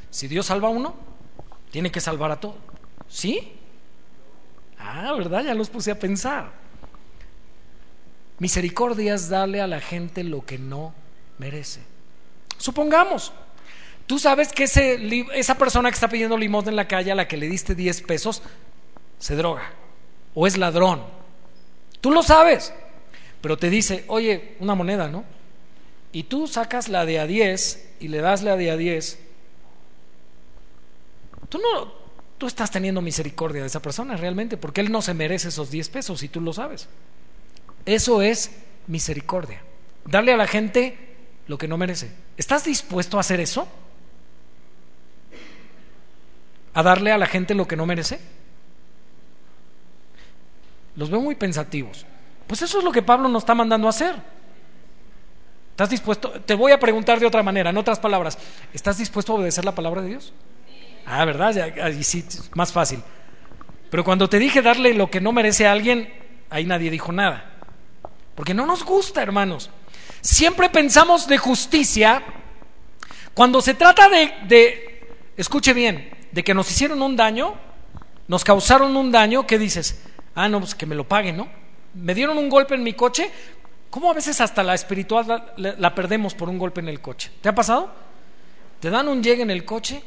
Si 0.09 0.27
Dios 0.27 0.47
salva 0.47 0.69
a 0.69 0.71
uno, 0.71 0.95
tiene 1.71 1.91
que 1.91 2.01
salvar 2.01 2.31
a 2.31 2.39
todos. 2.39 2.57
¿Sí? 3.09 3.51
Ah, 4.77 5.13
¿verdad? 5.17 5.43
Ya 5.43 5.53
los 5.53 5.69
puse 5.69 5.91
a 5.91 5.99
pensar. 5.99 6.51
Misericordia 8.37 9.15
es 9.15 9.27
darle 9.27 9.59
a 9.59 9.67
la 9.67 9.81
gente 9.81 10.23
lo 10.23 10.45
que 10.45 10.57
no 10.57 10.93
merece. 11.37 11.81
Supongamos, 12.57 13.33
tú 14.07 14.19
sabes 14.19 14.53
que 14.53 14.63
ese, 14.63 15.25
esa 15.33 15.55
persona 15.55 15.89
que 15.89 15.95
está 15.95 16.07
pidiendo 16.07 16.37
limosna 16.37 16.69
en 16.69 16.75
la 16.77 16.87
calle 16.87 17.11
a 17.11 17.15
la 17.15 17.27
que 17.27 17.37
le 17.37 17.49
diste 17.49 17.75
10 17.75 18.01
pesos, 18.03 18.41
se 19.17 19.35
droga 19.35 19.73
o 20.33 20.47
es 20.47 20.57
ladrón. 20.57 21.03
Tú 21.99 22.11
lo 22.11 22.23
sabes, 22.23 22.73
pero 23.41 23.57
te 23.57 23.69
dice, 23.69 24.05
oye, 24.07 24.55
una 24.59 24.75
moneda, 24.75 25.09
¿no? 25.09 25.25
Y 26.11 26.23
tú 26.23 26.47
sacas 26.47 26.87
la 26.87 27.05
de 27.05 27.19
a 27.19 27.27
10 27.27 27.95
y 27.99 28.07
le 28.07 28.19
das 28.19 28.41
la 28.41 28.55
de 28.55 28.71
a 28.71 28.77
10. 28.77 29.19
Tú 31.49 31.59
no, 31.59 31.98
tú 32.39 32.47
estás 32.47 32.71
teniendo 32.71 33.01
misericordia 33.01 33.61
de 33.61 33.67
esa 33.67 33.81
persona 33.81 34.17
realmente, 34.17 34.57
porque 34.57 34.81
él 34.81 34.91
no 34.91 35.03
se 35.03 35.13
merece 35.13 35.49
esos 35.49 35.69
10 35.69 35.89
pesos 35.89 36.23
y 36.23 36.29
tú 36.29 36.41
lo 36.41 36.53
sabes. 36.53 36.87
Eso 37.85 38.21
es 38.23 38.51
misericordia. 38.87 39.61
Darle 40.05 40.33
a 40.33 40.37
la 40.37 40.47
gente 40.47 40.97
lo 41.47 41.57
que 41.57 41.67
no 41.67 41.77
merece. 41.77 42.11
¿Estás 42.37 42.63
dispuesto 42.63 43.17
a 43.17 43.19
hacer 43.19 43.39
eso? 43.39 43.67
¿A 46.73 46.81
darle 46.81 47.11
a 47.11 47.17
la 47.17 47.27
gente 47.27 47.53
lo 47.53 47.67
que 47.67 47.75
no 47.75 47.85
merece? 47.85 48.19
Los 50.95 51.09
veo 51.09 51.21
muy 51.21 51.35
pensativos. 51.35 52.05
Pues 52.47 52.61
eso 52.61 52.79
es 52.79 52.83
lo 52.83 52.91
que 52.91 53.01
Pablo 53.01 53.27
nos 53.27 53.43
está 53.43 53.53
mandando 53.53 53.87
a 53.87 53.91
hacer. 53.91 54.15
¿Estás 55.71 55.89
dispuesto? 55.89 56.31
Te 56.41 56.55
voy 56.55 56.71
a 56.71 56.79
preguntar 56.79 57.19
de 57.19 57.25
otra 57.25 57.43
manera, 57.43 57.69
en 57.69 57.77
otras 57.77 57.99
palabras. 57.99 58.37
¿Estás 58.73 58.97
dispuesto 58.97 59.33
a 59.33 59.35
obedecer 59.35 59.65
la 59.65 59.75
palabra 59.75 60.01
de 60.01 60.09
Dios? 60.09 60.33
Ah, 61.09 61.25
¿verdad? 61.25 61.57
Ahí 61.81 62.03
sí, 62.03 62.23
más 62.53 62.71
fácil. 62.71 63.01
Pero 63.89 64.03
cuando 64.03 64.29
te 64.29 64.37
dije 64.39 64.61
darle 64.61 64.93
lo 64.93 65.09
que 65.09 65.19
no 65.19 65.31
merece 65.31 65.67
a 65.67 65.71
alguien, 65.71 66.13
ahí 66.49 66.65
nadie 66.65 66.91
dijo 66.91 67.11
nada. 67.11 67.51
Porque 68.35 68.53
no 68.53 68.65
nos 68.65 68.85
gusta, 68.85 69.21
hermanos. 69.21 69.69
Siempre 70.21 70.69
pensamos 70.69 71.27
de 71.27 71.37
justicia 71.37 72.23
cuando 73.33 73.61
se 73.61 73.73
trata 73.73 74.07
de, 74.09 74.33
de, 74.47 75.07
escuche 75.35 75.73
bien, 75.73 76.09
de 76.31 76.43
que 76.43 76.53
nos 76.53 76.69
hicieron 76.69 77.01
un 77.01 77.15
daño, 77.15 77.55
nos 78.27 78.43
causaron 78.43 78.95
un 78.95 79.11
daño, 79.11 79.47
¿qué 79.47 79.57
dices? 79.57 80.03
ah, 80.39 80.47
no, 80.47 80.59
pues 80.59 80.73
que 80.73 80.85
me 80.85 80.95
lo 80.95 81.07
paguen, 81.07 81.37
¿no? 81.37 81.47
Me 81.93 82.15
dieron 82.15 82.37
un 82.37 82.49
golpe 82.49 82.75
en 82.75 82.83
mi 82.83 82.93
coche, 82.93 83.29
¿cómo 83.89 84.09
a 84.09 84.13
veces 84.13 84.39
hasta 84.39 84.63
la 84.63 84.73
espiritual 84.73 85.53
la, 85.57 85.95
perdemos 85.95 86.33
por 86.33 86.47
un 86.47 86.57
golpe 86.57 86.79
en 86.79 86.87
el 86.87 87.01
coche? 87.01 87.31
¿Te 87.41 87.49
ha 87.49 87.55
pasado? 87.55 87.91
Te 88.79 88.89
dan 88.89 89.09
un 89.09 89.21
llegue 89.21 89.41
en 89.41 89.51
el 89.51 89.65
coche 89.65 90.01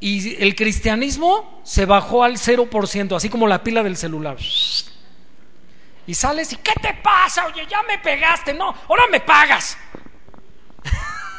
y 0.00 0.42
el 0.42 0.54
cristianismo 0.54 1.60
se 1.64 1.86
bajó 1.86 2.22
al 2.22 2.36
0%, 2.36 3.16
así 3.16 3.28
como 3.28 3.46
la 3.46 3.62
pila 3.62 3.82
del 3.82 3.96
celular. 3.96 4.36
Y 6.06 6.14
sales 6.14 6.52
y 6.52 6.56
¿qué 6.56 6.72
te 6.80 6.94
pasa? 7.02 7.46
Oye, 7.46 7.66
ya 7.68 7.82
me 7.82 7.98
pegaste, 7.98 8.54
no, 8.54 8.74
ahora 8.88 9.04
me 9.10 9.20
pagas. 9.20 9.76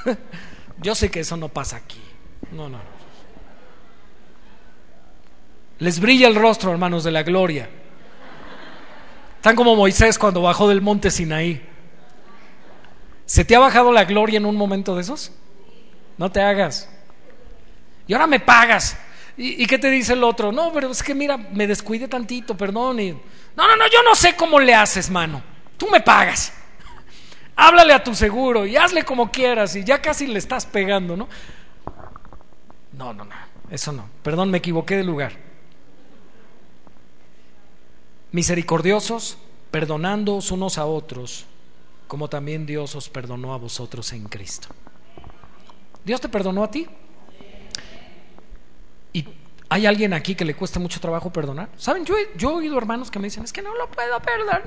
Yo 0.81 0.95
sé 0.95 1.09
que 1.09 1.21
eso 1.21 1.37
no 1.37 1.49
pasa 1.49 1.77
aquí. 1.77 2.01
No, 2.51 2.67
no. 2.69 2.79
Les 5.79 5.99
brilla 5.99 6.27
el 6.27 6.35
rostro, 6.35 6.71
hermanos 6.71 7.03
de 7.03 7.11
la 7.11 7.23
gloria. 7.23 7.69
Están 9.35 9.55
como 9.55 9.75
Moisés 9.75 10.17
cuando 10.17 10.41
bajó 10.41 10.67
del 10.67 10.81
monte 10.81 11.11
Sinaí. 11.11 11.63
¿Se 13.25 13.45
te 13.45 13.55
ha 13.55 13.59
bajado 13.59 13.91
la 13.91 14.05
gloria 14.05 14.37
en 14.37 14.45
un 14.45 14.55
momento 14.55 14.95
de 14.95 15.01
esos? 15.01 15.31
No 16.17 16.31
te 16.31 16.41
hagas. 16.41 16.89
Y 18.07 18.13
ahora 18.13 18.27
me 18.27 18.39
pagas. 18.39 18.97
¿Y, 19.35 19.67
qué 19.67 19.77
te 19.77 19.91
dice 19.91 20.13
el 20.13 20.23
otro? 20.23 20.51
No, 20.51 20.73
pero 20.73 20.89
es 20.89 21.03
que 21.03 21.13
mira, 21.13 21.37
me 21.37 21.67
descuide 21.67 22.07
tantito, 22.07 22.57
perdón. 22.57 22.97
No, 22.97 23.67
no, 23.67 23.75
no, 23.75 23.85
yo 23.85 24.01
no 24.03 24.15
sé 24.15 24.35
cómo 24.35 24.59
le 24.59 24.73
haces, 24.73 25.09
mano. 25.09 25.43
Tú 25.77 25.87
me 25.91 26.01
pagas. 26.01 26.53
Háblale 27.55 27.93
a 27.93 28.03
tu 28.03 28.15
seguro 28.15 28.65
y 28.65 28.75
hazle 28.75 29.03
como 29.03 29.31
quieras 29.31 29.75
y 29.75 29.83
ya 29.83 30.01
casi 30.01 30.25
le 30.25 30.39
estás 30.39 30.65
pegando, 30.65 31.15
¿no? 31.15 31.27
No, 32.93 33.13
no, 33.13 33.25
no, 33.25 33.35
eso 33.69 33.91
no. 33.91 34.09
Perdón, 34.23 34.49
me 34.49 34.57
equivoqué 34.57 34.97
de 34.97 35.03
lugar 35.03 35.47
misericordiosos, 38.31 39.37
perdonándoos 39.71 40.51
unos 40.51 40.77
a 40.77 40.85
otros, 40.85 41.45
como 42.07 42.29
también 42.29 42.65
Dios 42.65 42.95
os 42.95 43.09
perdonó 43.09 43.53
a 43.53 43.57
vosotros 43.57 44.13
en 44.13 44.27
Cristo. 44.27 44.69
¿Dios 46.05 46.21
te 46.21 46.29
perdonó 46.29 46.63
a 46.63 46.71
ti? 46.71 46.87
¿Y 49.69 49.73
hay 49.75 49.85
alguien 49.85 50.13
aquí 50.13 50.35
que 50.35 50.45
le 50.45 50.55
cueste 50.55 50.79
mucho 50.79 50.99
trabajo 50.99 51.31
perdonar? 51.31 51.69
¿Saben? 51.77 52.05
Yo 52.05 52.17
he, 52.17 52.29
he 52.39 52.45
oído 52.45 52.77
hermanos 52.77 53.11
que 53.11 53.19
me 53.19 53.25
dicen, 53.25 53.43
es 53.43 53.51
que 53.51 53.61
no 53.61 53.75
lo 53.75 53.89
puedo 53.89 54.19
perdonar. 54.21 54.63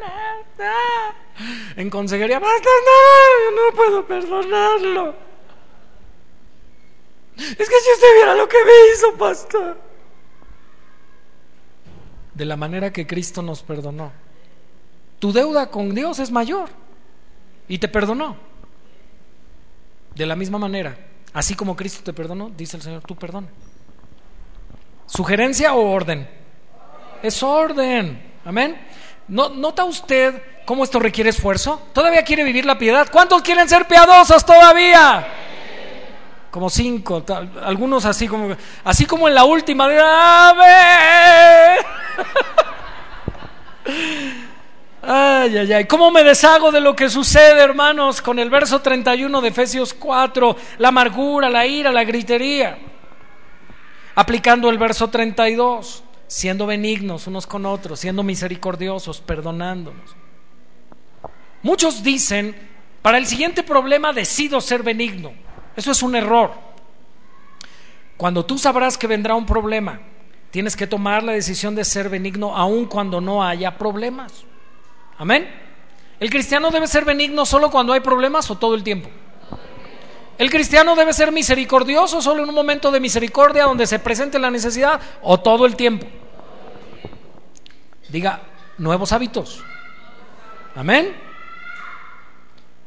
En 1.76 1.88
consejería, 1.90 2.38
basta, 2.38 2.68
no, 2.68 3.50
yo 3.50 3.70
no 3.70 3.76
puedo 3.76 4.06
perdonarlo. 4.06 5.14
Es 7.36 7.56
que 7.56 7.80
si 7.80 7.92
usted 7.94 8.14
viera 8.16 8.34
lo 8.34 8.48
que 8.48 8.58
me 8.64 8.72
hizo, 8.92 9.16
pastor 9.16 9.90
de 12.40 12.46
la 12.46 12.56
manera 12.56 12.90
que 12.90 13.06
Cristo 13.06 13.42
nos 13.42 13.62
perdonó. 13.62 14.12
Tu 15.18 15.30
deuda 15.30 15.70
con 15.70 15.94
Dios 15.94 16.18
es 16.20 16.30
mayor 16.30 16.70
y 17.68 17.76
te 17.76 17.86
perdonó. 17.86 18.34
De 20.14 20.24
la 20.24 20.34
misma 20.36 20.58
manera, 20.58 20.96
así 21.34 21.54
como 21.54 21.76
Cristo 21.76 22.02
te 22.02 22.14
perdonó, 22.14 22.48
dice 22.48 22.78
el 22.78 22.82
Señor, 22.82 23.02
tú 23.02 23.14
perdona. 23.14 23.48
¿Sugerencia 25.10 25.74
o 25.74 25.90
orden? 25.90 26.28
Es 27.22 27.42
orden. 27.42 28.22
Amén. 28.44 28.80
¿No, 29.26 29.48
¿Nota 29.48 29.84
usted 29.84 30.40
cómo 30.64 30.84
esto 30.84 31.00
requiere 31.00 31.30
esfuerzo? 31.30 31.82
¿Todavía 31.92 32.22
quiere 32.22 32.44
vivir 32.44 32.64
la 32.64 32.78
piedad? 32.78 33.08
¿Cuántos 33.10 33.42
quieren 33.42 33.68
ser 33.68 33.86
piadosos 33.86 34.44
todavía? 34.44 35.26
como 36.50 36.68
cinco, 36.68 37.24
algunos 37.62 38.04
así 38.04 38.26
como, 38.26 38.56
así 38.82 39.06
como 39.06 39.28
en 39.28 39.34
la 39.34 39.44
última. 39.44 39.88
Ay, 45.02 45.56
ay, 45.56 45.72
ay. 45.72 45.84
¿Cómo 45.86 46.10
me 46.10 46.22
deshago 46.22 46.70
de 46.70 46.80
lo 46.80 46.94
que 46.94 47.08
sucede, 47.08 47.62
hermanos, 47.62 48.20
con 48.20 48.38
el 48.38 48.50
verso 48.50 48.82
31 48.82 49.40
de 49.40 49.48
Efesios 49.48 49.94
4? 49.94 50.56
La 50.76 50.88
amargura, 50.88 51.48
la 51.48 51.66
ira, 51.66 51.90
la 51.90 52.04
gritería. 52.04 52.76
Aplicando 54.20 54.68
el 54.68 54.76
verso 54.76 55.08
32, 55.08 56.04
siendo 56.26 56.66
benignos 56.66 57.26
unos 57.26 57.46
con 57.46 57.64
otros, 57.64 58.00
siendo 58.00 58.22
misericordiosos, 58.22 59.22
perdonándonos. 59.22 60.14
Muchos 61.62 62.02
dicen, 62.02 62.54
para 63.00 63.16
el 63.16 63.24
siguiente 63.24 63.62
problema 63.62 64.12
decido 64.12 64.60
ser 64.60 64.82
benigno. 64.82 65.32
Eso 65.74 65.90
es 65.90 66.02
un 66.02 66.14
error. 66.16 66.52
Cuando 68.18 68.44
tú 68.44 68.58
sabrás 68.58 68.98
que 68.98 69.06
vendrá 69.06 69.34
un 69.34 69.46
problema, 69.46 70.02
tienes 70.50 70.76
que 70.76 70.86
tomar 70.86 71.22
la 71.22 71.32
decisión 71.32 71.74
de 71.74 71.86
ser 71.86 72.10
benigno 72.10 72.54
aun 72.54 72.84
cuando 72.84 73.22
no 73.22 73.42
haya 73.42 73.78
problemas. 73.78 74.44
Amén. 75.16 75.48
¿El 76.18 76.28
cristiano 76.28 76.70
debe 76.70 76.88
ser 76.88 77.06
benigno 77.06 77.46
solo 77.46 77.70
cuando 77.70 77.94
hay 77.94 78.00
problemas 78.00 78.50
o 78.50 78.58
todo 78.58 78.74
el 78.74 78.82
tiempo? 78.82 79.08
¿El 80.40 80.48
cristiano 80.48 80.96
debe 80.96 81.12
ser 81.12 81.32
misericordioso 81.32 82.22
solo 82.22 82.42
en 82.42 82.48
un 82.48 82.54
momento 82.54 82.90
de 82.90 82.98
misericordia 82.98 83.64
donde 83.64 83.86
se 83.86 83.98
presente 83.98 84.38
la 84.38 84.50
necesidad 84.50 84.98
o 85.20 85.38
todo 85.38 85.66
el 85.66 85.76
tiempo? 85.76 86.06
Diga, 88.08 88.40
nuevos 88.78 89.12
hábitos. 89.12 89.62
Amén. 90.74 91.14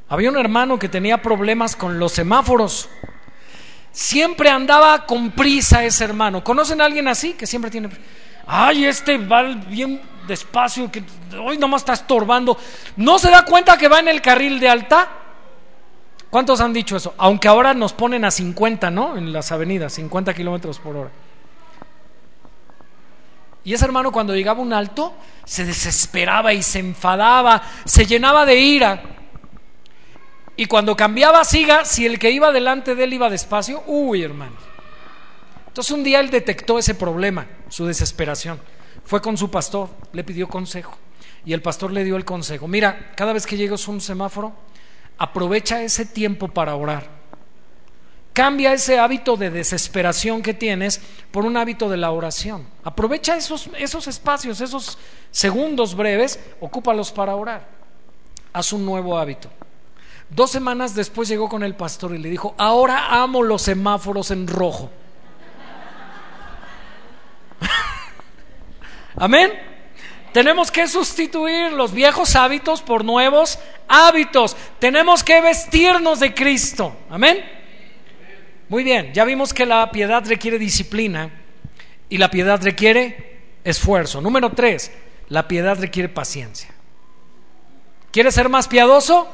Había 0.10 0.32
un 0.32 0.38
hermano 0.40 0.80
que 0.80 0.90
tenía 0.90 1.22
problemas 1.22 1.76
con 1.76 2.00
los 2.00 2.14
semáforos. 2.14 2.90
Siempre 3.92 4.50
andaba 4.50 5.06
con 5.06 5.30
prisa 5.30 5.84
ese 5.84 6.06
hermano. 6.06 6.44
¿Conocen 6.44 6.82
a 6.82 6.86
alguien 6.86 7.08
así 7.08 7.34
que 7.34 7.46
siempre 7.46 7.70
tiene... 7.70 7.88
Ay, 8.48 8.86
este 8.86 9.20
va 9.20 9.44
bien 9.44 10.02
despacio, 10.26 10.92
que 10.92 11.04
hoy 11.40 11.60
nomás 11.60 11.84
está 11.84 11.94
estorbando. 11.94 12.58
¿No 12.98 13.20
se 13.20 13.30
da 13.30 13.46
cuenta 13.46 13.78
que 13.78 13.88
va 13.88 14.00
en 14.00 14.08
el 14.08 14.24
carril 14.24 14.60
de 14.60 14.70
alta? 14.70 15.20
¿Cuántos 16.34 16.62
han 16.62 16.74
dicho 16.74 16.98
eso? 16.98 17.14
Aunque 17.20 17.48
ahora 17.48 17.76
nos 17.76 17.94
ponen 17.94 18.26
a 18.26 18.32
50, 18.32 18.90
¿no? 18.90 19.16
En 19.18 19.32
las 19.32 19.52
avenidas, 19.52 19.94
50 19.94 20.34
kilómetros 20.34 20.80
por 20.80 20.96
hora. 20.96 21.12
Y 23.64 23.72
ese 23.72 23.86
hermano 23.86 24.12
cuando 24.12 24.34
llegaba 24.36 24.60
un 24.60 24.74
alto 24.74 25.14
se 25.46 25.64
desesperaba 25.64 26.52
y 26.52 26.64
se 26.64 26.80
enfadaba, 26.80 27.62
se 27.86 28.08
llenaba 28.08 28.48
de 28.48 28.60
ira. 28.60 29.04
Y 30.56 30.66
cuando 30.66 30.96
cambiaba 30.96 31.46
siga, 31.46 31.86
si 31.86 32.08
el 32.08 32.18
que 32.18 32.32
iba 32.32 32.52
delante 32.52 32.96
de 32.96 33.04
él 33.04 33.14
iba 33.14 33.30
despacio, 33.30 33.84
uy 33.86 34.24
hermano. 34.24 34.56
Entonces 35.68 35.92
un 35.92 36.04
día 36.04 36.20
él 36.20 36.32
detectó 36.32 36.80
ese 36.80 36.96
problema, 36.96 37.46
su 37.70 37.86
desesperación. 37.86 38.60
Fue 39.06 39.22
con 39.22 39.38
su 39.38 39.52
pastor, 39.52 39.88
le 40.14 40.24
pidió 40.24 40.48
consejo. 40.48 40.98
Y 41.46 41.54
el 41.54 41.62
pastor 41.62 41.92
le 41.92 42.04
dio 42.04 42.16
el 42.16 42.26
consejo. 42.26 42.68
Mira, 42.68 43.12
cada 43.16 43.34
vez 43.34 43.46
que 43.46 43.56
llegues 43.56 43.88
a 43.88 43.92
un 43.92 44.02
semáforo, 44.02 44.56
aprovecha 45.24 45.82
ese 45.82 46.06
tiempo 46.06 46.48
para 46.48 46.76
orar 46.76 47.14
Cambia 48.34 48.74
ese 48.74 48.98
hábito 48.98 49.38
de 49.38 49.52
desesperación 49.52 50.42
que 50.42 50.56
tienes 50.56 51.00
por 51.30 51.46
un 51.46 51.56
hábito 51.56 51.88
de 51.88 51.98
la 51.98 52.10
oración. 52.10 52.66
Aprovecha 52.84 53.38
esos, 53.38 53.70
esos 53.78 54.08
espacios, 54.08 54.60
esos 54.60 54.98
segundos 55.30 55.96
breves, 55.96 56.40
ocúpalos 56.60 57.12
para 57.12 57.36
orar. 57.36 57.68
Haz 58.52 58.74
un 58.74 58.88
nuevo 58.88 59.20
hábito. 59.20 59.50
Dos 60.32 60.50
semanas 60.50 60.96
después 60.96 61.30
llegó 61.30 61.48
con 61.48 61.62
el 61.62 61.76
pastor 61.76 62.16
y 62.16 62.18
le 62.18 62.28
dijo, 62.28 62.56
ahora 62.58 63.22
amo 63.22 63.44
los 63.44 63.62
semáforos 63.62 64.32
en 64.32 64.48
rojo. 64.48 64.90
Amén. 69.16 69.73
Tenemos 70.34 70.72
que 70.72 70.88
sustituir 70.88 71.72
los 71.72 71.94
viejos 71.94 72.36
hábitos 72.36 72.82
por 72.82 73.06
nuevos 73.06 73.60
hábitos. 73.88 74.58
Tenemos 74.80 75.24
que 75.24 75.40
vestirnos 75.40 76.20
de 76.20 76.34
Cristo. 76.34 76.98
Amén. 77.10 77.46
Muy 78.68 78.84
bien, 78.84 79.14
ya 79.14 79.24
vimos 79.24 79.54
que 79.54 79.68
la 79.68 79.92
piedad 79.92 80.26
requiere 80.26 80.58
disciplina 80.58 81.30
y 82.10 82.18
la 82.18 82.32
piedad 82.32 82.60
requiere 82.62 83.42
esfuerzo. 83.64 84.22
Número 84.22 84.50
tres, 84.52 84.92
la 85.30 85.48
piedad 85.48 85.78
requiere 85.80 86.10
paciencia. 86.10 86.74
¿Quieres 88.12 88.34
ser 88.34 88.50
más 88.50 88.68
piadoso? 88.68 89.28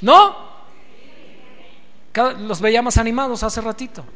¿No? 0.00 0.54
Los 2.38 2.60
veía 2.62 2.80
más 2.80 2.96
animados 2.96 3.42
hace 3.42 3.60
ratito. 3.60 4.06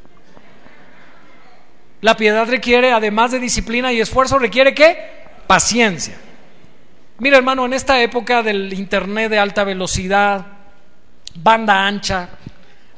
La 2.00 2.16
piedad 2.16 2.46
requiere, 2.48 2.92
además 2.92 3.32
de 3.32 3.40
disciplina 3.40 3.92
y 3.92 4.00
esfuerzo, 4.00 4.38
requiere 4.38 4.74
qué? 4.74 5.17
Paciencia. 5.48 6.14
Mira, 7.18 7.38
hermano, 7.38 7.64
en 7.64 7.72
esta 7.72 8.02
época 8.02 8.42
del 8.42 8.70
Internet 8.74 9.30
de 9.30 9.38
alta 9.38 9.64
velocidad, 9.64 10.46
banda 11.34 11.86
ancha, 11.86 12.28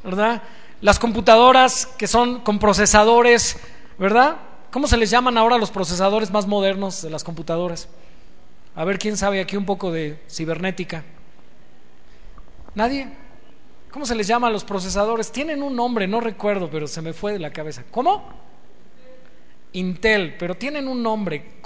¿verdad? 0.02 0.42
Las 0.80 0.98
computadoras 0.98 1.86
que 1.86 2.08
son 2.08 2.40
con 2.40 2.58
procesadores, 2.58 3.56
¿verdad? 3.98 4.36
¿Cómo 4.72 4.88
se 4.88 4.96
les 4.96 5.10
llaman 5.10 5.38
ahora 5.38 5.58
los 5.58 5.70
procesadores 5.70 6.32
más 6.32 6.48
modernos 6.48 7.02
de 7.02 7.10
las 7.10 7.22
computadoras? 7.22 7.88
A 8.74 8.84
ver 8.84 8.98
quién 8.98 9.16
sabe 9.16 9.40
aquí 9.40 9.56
un 9.56 9.64
poco 9.64 9.92
de 9.92 10.20
cibernética. 10.28 11.04
¿Nadie? 12.74 13.06
¿Cómo 13.92 14.04
se 14.04 14.16
les 14.16 14.26
llama 14.26 14.48
a 14.48 14.50
los 14.50 14.64
procesadores? 14.64 15.30
Tienen 15.30 15.62
un 15.62 15.76
nombre, 15.76 16.08
no 16.08 16.20
recuerdo, 16.20 16.68
pero 16.68 16.88
se 16.88 17.00
me 17.00 17.12
fue 17.12 17.32
de 17.32 17.38
la 17.38 17.52
cabeza. 17.52 17.84
¿Cómo? 17.92 18.28
Intel, 19.72 20.34
pero 20.36 20.56
tienen 20.56 20.88
un 20.88 21.00
nombre. 21.00 21.60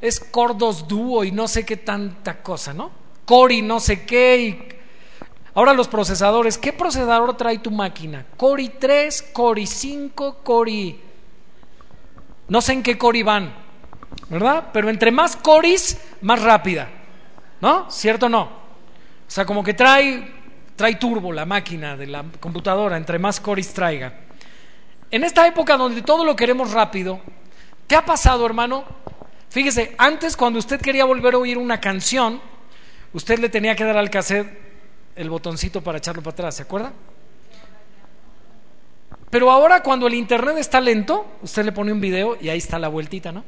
Es 0.00 0.20
Cordos 0.20 0.86
Duo 0.86 1.24
y 1.24 1.32
no 1.32 1.48
sé 1.48 1.64
qué 1.64 1.76
tanta 1.76 2.42
cosa, 2.42 2.72
¿no? 2.72 2.90
Cori 3.24 3.62
no 3.62 3.80
sé 3.80 4.06
qué 4.06 4.38
y 4.38 4.78
Ahora 5.58 5.72
los 5.72 5.88
procesadores, 5.88 6.56
¿qué 6.56 6.72
procesador 6.72 7.36
trae 7.36 7.58
tu 7.58 7.72
máquina? 7.72 8.24
Core 8.36 8.68
3, 8.78 9.30
Core 9.32 9.66
5, 9.66 10.38
Core... 10.44 10.96
No 12.46 12.60
sé 12.60 12.74
en 12.74 12.82
qué 12.84 12.96
Core 12.96 13.24
van, 13.24 13.52
¿verdad? 14.28 14.68
Pero 14.72 14.88
entre 14.88 15.10
más 15.10 15.34
Cores, 15.34 16.00
más 16.20 16.40
rápida, 16.42 16.88
¿no? 17.60 17.90
¿Cierto 17.90 18.26
o 18.26 18.28
no? 18.28 18.42
O 18.42 18.50
sea, 19.26 19.44
como 19.44 19.64
que 19.64 19.74
trae, 19.74 20.32
trae 20.76 20.94
turbo 20.94 21.32
la 21.32 21.44
máquina 21.44 21.96
de 21.96 22.06
la 22.06 22.24
computadora, 22.38 22.96
entre 22.96 23.18
más 23.18 23.40
Cores 23.40 23.74
traiga. 23.74 24.14
En 25.10 25.24
esta 25.24 25.44
época 25.44 25.76
donde 25.76 26.02
todo 26.02 26.24
lo 26.24 26.36
queremos 26.36 26.70
rápido, 26.70 27.18
¿qué 27.88 27.96
ha 27.96 28.04
pasado, 28.04 28.46
hermano? 28.46 28.84
Fíjese, 29.50 29.94
antes 29.96 30.36
cuando 30.36 30.58
usted 30.58 30.80
quería 30.80 31.04
volver 31.04 31.34
a 31.34 31.38
oír 31.38 31.56
una 31.56 31.80
canción, 31.80 32.40
usted 33.12 33.38
le 33.38 33.48
tenía 33.48 33.74
que 33.74 33.84
dar 33.84 33.96
al 33.96 34.10
cassette 34.10 34.46
el 35.16 35.30
botoncito 35.30 35.82
para 35.82 35.98
echarlo 35.98 36.22
para 36.22 36.32
atrás, 36.32 36.56
¿se 36.56 36.62
acuerda? 36.62 36.92
Pero 39.30 39.50
ahora 39.50 39.82
cuando 39.82 40.06
el 40.06 40.14
internet 40.14 40.56
está 40.58 40.80
lento, 40.80 41.26
usted 41.42 41.64
le 41.64 41.72
pone 41.72 41.92
un 41.92 42.00
video 42.00 42.36
y 42.40 42.48
ahí 42.48 42.58
está 42.58 42.78
la 42.78 42.88
vueltita, 42.88 43.32
¿no? 43.32 43.44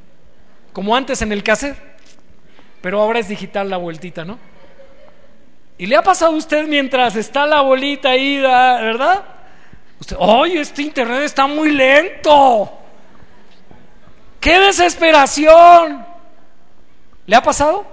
Como 0.73 0.97
antes 0.97 1.21
en 1.23 1.33
el 1.33 1.43
cassette, 1.43 1.77
pero 2.81 3.01
ahora 3.01 3.19
es 3.19 3.29
digital 3.29 3.69
la 3.69 3.77
vueltita, 3.77 4.25
¿no? 4.25 4.39
Y 5.79 5.87
le 5.87 5.97
ha 5.97 6.03
pasado 6.03 6.35
a 6.35 6.37
usted 6.37 6.67
mientras 6.67 7.17
está 7.17 7.47
la 7.47 7.61
bolita 7.61 8.11
ahí, 8.11 8.39
¿verdad? 8.39 9.25
Usted, 9.99 10.17
¡ay, 10.21 10.59
este 10.59 10.83
internet 10.83 11.23
está 11.23 11.47
muy 11.47 11.71
lento! 11.71 12.80
¡Qué 14.41 14.59
desesperación! 14.59 16.05
¿Le 17.27 17.37
ha 17.37 17.43
pasado? 17.43 17.87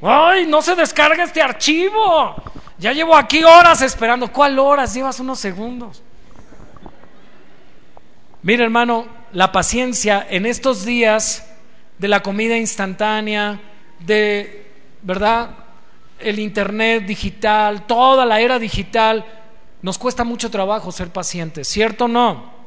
¡Ay, 0.00 0.46
no 0.46 0.62
se 0.62 0.74
descarga 0.74 1.24
este 1.24 1.42
archivo! 1.42 2.34
Ya 2.78 2.92
llevo 2.92 3.14
aquí 3.16 3.44
horas 3.44 3.82
esperando. 3.82 4.32
¿Cuál 4.32 4.58
horas? 4.58 4.94
Llevas 4.94 5.20
unos 5.20 5.38
segundos. 5.38 6.02
Mira, 8.42 8.64
hermano, 8.64 9.06
la 9.32 9.52
paciencia 9.52 10.26
en 10.28 10.46
estos 10.46 10.84
días 10.84 11.48
de 11.98 12.08
la 12.08 12.20
comida 12.20 12.56
instantánea, 12.56 13.60
de, 14.00 14.66
¿verdad? 15.02 15.50
El 16.18 16.40
Internet 16.40 17.06
digital, 17.06 17.86
toda 17.86 18.26
la 18.26 18.40
era 18.40 18.58
digital, 18.58 19.24
nos 19.80 19.98
cuesta 19.98 20.24
mucho 20.24 20.50
trabajo 20.50 20.90
ser 20.90 21.10
pacientes, 21.10 21.68
¿cierto 21.68 22.06
o 22.06 22.08
no? 22.08 22.61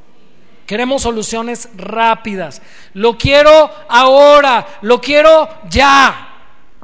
Queremos 0.66 1.03
soluciones 1.03 1.70
rápidas. 1.76 2.61
Lo 2.93 3.18
quiero 3.18 3.70
ahora, 3.88 4.80
lo 4.82 4.99
quiero 4.99 5.47
ya, 5.70 6.30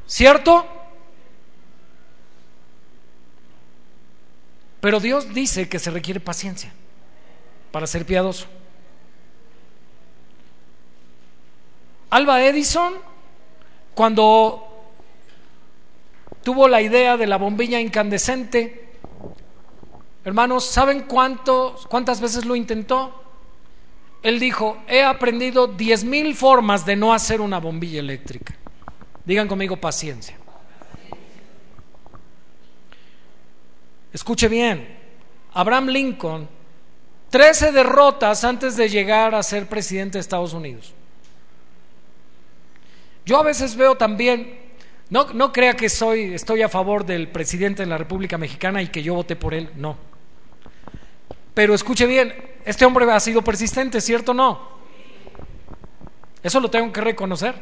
¿cierto? 0.05 0.67
Pero 4.81 4.99
Dios 4.99 5.33
dice 5.33 5.69
que 5.69 5.79
se 5.79 5.91
requiere 5.91 6.19
paciencia 6.19 6.71
para 7.71 7.87
ser 7.87 8.05
piadoso. 8.05 8.47
Alba 12.09 12.43
Edison, 12.43 12.95
cuando 13.93 14.67
tuvo 16.43 16.67
la 16.67 16.81
idea 16.81 17.15
de 17.15 17.25
la 17.25 17.37
bombilla 17.37 17.79
incandescente, 17.79 18.89
hermanos, 20.25 20.65
¿saben 20.65 21.03
cuánto, 21.03 21.79
cuántas 21.89 22.19
veces 22.19 22.45
lo 22.45 22.55
intentó? 22.55 23.20
Él 24.23 24.39
dijo, 24.39 24.77
he 24.87 25.03
aprendido 25.03 25.67
diez 25.67 26.03
mil 26.03 26.35
formas 26.35 26.85
de 26.85 26.95
no 26.95 27.13
hacer 27.13 27.41
una 27.41 27.59
bombilla 27.59 27.99
eléctrica. 27.99 28.55
Digan 29.25 29.47
conmigo 29.47 29.77
paciencia. 29.77 30.37
Escuche 34.13 34.47
bien, 34.47 34.87
Abraham 35.53 35.87
Lincoln, 35.87 36.49
13 37.29 37.71
derrotas 37.71 38.43
antes 38.43 38.75
de 38.75 38.89
llegar 38.89 39.33
a 39.33 39.41
ser 39.41 39.67
presidente 39.67 40.17
de 40.17 40.19
Estados 40.19 40.53
Unidos. 40.53 40.93
Yo 43.25 43.39
a 43.39 43.43
veces 43.43 43.75
veo 43.75 43.95
también, 43.95 44.59
no, 45.09 45.31
no 45.33 45.53
crea 45.53 45.75
que 45.75 45.87
soy, 45.87 46.33
estoy 46.33 46.61
a 46.61 46.69
favor 46.69 47.05
del 47.05 47.29
presidente 47.29 47.83
de 47.83 47.87
la 47.87 47.97
República 47.97 48.37
Mexicana 48.37 48.81
y 48.81 48.89
que 48.89 49.01
yo 49.01 49.15
voté 49.15 49.35
por 49.35 49.53
él, 49.53 49.69
no. 49.77 50.10
Pero 51.53 51.73
escuche 51.73 52.05
bien, 52.05 52.33
este 52.65 52.85
hombre 52.85 53.11
ha 53.11 53.19
sido 53.19 53.41
persistente, 53.41 53.99
¿cierto 54.01 54.31
o 54.31 54.35
no? 54.35 54.71
Eso 56.43 56.59
lo 56.59 56.69
tengo 56.69 56.91
que 56.91 57.01
reconocer, 57.01 57.55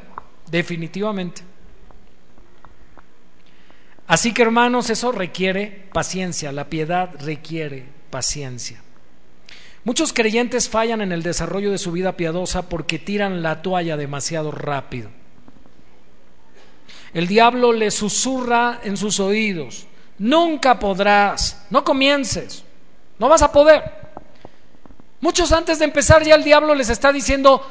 definitivamente. 0.49 1.41
Así 4.07 4.33
que 4.33 4.41
hermanos, 4.41 4.89
eso 4.89 5.11
requiere 5.11 5.87
paciencia, 5.93 6.51
la 6.51 6.69
piedad 6.69 7.11
requiere 7.19 7.85
paciencia. 8.09 8.81
Muchos 9.83 10.13
creyentes 10.13 10.67
fallan 10.67 11.01
en 11.01 11.11
el 11.11 11.23
desarrollo 11.23 11.71
de 11.71 11.77
su 11.77 11.91
vida 11.91 12.17
piadosa 12.17 12.69
porque 12.69 12.99
tiran 12.99 13.41
la 13.41 13.61
toalla 13.61 13.97
demasiado 13.97 14.51
rápido. 14.51 15.09
El 17.13 17.27
diablo 17.27 17.71
le 17.71 17.91
susurra 17.91 18.81
en 18.83 18.97
sus 18.97 19.19
oídos, 19.19 19.87
nunca 20.17 20.79
podrás, 20.79 21.65
no 21.69 21.83
comiences, 21.83 22.63
no 23.20 23.30
vas 23.30 23.41
a 23.41 23.51
poder. 23.51 23.99
Muchos 25.22 25.51
antes 25.51 25.80
de 25.80 25.86
empezar 25.86 26.24
ya 26.24 26.36
el 26.36 26.43
diablo 26.43 26.74
les 26.74 26.89
está 26.89 27.11
diciendo, 27.11 27.61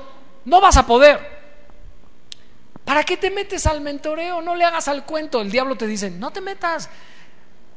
no 0.44 0.60
vas 0.60 0.76
a 0.76 0.86
poder. 0.86 1.38
¿Para 2.84 3.04
qué 3.04 3.16
te 3.16 3.30
metes 3.30 3.66
al 3.66 3.80
mentoreo? 3.80 4.40
No 4.42 4.54
le 4.54 4.64
hagas 4.64 4.88
al 4.88 5.04
cuento. 5.04 5.40
El 5.40 5.50
diablo 5.50 5.76
te 5.76 5.86
dice, 5.86 6.10
no 6.10 6.30
te 6.30 6.40
metas. 6.40 6.88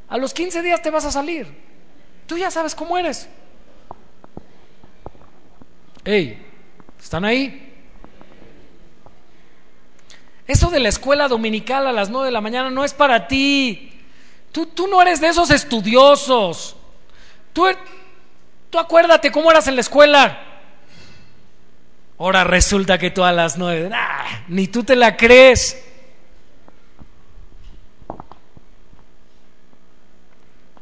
A 0.09 0.17
los 0.17 0.33
15 0.33 0.61
días 0.61 0.81
te 0.81 0.89
vas 0.89 1.05
a 1.05 1.11
salir. 1.11 1.47
Tú 2.27 2.37
ya 2.37 2.51
sabes 2.51 2.75
cómo 2.75 2.97
eres. 2.97 3.27
Hey, 6.03 6.45
¿están 6.99 7.25
ahí? 7.25 7.73
Eso 10.47 10.69
de 10.69 10.79
la 10.79 10.89
escuela 10.89 11.27
dominical 11.29 11.87
a 11.87 11.93
las 11.93 12.09
nueve 12.09 12.25
de 12.25 12.31
la 12.31 12.41
mañana 12.41 12.69
no 12.69 12.83
es 12.83 12.93
para 12.93 13.27
ti. 13.27 14.01
Tú, 14.51 14.65
tú 14.65 14.87
no 14.87 15.01
eres 15.01 15.21
de 15.21 15.27
esos 15.27 15.49
estudiosos. 15.49 16.75
Tú, 17.53 17.65
tú 18.69 18.79
acuérdate 18.79 19.31
cómo 19.31 19.51
eras 19.51 19.67
en 19.67 19.75
la 19.75 19.81
escuela. 19.81 20.51
Ahora 22.17 22.43
resulta 22.43 22.97
que 22.97 23.09
tú 23.09 23.23
a 23.23 23.31
las 23.31 23.57
nueve, 23.57 23.89
ni 24.47 24.67
tú 24.67 24.83
te 24.83 24.95
la 24.95 25.17
crees. 25.17 25.83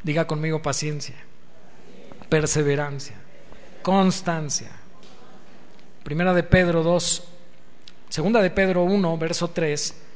Diga 0.02 0.26
conmigo 0.26 0.60
paciencia, 0.60 1.16
perseverancia, 2.28 3.16
constancia. 3.82 4.70
Primera 6.02 6.34
de 6.34 6.42
Pedro 6.42 6.82
2, 6.82 7.24
segunda 8.08 8.42
de 8.42 8.50
Pedro 8.50 8.84
1, 8.84 9.18
verso 9.18 9.48
3. 9.48 10.09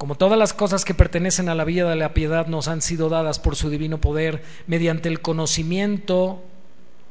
Como 0.00 0.14
todas 0.14 0.38
las 0.38 0.54
cosas 0.54 0.86
que 0.86 0.94
pertenecen 0.94 1.50
a 1.50 1.54
la 1.54 1.66
vida 1.66 1.90
de 1.90 1.94
la 1.94 2.14
piedad 2.14 2.46
nos 2.46 2.68
han 2.68 2.80
sido 2.80 3.10
dadas 3.10 3.38
por 3.38 3.54
su 3.54 3.68
divino 3.68 4.00
poder, 4.00 4.42
mediante 4.66 5.10
el 5.10 5.20
conocimiento 5.20 6.42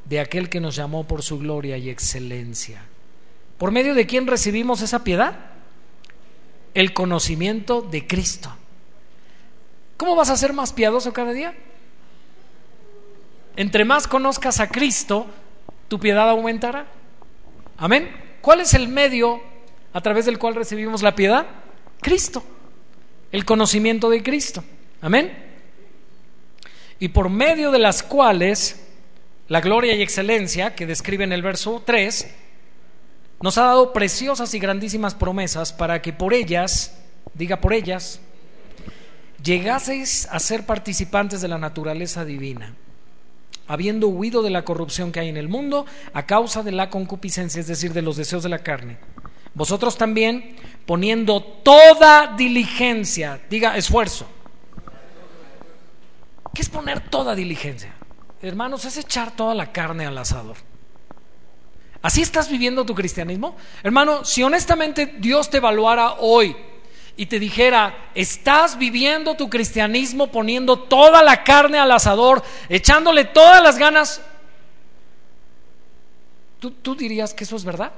de 0.05 0.19
aquel 0.19 0.49
que 0.49 0.59
nos 0.59 0.75
llamó 0.75 1.03
por 1.03 1.21
su 1.21 1.37
gloria 1.37 1.77
y 1.77 1.91
excelencia. 1.91 2.81
¿Por 3.59 3.69
medio 3.69 3.93
de 3.93 4.07
quién 4.07 4.25
recibimos 4.25 4.81
esa 4.81 5.03
piedad? 5.03 5.37
El 6.73 6.91
conocimiento 6.95 7.83
de 7.83 8.07
Cristo. 8.07 8.49
¿Cómo 9.95 10.15
vas 10.15 10.31
a 10.31 10.35
ser 10.35 10.53
más 10.53 10.73
piadoso 10.73 11.13
cada 11.13 11.31
día? 11.31 11.53
Entre 13.55 13.85
más 13.85 14.07
conozcas 14.07 14.59
a 14.59 14.67
Cristo, 14.67 15.27
tu 15.89 15.99
piedad 15.99 16.27
aumentará. 16.27 16.87
Amén. 17.77 18.09
¿Cuál 18.41 18.61
es 18.61 18.73
el 18.73 18.87
medio 18.87 19.41
a 19.93 20.01
través 20.01 20.25
del 20.25 20.39
cual 20.39 20.55
recibimos 20.55 21.03
la 21.03 21.13
piedad? 21.13 21.45
Cristo. 22.01 22.43
El 23.31 23.45
conocimiento 23.45 24.09
de 24.09 24.23
Cristo. 24.23 24.63
Amén. 25.01 25.31
Y 26.99 27.09
por 27.09 27.29
medio 27.29 27.71
de 27.71 27.79
las 27.79 28.03
cuales 28.03 28.85
la 29.47 29.61
gloria 29.61 29.95
y 29.95 30.01
excelencia 30.01 30.75
que 30.75 30.85
describe 30.85 31.23
en 31.23 31.31
el 31.31 31.41
verso 31.41 31.81
3 31.85 32.27
nos 33.41 33.57
ha 33.57 33.63
dado 33.63 33.93
preciosas 33.93 34.53
y 34.53 34.59
grandísimas 34.59 35.15
promesas 35.15 35.71
para 35.71 36.01
que 36.01 36.11
por 36.11 36.33
ellas, 36.33 36.97
diga 37.33 37.61
por 37.61 37.73
ellas, 37.73 38.19
llegaseis 39.41 40.27
a 40.29 40.39
ser 40.39 40.65
participantes 40.65 41.41
de 41.41 41.47
la 41.47 41.57
naturaleza 41.57 42.25
divina, 42.25 42.75
habiendo 43.67 44.09
huido 44.09 44.41
de 44.43 44.49
la 44.49 44.65
corrupción 44.65 45.11
que 45.11 45.21
hay 45.21 45.29
en 45.29 45.37
el 45.37 45.47
mundo 45.47 45.85
a 46.13 46.25
causa 46.25 46.63
de 46.63 46.73
la 46.73 46.89
concupiscencia, 46.89 47.61
es 47.61 47.67
decir, 47.67 47.93
de 47.93 48.01
los 48.01 48.17
deseos 48.17 48.43
de 48.43 48.49
la 48.49 48.59
carne. 48.59 48.97
Vosotros 49.53 49.97
también, 49.97 50.55
poniendo 50.85 51.41
toda 51.41 52.35
diligencia, 52.35 53.41
diga 53.49 53.77
esfuerzo. 53.77 54.27
¿Qué 56.53 56.61
es 56.61 56.69
poner 56.69 57.09
toda 57.09 57.35
diligencia? 57.35 57.93
Hermanos, 58.41 58.85
es 58.85 58.97
echar 58.97 59.31
toda 59.31 59.53
la 59.53 59.71
carne 59.71 60.05
al 60.05 60.17
asador. 60.17 60.57
¿Así 62.01 62.21
estás 62.21 62.49
viviendo 62.49 62.85
tu 62.85 62.95
cristianismo? 62.95 63.57
Hermano, 63.83 64.23
si 64.23 64.41
honestamente 64.41 65.15
Dios 65.17 65.49
te 65.49 65.57
evaluara 65.57 66.13
hoy 66.19 66.55
y 67.17 67.25
te 67.25 67.39
dijera, 67.39 68.09
estás 68.15 68.77
viviendo 68.77 69.35
tu 69.35 69.49
cristianismo 69.49 70.31
poniendo 70.31 70.79
toda 70.79 71.21
la 71.21 71.43
carne 71.43 71.77
al 71.77 71.91
asador, 71.91 72.41
echándole 72.69 73.25
todas 73.25 73.61
las 73.61 73.77
ganas, 73.77 74.21
¿tú, 76.59 76.71
tú 76.71 76.95
dirías 76.95 77.33
que 77.33 77.43
eso 77.43 77.57
es 77.57 77.65
verdad? 77.65 77.91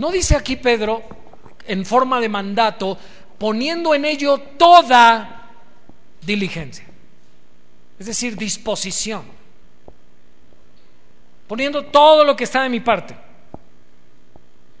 No 0.00 0.10
dice 0.10 0.34
aquí 0.34 0.56
Pedro, 0.56 1.02
en 1.66 1.86
forma 1.86 2.20
de 2.20 2.28
mandato, 2.28 2.98
poniendo 3.38 3.94
en 3.94 4.04
ello 4.04 4.38
toda 4.58 5.50
diligencia 6.20 6.90
es 8.00 8.06
decir, 8.06 8.34
disposición, 8.34 9.22
poniendo 11.46 11.84
todo 11.84 12.24
lo 12.24 12.34
que 12.34 12.44
está 12.44 12.62
de 12.62 12.70
mi 12.70 12.80
parte. 12.80 13.14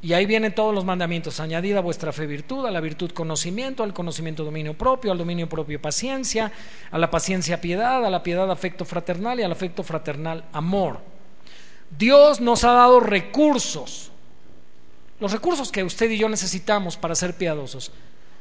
Y 0.00 0.14
ahí 0.14 0.24
vienen 0.24 0.54
todos 0.54 0.74
los 0.74 0.86
mandamientos, 0.86 1.38
añadida 1.38 1.80
a 1.80 1.82
vuestra 1.82 2.14
fe 2.14 2.26
virtud, 2.26 2.64
a 2.64 2.70
la 2.70 2.80
virtud 2.80 3.10
conocimiento, 3.10 3.82
al 3.82 3.92
conocimiento 3.92 4.42
dominio 4.42 4.72
propio, 4.72 5.12
al 5.12 5.18
dominio 5.18 5.50
propio 5.50 5.82
paciencia, 5.82 6.50
a 6.90 6.96
la 6.96 7.10
paciencia 7.10 7.60
piedad, 7.60 8.02
a 8.02 8.08
la 8.08 8.22
piedad 8.22 8.50
afecto 8.50 8.86
fraternal 8.86 9.38
y 9.38 9.42
al 9.42 9.52
afecto 9.52 9.82
fraternal 9.82 10.46
amor. 10.54 11.00
Dios 11.90 12.40
nos 12.40 12.64
ha 12.64 12.72
dado 12.72 13.00
recursos, 13.00 14.10
los 15.20 15.32
recursos 15.32 15.70
que 15.70 15.84
usted 15.84 16.10
y 16.10 16.18
yo 16.18 16.28
necesitamos 16.28 16.96
para 16.96 17.14
ser 17.14 17.36
piadosos. 17.36 17.92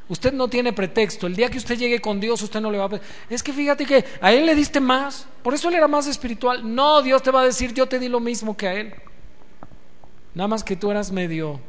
Usted 0.08 0.34
no 0.34 0.48
tiene 0.48 0.74
pretexto. 0.74 1.28
El 1.28 1.36
día 1.36 1.50
que 1.50 1.60
usted 1.60 1.78
llegue 1.78 2.02
con 2.02 2.20
Dios, 2.20 2.42
usted 2.42 2.60
no 2.62 2.72
le 2.72 2.80
va 2.80 2.86
a... 2.86 3.00
Es 3.30 3.44
que 3.44 3.54
fíjate 3.54 3.86
que 3.86 4.04
a 4.22 4.34
Él 4.34 4.48
le 4.48 4.56
diste 4.56 4.80
más. 4.80 5.28
Por 5.44 5.54
eso 5.54 5.70
Él 5.70 5.76
era 5.76 5.88
más 5.88 6.08
espiritual. 6.08 6.74
No, 6.74 7.04
Dios 7.04 7.22
te 7.22 7.30
va 7.30 7.42
a 7.42 7.46
decir, 7.46 7.76
yo 7.76 7.88
te 7.88 8.00
di 8.00 8.08
lo 8.08 8.20
mismo 8.20 8.58
que 8.58 8.68
a 8.68 8.74
Él. 8.74 8.96
Nada 10.34 10.48
más 10.48 10.64
que 10.64 10.76
tú 10.76 10.90
eras 10.90 11.12
medio... 11.12 11.60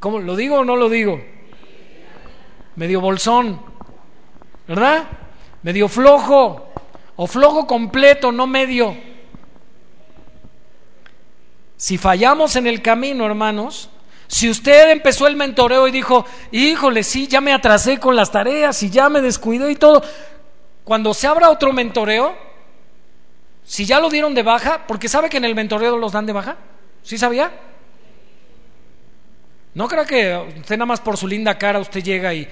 ¿Cómo? 0.00 0.18
¿Lo 0.18 0.36
digo 0.36 0.56
o 0.56 0.64
no 0.64 0.76
lo 0.76 0.88
digo? 0.88 1.20
Medio 2.76 3.00
bolsón. 3.02 3.60
¿Verdad? 4.66 5.04
Medio 5.62 5.88
flojo. 5.88 6.68
O 7.16 7.26
flojo 7.26 7.66
completo, 7.66 8.32
no 8.32 8.46
medio. 8.46 8.96
Si 11.76 11.98
fallamos 11.98 12.56
en 12.56 12.66
el 12.66 12.82
camino, 12.82 13.26
hermanos, 13.26 13.90
si 14.26 14.48
usted 14.48 14.90
empezó 14.90 15.26
el 15.26 15.36
mentoreo 15.36 15.86
y 15.86 15.90
dijo, 15.90 16.24
híjole, 16.50 17.02
sí, 17.02 17.26
ya 17.26 17.40
me 17.40 17.52
atrasé 17.52 17.98
con 17.98 18.16
las 18.16 18.30
tareas 18.30 18.82
y 18.82 18.90
ya 18.90 19.08
me 19.08 19.20
descuidé 19.20 19.70
y 19.70 19.76
todo, 19.76 20.02
cuando 20.84 21.14
se 21.14 21.26
abra 21.26 21.50
otro 21.50 21.72
mentoreo, 21.72 22.34
si 23.64 23.86
ya 23.86 24.00
lo 24.00 24.10
dieron 24.10 24.34
de 24.34 24.42
baja, 24.42 24.86
porque 24.86 25.08
sabe 25.08 25.28
que 25.28 25.38
en 25.38 25.44
el 25.44 25.54
mentoreo 25.54 25.96
los 25.96 26.12
dan 26.12 26.26
de 26.26 26.32
baja, 26.32 26.56
¿sí 27.02 27.18
sabía? 27.18 27.50
No 29.74 29.88
creo 29.88 30.06
que 30.06 30.36
usted 30.58 30.76
nada 30.76 30.86
más 30.86 31.00
por 31.00 31.16
su 31.16 31.26
linda 31.26 31.58
cara 31.58 31.80
usted 31.80 32.02
llega 32.02 32.32
y, 32.32 32.48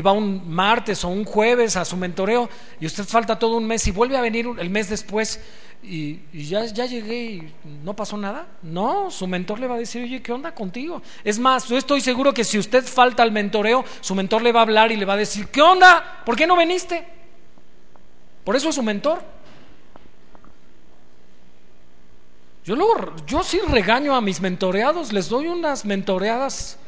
va 0.00 0.12
un 0.12 0.50
martes 0.50 1.04
o 1.04 1.08
un 1.08 1.24
jueves 1.24 1.76
a 1.76 1.84
su 1.84 1.96
mentoreo 1.96 2.48
y 2.80 2.86
usted 2.86 3.04
falta 3.04 3.38
todo 3.38 3.56
un 3.56 3.66
mes 3.66 3.86
y 3.86 3.92
vuelve 3.92 4.16
a 4.16 4.20
venir 4.20 4.48
el 4.58 4.68
mes 4.68 4.88
después 4.88 5.40
y, 5.86 6.20
ya, 6.32 6.64
ya, 6.64 6.86
llegué 6.86 7.24
y 7.24 7.54
no 7.82 7.94
pasó 7.94 8.16
nada. 8.16 8.46
No, 8.62 9.10
su 9.10 9.26
mentor 9.26 9.60
le 9.60 9.66
va 9.66 9.74
a 9.74 9.78
decir, 9.78 10.02
oye, 10.02 10.22
¿qué 10.22 10.32
onda 10.32 10.54
contigo? 10.54 11.02
Es 11.22 11.38
más, 11.38 11.68
yo 11.68 11.76
estoy 11.76 12.00
seguro 12.00 12.32
que 12.32 12.42
si 12.42 12.58
usted 12.58 12.82
falta 12.84 13.22
al 13.22 13.32
mentoreo, 13.32 13.84
su 14.00 14.14
mentor 14.14 14.42
le 14.42 14.52
va 14.52 14.60
a 14.60 14.62
hablar 14.62 14.90
y 14.92 14.96
le 14.96 15.04
va 15.04 15.12
a 15.12 15.18
decir, 15.18 15.48
¿qué 15.48 15.60
onda? 15.60 16.22
¿Por 16.24 16.36
qué 16.36 16.46
no 16.46 16.56
viniste? 16.56 17.06
Por 18.44 18.56
eso 18.56 18.70
es 18.70 18.74
su 18.74 18.82
mentor. 18.82 19.22
Yo, 22.64 22.74
luego, 22.74 23.14
yo 23.26 23.42
sí 23.42 23.60
regaño 23.68 24.16
a 24.16 24.22
mis 24.22 24.40
mentoreados, 24.40 25.12
les 25.12 25.28
doy 25.28 25.48
unas 25.48 25.84
mentoreadas. 25.84 26.78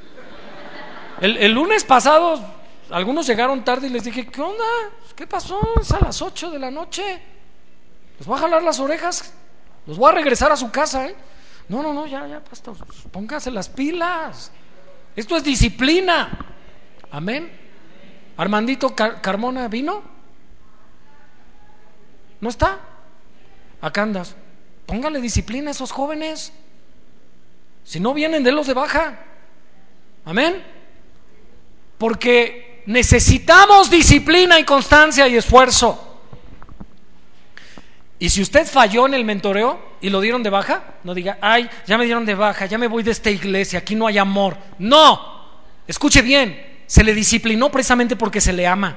El 1.21 1.53
lunes 1.53 1.85
pasado, 1.85 2.56
algunos 2.91 3.27
llegaron 3.27 3.65
tarde 3.65 3.89
y 3.89 3.91
les 3.91 4.05
dije, 4.05 4.27
¿qué 4.27 4.41
onda? 4.41 4.65
¿Qué 5.15 5.27
pasó? 5.27 5.61
Es 5.81 5.91
a 5.93 6.01
las 6.01 6.21
8 6.23 6.51
de 6.51 6.59
la 6.59 6.71
noche. 6.71 7.03
Les 8.19 8.27
voy 8.27 8.37
a 8.37 8.41
jalar 8.41 8.63
las 8.63 8.81
orejas, 8.81 9.33
los 9.87 9.99
voy 9.99 10.11
a 10.11 10.15
regresar 10.15 10.51
a 10.51 10.57
su 10.57 10.71
casa, 10.71 11.07
¿eh? 11.07 11.15
No, 11.69 11.83
no, 11.83 11.93
no, 11.93 12.07
ya, 12.07 12.27
ya, 12.27 12.43
pastor, 12.43 12.77
póngase 13.11 13.51
las 13.51 13.69
pilas. 13.69 14.53
Esto 15.15 15.37
es 15.37 15.45
disciplina. 15.45 16.39
Amén. 17.11 17.51
Armandito 18.37 18.95
Carmona 18.95 19.67
vino. 19.69 20.03
¿No 22.41 22.49
está? 22.49 22.79
Acá 23.81 24.03
andas. 24.03 24.37
Póngale 24.85 25.21
disciplina 25.21 25.71
a 25.71 25.73
esos 25.73 25.91
jóvenes. 25.91 26.53
Si 27.85 27.99
no 27.99 28.15
vienen, 28.15 28.45
de 28.45 28.53
los 28.53 28.67
de 28.67 28.75
baja. 28.75 29.19
Amén. 30.25 30.63
Porque 31.99 32.66
necesitamos 32.87 33.91
disciplina 33.91 34.59
y 34.59 34.65
constancia 34.65 35.29
y 35.29 35.37
esfuerzo. 35.37 36.03
Y 38.19 38.31
si 38.31 38.41
usted 38.41 38.67
falló 38.67 39.07
en 39.07 39.15
el 39.15 39.25
mentoreo 39.25 39.97
y 40.01 40.09
lo 40.09 40.21
dieron 40.21 40.43
de 40.43 40.51
baja, 40.51 40.95
no 41.05 41.13
diga, 41.13 41.37
ay, 41.41 41.69
ya 41.87 41.99
me 41.99 42.07
dieron 42.07 42.25
de 42.25 42.35
baja, 42.35 42.65
ya 42.67 42.79
me 42.79 42.87
voy 42.87 43.03
de 43.03 43.11
esta 43.11 43.31
iglesia, 43.31 43.81
aquí 43.81 43.95
no 43.95 44.07
hay 44.07 44.17
amor. 44.17 44.57
No, 44.79 45.61
escuche 45.87 46.23
bien, 46.23 46.83
se 46.87 47.05
le 47.05 47.13
disciplinó 47.13 47.71
precisamente 47.71 48.17
porque 48.17 48.41
se 48.41 48.53
le 48.53 48.67
ama. 48.67 48.97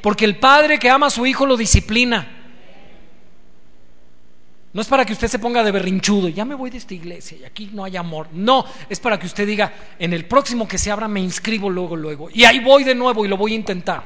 Porque 0.00 0.24
el 0.24 0.36
padre 0.36 0.78
que 0.78 0.88
ama 0.88 1.06
a 1.06 1.10
su 1.10 1.26
hijo 1.26 1.44
lo 1.44 1.56
disciplina. 1.56 2.43
No 4.74 4.80
es 4.80 4.88
para 4.88 5.04
que 5.04 5.12
usted 5.12 5.28
se 5.28 5.38
ponga 5.38 5.62
de 5.62 5.70
berrinchudo, 5.70 6.28
ya 6.28 6.44
me 6.44 6.56
voy 6.56 6.68
de 6.68 6.78
esta 6.78 6.94
iglesia 6.94 7.38
y 7.38 7.44
aquí 7.44 7.70
no 7.72 7.84
hay 7.84 7.96
amor. 7.96 8.26
No, 8.32 8.64
es 8.88 8.98
para 8.98 9.20
que 9.20 9.26
usted 9.26 9.46
diga, 9.46 9.72
en 10.00 10.12
el 10.12 10.24
próximo 10.24 10.66
que 10.66 10.78
se 10.78 10.90
abra 10.90 11.06
me 11.06 11.20
inscribo 11.20 11.70
luego, 11.70 11.94
luego. 11.94 12.28
Y 12.32 12.44
ahí 12.44 12.58
voy 12.58 12.82
de 12.82 12.96
nuevo 12.96 13.24
y 13.24 13.28
lo 13.28 13.36
voy 13.36 13.52
a 13.52 13.54
intentar. 13.54 14.02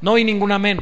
No 0.00 0.14
hay 0.14 0.22
ningún 0.22 0.52
amén. 0.52 0.78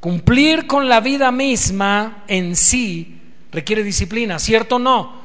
Cumplir 0.00 0.66
con 0.66 0.88
la 0.88 1.00
vida 1.00 1.30
misma 1.30 2.24
en 2.26 2.56
sí 2.56 3.20
requiere 3.52 3.82
disciplina, 3.82 4.38
¿cierto 4.38 4.76
o 4.76 4.78
no? 4.78 5.20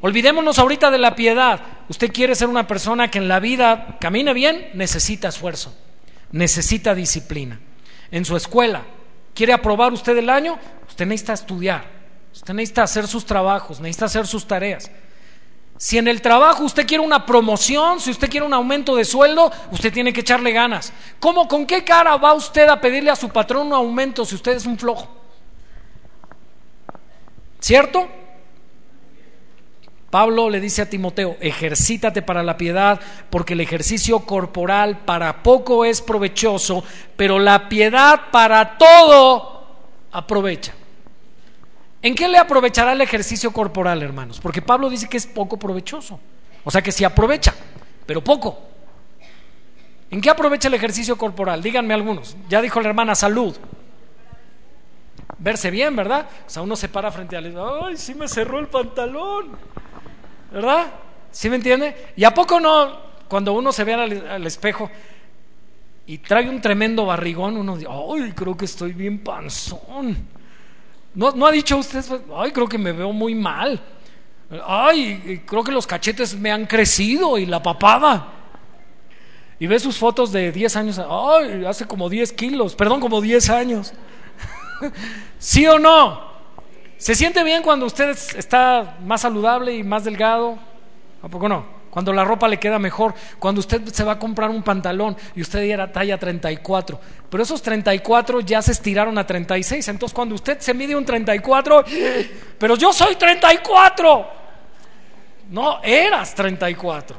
Olvidémonos 0.00 0.58
ahorita 0.58 0.90
de 0.90 0.98
la 0.98 1.14
piedad. 1.14 1.60
Usted 1.88 2.12
quiere 2.12 2.34
ser 2.34 2.48
una 2.48 2.66
persona 2.66 3.08
que 3.08 3.18
en 3.18 3.28
la 3.28 3.38
vida 3.38 3.98
camine 4.00 4.34
bien, 4.34 4.70
necesita 4.74 5.28
esfuerzo, 5.28 5.78
necesita 6.32 6.92
disciplina. 6.92 7.60
En 8.10 8.24
su 8.24 8.36
escuela, 8.36 8.82
¿quiere 9.34 9.52
aprobar 9.52 9.92
usted 9.92 10.16
el 10.16 10.30
año? 10.30 10.58
Usted 10.88 11.06
necesita 11.06 11.32
estudiar, 11.32 11.84
usted 12.32 12.54
necesita 12.54 12.82
hacer 12.82 13.06
sus 13.06 13.26
trabajos, 13.26 13.80
necesita 13.80 14.06
hacer 14.06 14.26
sus 14.26 14.46
tareas. 14.46 14.90
Si 15.78 15.98
en 15.98 16.08
el 16.08 16.22
trabajo 16.22 16.64
usted 16.64 16.86
quiere 16.86 17.04
una 17.04 17.26
promoción, 17.26 18.00
si 18.00 18.10
usted 18.10 18.30
quiere 18.30 18.46
un 18.46 18.54
aumento 18.54 18.96
de 18.96 19.04
sueldo, 19.04 19.52
usted 19.70 19.92
tiene 19.92 20.12
que 20.12 20.20
echarle 20.20 20.52
ganas. 20.52 20.92
¿Cómo, 21.20 21.46
con 21.46 21.66
qué 21.66 21.84
cara 21.84 22.16
va 22.16 22.32
usted 22.32 22.66
a 22.68 22.80
pedirle 22.80 23.10
a 23.10 23.16
su 23.16 23.28
patrón 23.28 23.66
un 23.66 23.72
aumento 23.74 24.24
si 24.24 24.34
usted 24.34 24.52
es 24.52 24.64
un 24.64 24.78
flojo? 24.78 25.06
¿Cierto? 27.60 28.08
Pablo 30.10 30.48
le 30.48 30.60
dice 30.60 30.82
a 30.82 30.88
Timoteo, 30.88 31.36
ejercítate 31.40 32.22
para 32.22 32.42
la 32.42 32.56
piedad, 32.56 33.00
porque 33.28 33.54
el 33.54 33.60
ejercicio 33.60 34.20
corporal 34.20 34.98
para 35.04 35.42
poco 35.42 35.84
es 35.84 36.00
provechoso, 36.00 36.84
pero 37.16 37.38
la 37.38 37.68
piedad 37.68 38.30
para 38.30 38.78
todo 38.78 39.66
aprovecha. 40.12 40.72
¿En 42.02 42.14
qué 42.14 42.28
le 42.28 42.38
aprovechará 42.38 42.92
el 42.92 43.00
ejercicio 43.00 43.52
corporal, 43.52 44.02
hermanos? 44.02 44.38
Porque 44.40 44.62
Pablo 44.62 44.88
dice 44.88 45.08
que 45.08 45.16
es 45.16 45.26
poco 45.26 45.58
provechoso. 45.58 46.20
O 46.64 46.70
sea 46.70 46.82
que 46.82 46.92
sí 46.92 47.04
aprovecha, 47.04 47.52
pero 48.06 48.22
poco. 48.22 48.60
¿En 50.10 50.20
qué 50.20 50.30
aprovecha 50.30 50.68
el 50.68 50.74
ejercicio 50.74 51.18
corporal? 51.18 51.62
Díganme 51.62 51.94
algunos. 51.94 52.36
Ya 52.48 52.62
dijo 52.62 52.80
la 52.80 52.88
hermana, 52.88 53.16
salud. 53.16 53.56
Verse 55.38 55.70
bien, 55.70 55.96
¿verdad? 55.96 56.28
O 56.46 56.50
sea, 56.50 56.62
uno 56.62 56.76
se 56.76 56.88
para 56.88 57.10
frente 57.10 57.36
al... 57.36 57.56
¡Ay, 57.82 57.96
sí 57.96 58.14
me 58.14 58.28
cerró 58.28 58.58
el 58.60 58.68
pantalón! 58.68 59.50
¿Verdad? 60.50 60.92
¿Sí 61.30 61.50
me 61.50 61.56
entiende? 61.56 62.12
¿Y 62.16 62.24
a 62.24 62.32
poco 62.32 62.60
no, 62.60 62.98
cuando 63.28 63.52
uno 63.52 63.72
se 63.72 63.84
ve 63.84 63.94
al, 63.94 64.26
al 64.26 64.46
espejo 64.46 64.90
y 66.06 66.18
trae 66.18 66.48
un 66.48 66.60
tremendo 66.60 67.04
barrigón, 67.04 67.56
uno 67.56 67.76
dice, 67.76 67.90
¡ay, 67.90 68.32
creo 68.32 68.56
que 68.56 68.64
estoy 68.64 68.92
bien 68.92 69.18
panzón! 69.18 70.16
¿No, 71.16 71.46
ha 71.46 71.50
dicho 71.50 71.78
usted, 71.78 72.04
ay, 72.36 72.52
creo 72.52 72.68
que 72.68 72.76
me 72.76 72.92
veo 72.92 73.10
muy 73.10 73.34
mal? 73.34 73.80
Ay, 74.66 75.42
creo 75.46 75.64
que 75.64 75.72
los 75.72 75.86
cachetes 75.86 76.36
me 76.38 76.52
han 76.52 76.66
crecido 76.66 77.38
y 77.38 77.46
la 77.46 77.62
papada. 77.62 78.34
Y 79.58 79.66
ve 79.66 79.80
sus 79.80 79.96
fotos 79.96 80.30
de 80.30 80.52
10 80.52 80.76
años, 80.76 80.98
ay, 80.98 81.64
hace 81.64 81.86
como 81.86 82.10
10 82.10 82.34
kilos, 82.34 82.76
perdón, 82.76 83.00
como 83.00 83.22
10 83.22 83.48
años. 83.48 83.94
¿Sí 85.38 85.66
o 85.66 85.78
no? 85.78 86.35
¿Se 86.98 87.14
siente 87.14 87.44
bien 87.44 87.62
cuando 87.62 87.86
usted 87.86 88.16
está 88.36 88.96
más 89.02 89.20
saludable 89.20 89.74
y 89.74 89.82
más 89.82 90.04
delgado? 90.04 90.58
¿A 91.22 91.28
poco 91.28 91.48
no? 91.48 91.76
cuando 91.96 92.12
la 92.12 92.24
ropa 92.24 92.46
le 92.46 92.58
queda 92.58 92.78
mejor, 92.78 93.14
cuando 93.38 93.60
usted 93.60 93.82
se 93.86 94.04
va 94.04 94.12
a 94.12 94.18
comprar 94.18 94.50
un 94.50 94.62
pantalón 94.62 95.16
y 95.34 95.40
usted 95.40 95.60
era 95.60 95.90
talla 95.90 96.18
34, 96.18 97.00
pero 97.30 97.42
esos 97.42 97.62
34 97.62 98.40
ya 98.40 98.60
se 98.60 98.72
estiraron 98.72 99.16
a 99.16 99.26
36, 99.26 99.88
entonces 99.88 100.14
cuando 100.14 100.34
usted 100.34 100.60
se 100.60 100.74
mide 100.74 100.94
un 100.94 101.06
34, 101.06 101.84
pero 102.58 102.76
yo 102.76 102.92
soy 102.92 103.16
34, 103.16 104.26
no, 105.48 105.82
eras 105.82 106.34
34, 106.34 107.16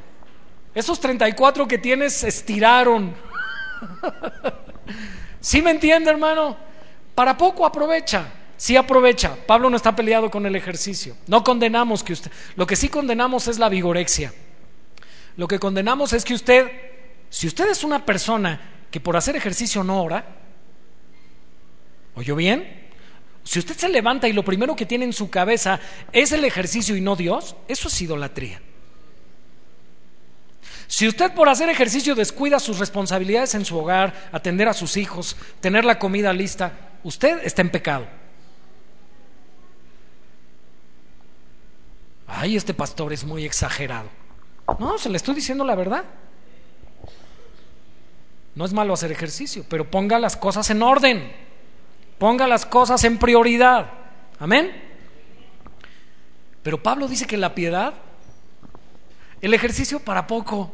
esos 0.75 0.99
34 0.99 1.67
que 1.67 1.79
tienes 1.79 2.13
se 2.13 2.27
estiraron. 2.27 3.15
¿Sí 5.39 5.59
me 5.59 5.71
entiende, 5.71 6.11
hermano? 6.11 6.55
Para 7.15 7.35
poco 7.35 7.65
aprovecha. 7.65 8.27
Sí 8.57 8.75
aprovecha. 8.75 9.35
Pablo 9.45 9.69
no 9.69 9.77
está 9.77 9.95
peleado 9.95 10.31
con 10.31 10.45
el 10.45 10.55
ejercicio. 10.55 11.15
No 11.27 11.43
condenamos 11.43 12.03
que 12.03 12.13
usted. 12.13 12.31
Lo 12.55 12.65
que 12.65 12.75
sí 12.75 12.89
condenamos 12.89 13.47
es 13.47 13.59
la 13.59 13.69
vigorexia. 13.69 14.33
Lo 15.37 15.47
que 15.47 15.59
condenamos 15.59 16.13
es 16.13 16.25
que 16.25 16.33
usted, 16.33 16.69
si 17.29 17.45
usted 17.47 17.69
es 17.69 17.83
una 17.83 18.03
persona 18.05 18.59
que 18.89 18.99
por 18.99 19.15
hacer 19.15 19.35
ejercicio 19.35 19.83
no 19.83 20.01
ora, 20.01 20.25
¿oyó 22.15 22.35
bien? 22.35 22.87
Si 23.43 23.59
usted 23.59 23.77
se 23.77 23.87
levanta 23.87 24.27
y 24.27 24.33
lo 24.33 24.43
primero 24.43 24.75
que 24.75 24.87
tiene 24.87 25.05
en 25.05 25.13
su 25.13 25.29
cabeza 25.29 25.79
es 26.11 26.31
el 26.31 26.43
ejercicio 26.43 26.97
y 26.97 27.01
no 27.01 27.15
Dios, 27.15 27.55
eso 27.67 27.87
es 27.87 28.01
idolatría. 28.01 28.59
Si 30.87 31.07
usted 31.07 31.33
por 31.33 31.47
hacer 31.49 31.69
ejercicio 31.69 32.15
descuida 32.15 32.59
sus 32.59 32.79
responsabilidades 32.79 33.53
en 33.55 33.65
su 33.65 33.77
hogar, 33.77 34.29
atender 34.31 34.67
a 34.67 34.73
sus 34.73 34.97
hijos, 34.97 35.37
tener 35.59 35.85
la 35.85 35.99
comida 35.99 36.33
lista, 36.33 36.97
usted 37.03 37.39
está 37.43 37.61
en 37.61 37.69
pecado. 37.69 38.07
Ay, 42.27 42.55
este 42.55 42.73
pastor 42.73 43.13
es 43.13 43.23
muy 43.23 43.45
exagerado. 43.45 44.09
No, 44.79 44.97
se 44.97 45.09
le 45.09 45.17
estoy 45.17 45.35
diciendo 45.35 45.63
la 45.63 45.75
verdad. 45.75 46.03
No 48.53 48.65
es 48.65 48.73
malo 48.73 48.93
hacer 48.93 49.11
ejercicio, 49.11 49.65
pero 49.69 49.89
ponga 49.89 50.19
las 50.19 50.35
cosas 50.35 50.69
en 50.69 50.81
orden. 50.81 51.31
Ponga 52.17 52.47
las 52.47 52.65
cosas 52.65 53.03
en 53.03 53.17
prioridad. 53.17 53.91
Amén. 54.39 54.71
Pero 56.63 56.81
Pablo 56.81 57.07
dice 57.07 57.25
que 57.25 57.37
la 57.37 57.55
piedad, 57.55 57.93
el 59.41 59.53
ejercicio 59.53 59.99
para 59.99 60.27
poco. 60.27 60.71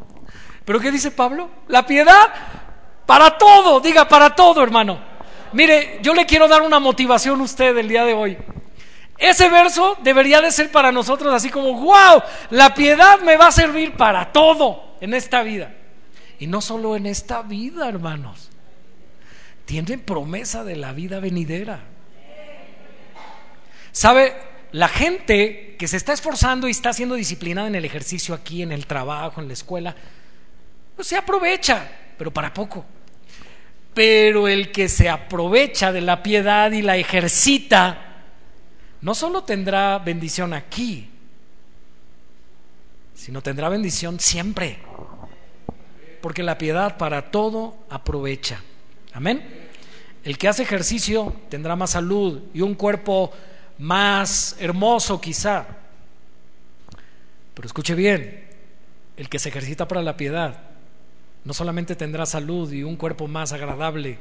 ¿Pero 0.66 0.80
qué 0.80 0.92
dice 0.92 1.12
Pablo? 1.12 1.50
La 1.68 1.86
piedad 1.86 2.34
para 3.06 3.38
todo, 3.38 3.80
diga 3.80 4.08
para 4.08 4.34
todo, 4.34 4.64
hermano. 4.64 5.00
Mire, 5.52 6.00
yo 6.02 6.14
le 6.14 6.26
quiero 6.26 6.48
dar 6.48 6.62
una 6.62 6.80
motivación 6.80 7.40
a 7.42 7.44
usted 7.44 7.78
el 7.78 7.88
día 7.88 8.06
de 8.06 8.14
hoy. 8.14 8.38
Ese 9.18 9.50
verso 9.50 9.98
debería 10.02 10.42
de 10.42 10.52
ser 10.52 10.72
para 10.72 10.92
nosotros 10.92 11.34
así 11.34 11.50
como, 11.50 11.74
wow, 11.74 12.22
la 12.50 12.74
piedad 12.74 13.20
me 13.22 13.38
va 13.38 13.48
a 13.48 13.52
servir 13.52 13.94
para 13.94 14.32
todo 14.32 14.96
en 15.02 15.14
esta 15.14 15.44
vida. 15.44 15.74
Y 16.40 16.48
no 16.48 16.62
solo 16.62 16.96
en 16.96 17.06
esta 17.06 17.42
vida, 17.42 17.88
hermanos. 17.88 18.50
Tiene 19.66 19.98
promesa 19.98 20.64
de 20.64 20.76
la 20.76 20.92
vida 20.92 21.20
venidera. 21.20 21.80
¿Sabe? 23.92 24.36
La 24.72 24.88
gente 24.88 25.76
que 25.78 25.88
se 25.88 25.98
está 25.98 26.14
esforzando 26.14 26.68
y 26.68 26.72
está 26.72 26.92
siendo 26.94 27.16
disciplinada 27.16 27.68
en 27.68 27.76
el 27.76 27.86
ejercicio 27.86 28.34
aquí, 28.34 28.64
en 28.64 28.72
el 28.72 28.88
trabajo, 28.88 29.40
en 29.40 29.48
la 29.48 29.54
escuela, 29.54 29.96
pues 30.96 31.08
se 31.08 31.16
aprovecha, 31.16 31.88
pero 32.18 32.32
para 32.32 32.54
poco. 32.54 32.84
Pero 33.94 34.48
el 34.48 34.72
que 34.72 34.90
se 34.90 35.10
aprovecha 35.10 35.92
de 35.92 36.02
la 36.02 36.24
piedad 36.24 36.72
y 36.72 36.82
la 36.82 36.98
ejercita, 36.98 38.13
no 39.04 39.14
solo 39.14 39.44
tendrá 39.44 40.00
bendición 40.00 40.54
aquí, 40.54 41.10
sino 43.14 43.42
tendrá 43.42 43.68
bendición 43.68 44.18
siempre. 44.18 44.80
Porque 46.22 46.42
la 46.42 46.58
piedad 46.58 46.98
para 46.98 47.30
todo 47.30 47.76
aprovecha. 47.90 48.62
Amén. 49.12 49.70
El 50.24 50.38
que 50.38 50.48
hace 50.48 50.64
ejercicio 50.64 51.36
tendrá 51.50 51.76
más 51.76 51.90
salud 51.90 52.44
y 52.54 52.62
un 52.62 52.76
cuerpo 52.76 53.34
más 53.78 54.56
hermoso 54.58 55.20
quizá. 55.20 55.66
Pero 57.54 57.66
escuche 57.66 57.96
bien, 57.96 58.48
el 59.18 59.28
que 59.28 59.38
se 59.38 59.50
ejercita 59.50 59.86
para 59.86 60.02
la 60.02 60.16
piedad 60.16 60.62
no 61.44 61.54
solamente 61.54 61.98
tendrá 61.98 62.26
salud 62.26 62.72
y 62.72 62.84
un 62.84 62.96
cuerpo 62.96 63.28
más 63.28 63.52
agradable, 63.52 64.18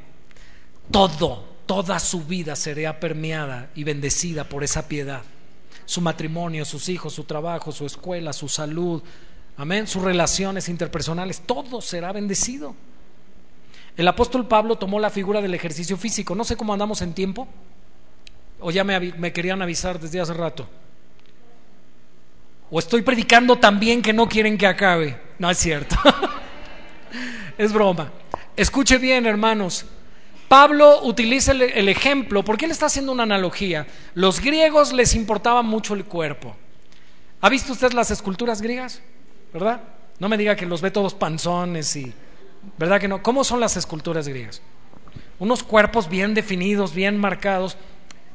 todo 0.91 1.52
toda 1.65 1.99
su 1.99 2.23
vida 2.23 2.55
será 2.55 2.99
permeada 2.99 3.69
y 3.75 3.83
bendecida 3.83 4.43
por 4.43 4.63
esa 4.63 4.87
piedad. 4.87 5.21
Su 5.85 6.01
matrimonio, 6.01 6.65
sus 6.65 6.89
hijos, 6.89 7.13
su 7.13 7.23
trabajo, 7.25 7.71
su 7.71 7.85
escuela, 7.85 8.33
su 8.33 8.47
salud, 8.47 9.01
amén, 9.57 9.87
sus 9.87 10.03
relaciones 10.03 10.69
interpersonales, 10.69 11.41
todo 11.41 11.81
será 11.81 12.11
bendecido. 12.11 12.75
El 13.95 14.07
apóstol 14.07 14.47
Pablo 14.47 14.77
tomó 14.77 14.99
la 14.99 15.09
figura 15.09 15.41
del 15.41 15.53
ejercicio 15.53 15.97
físico. 15.97 16.33
No 16.33 16.43
sé 16.43 16.57
cómo 16.57 16.73
andamos 16.73 17.01
en 17.01 17.13
tiempo. 17.13 17.47
O 18.59 18.71
ya 18.71 18.83
me, 18.83 18.99
me 18.99 19.33
querían 19.33 19.61
avisar 19.61 19.99
desde 19.99 20.19
hace 20.19 20.33
rato. 20.33 20.67
O 22.71 22.79
estoy 22.79 23.03
predicando 23.03 23.57
tan 23.57 23.79
bien 23.79 24.01
que 24.01 24.13
no 24.13 24.27
quieren 24.27 24.57
que 24.57 24.65
acabe. 24.65 25.19
No 25.37 25.49
es 25.49 25.59
cierto. 25.59 25.95
es 27.57 27.71
broma. 27.71 28.11
Escuche 28.55 28.97
bien, 28.97 29.27
hermanos. 29.27 29.85
Pablo 30.53 31.01
utiliza 31.01 31.51
el, 31.51 31.89
ejemplo, 31.89 32.45
porque 32.45 32.65
él 32.65 32.71
está 32.71 32.85
haciendo 32.85 33.11
una 33.11 33.23
analogía. 33.23 33.87
Los 34.13 34.39
griegos 34.39 34.93
les 34.93 35.15
importaba 35.15 35.63
mucho 35.63 35.95
el 35.95 36.05
cuerpo. 36.05 36.55
¿Ha 37.41 37.49
visto 37.49 37.73
usted 37.73 37.91
las 37.93 38.11
esculturas 38.11 38.61
griegas? 38.61 39.01
¿Verdad? 39.51 39.81
No 40.19 40.29
me 40.29 40.37
diga 40.37 40.55
que 40.55 40.67
los 40.67 40.79
ve 40.79 40.91
todos 40.91 41.15
panzones 41.15 41.95
y... 41.95 42.13
¿Verdad 42.77 43.01
que 43.01 43.07
no? 43.07 43.23
¿Cómo 43.23 43.43
son 43.43 43.59
las 43.59 43.77
esculturas 43.77 44.27
griegas? 44.27 44.61
Unos 45.39 45.63
cuerpos 45.63 46.07
bien 46.07 46.35
definidos, 46.35 46.93
bien 46.93 47.17
marcados. 47.17 47.75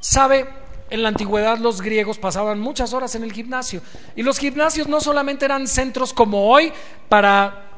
¿Sabe? 0.00 0.48
En 0.90 1.04
la 1.04 1.10
antigüedad 1.10 1.58
los 1.58 1.80
griegos 1.80 2.18
pasaban 2.18 2.58
muchas 2.58 2.92
horas 2.94 3.14
en 3.14 3.22
el 3.22 3.32
gimnasio. 3.32 3.80
Y 4.16 4.24
los 4.24 4.38
gimnasios 4.38 4.88
no 4.88 5.00
solamente 5.00 5.44
eran 5.44 5.68
centros 5.68 6.12
como 6.12 6.50
hoy 6.50 6.72
para 7.08 7.68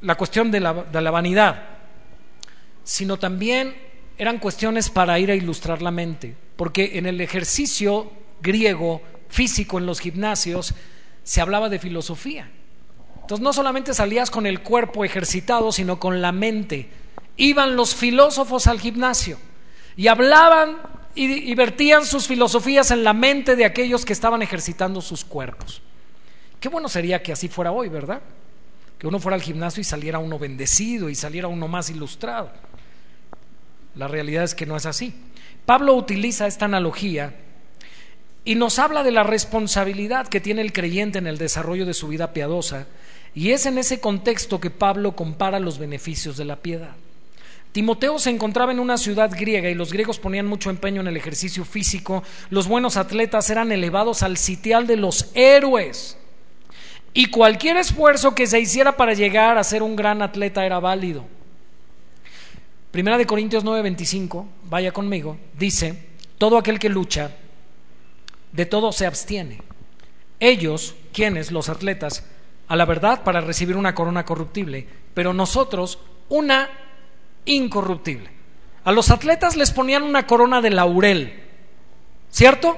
la 0.00 0.14
cuestión 0.14 0.50
de 0.50 0.60
la 0.60 1.10
vanidad, 1.10 1.81
sino 2.84 3.18
también 3.18 3.74
eran 4.18 4.38
cuestiones 4.38 4.90
para 4.90 5.18
ir 5.18 5.30
a 5.30 5.34
ilustrar 5.34 5.82
la 5.82 5.90
mente, 5.90 6.36
porque 6.56 6.98
en 6.98 7.06
el 7.06 7.20
ejercicio 7.20 8.12
griego 8.40 9.02
físico 9.28 9.78
en 9.78 9.86
los 9.86 10.00
gimnasios 10.00 10.74
se 11.22 11.40
hablaba 11.40 11.68
de 11.68 11.78
filosofía. 11.78 12.50
Entonces 13.22 13.42
no 13.42 13.52
solamente 13.52 13.94
salías 13.94 14.30
con 14.30 14.46
el 14.46 14.62
cuerpo 14.62 15.04
ejercitado, 15.04 15.72
sino 15.72 15.98
con 15.98 16.20
la 16.20 16.32
mente. 16.32 16.88
Iban 17.36 17.76
los 17.76 17.94
filósofos 17.94 18.66
al 18.66 18.80
gimnasio 18.80 19.38
y 19.96 20.08
hablaban 20.08 20.78
y, 21.14 21.54
vertían 21.54 22.04
sus 22.04 22.26
filosofías 22.26 22.90
en 22.90 23.04
la 23.04 23.12
mente 23.12 23.54
de 23.56 23.64
aquellos 23.64 24.04
que 24.04 24.12
estaban 24.12 24.42
ejercitando 24.42 25.00
sus 25.00 25.24
cuerpos. 25.24 25.82
Qué 26.58 26.68
bueno 26.68 26.88
sería 26.88 27.22
que 27.22 27.32
así 27.32 27.48
fuera 27.48 27.72
hoy, 27.72 27.88
¿verdad? 27.88 28.20
Que 28.98 29.06
uno 29.06 29.18
fuera 29.18 29.36
al 29.36 29.42
gimnasio 29.42 29.80
y 29.80 29.84
saliera 29.84 30.18
uno 30.18 30.38
bendecido 30.38 31.08
y 31.08 31.14
saliera 31.14 31.48
uno 31.48 31.68
más 31.68 31.90
ilustrado. 31.90 32.50
La 33.94 34.08
realidad 34.08 34.44
es 34.44 34.54
que 34.54 34.66
no 34.66 34.76
es 34.76 34.86
así. 34.86 35.14
Pablo 35.66 35.94
utiliza 35.94 36.46
esta 36.46 36.64
analogía 36.64 37.34
y 38.44 38.56
nos 38.56 38.78
habla 38.78 39.02
de 39.02 39.12
la 39.12 39.22
responsabilidad 39.22 40.26
que 40.26 40.40
tiene 40.40 40.62
el 40.62 40.72
creyente 40.72 41.18
en 41.18 41.26
el 41.26 41.38
desarrollo 41.38 41.86
de 41.86 41.94
su 41.94 42.08
vida 42.08 42.32
piadosa, 42.32 42.86
y 43.34 43.50
es 43.50 43.66
en 43.66 43.78
ese 43.78 44.00
contexto 44.00 44.60
que 44.60 44.70
Pablo 44.70 45.14
compara 45.14 45.60
los 45.60 45.78
beneficios 45.78 46.36
de 46.36 46.44
la 46.44 46.56
piedad. 46.56 46.96
Timoteo 47.70 48.18
se 48.18 48.30
encontraba 48.30 48.72
en 48.72 48.80
una 48.80 48.98
ciudad 48.98 49.30
griega 49.30 49.70
y 49.70 49.74
los 49.74 49.92
griegos 49.92 50.18
ponían 50.18 50.46
mucho 50.46 50.68
empeño 50.68 51.00
en 51.00 51.06
el 51.06 51.16
ejercicio 51.16 51.64
físico, 51.64 52.22
los 52.50 52.66
buenos 52.66 52.96
atletas 52.96 53.48
eran 53.48 53.72
elevados 53.72 54.22
al 54.22 54.36
sitial 54.36 54.86
de 54.86 54.96
los 54.96 55.30
héroes, 55.34 56.18
y 57.14 57.26
cualquier 57.26 57.76
esfuerzo 57.76 58.34
que 58.34 58.46
se 58.46 58.58
hiciera 58.58 58.96
para 58.96 59.14
llegar 59.14 59.56
a 59.56 59.64
ser 59.64 59.82
un 59.82 59.96
gran 59.96 60.20
atleta 60.20 60.66
era 60.66 60.80
válido. 60.80 61.24
Primera 62.92 63.16
de 63.16 63.26
Corintios 63.26 63.64
9:25, 63.64 64.46
vaya 64.64 64.92
conmigo, 64.92 65.38
dice, 65.58 66.10
todo 66.36 66.58
aquel 66.58 66.78
que 66.78 66.90
lucha, 66.90 67.30
de 68.52 68.66
todo 68.66 68.92
se 68.92 69.06
abstiene. 69.06 69.62
Ellos, 70.38 70.94
quienes, 71.10 71.50
los 71.50 71.70
atletas, 71.70 72.26
a 72.68 72.76
la 72.76 72.84
verdad 72.84 73.24
para 73.24 73.40
recibir 73.40 73.76
una 73.76 73.94
corona 73.94 74.26
corruptible, 74.26 74.86
pero 75.14 75.32
nosotros 75.32 76.00
una 76.28 76.68
incorruptible. 77.46 78.28
A 78.84 78.92
los 78.92 79.10
atletas 79.10 79.56
les 79.56 79.70
ponían 79.70 80.02
una 80.02 80.26
corona 80.26 80.60
de 80.60 80.70
laurel, 80.70 81.42
¿cierto? 82.30 82.76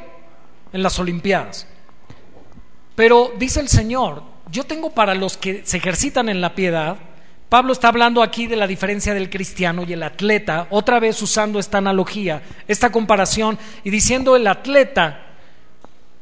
En 0.73 0.85
las 0.85 0.99
Olimpiadas. 1.01 1.67
Pero 2.95 3.33
dice 3.37 3.59
el 3.59 3.69
Señor, 3.69 4.23
yo 4.49 4.63
tengo 4.63 4.91
para 4.91 5.17
los 5.17 5.37
que 5.37 5.67
se 5.67 5.79
ejercitan 5.79 6.29
en 6.29 6.41
la 6.41 6.55
piedad, 6.55 6.99
Pablo 7.49 7.73
está 7.73 7.89
hablando 7.89 8.23
aquí 8.23 8.47
de 8.47 8.57
la 8.57 8.67
diferencia 8.67 9.15
del 9.15 9.31
cristiano 9.31 9.85
y 9.87 9.93
el 9.93 10.03
atleta, 10.03 10.67
otra 10.71 10.99
vez 10.99 11.21
usando 11.23 11.59
esta 11.59 11.79
analogía, 11.79 12.43
esta 12.67 12.91
comparación 12.91 13.59
y 13.85 13.91
diciendo 13.91 14.35
el 14.35 14.47
atleta 14.47 15.25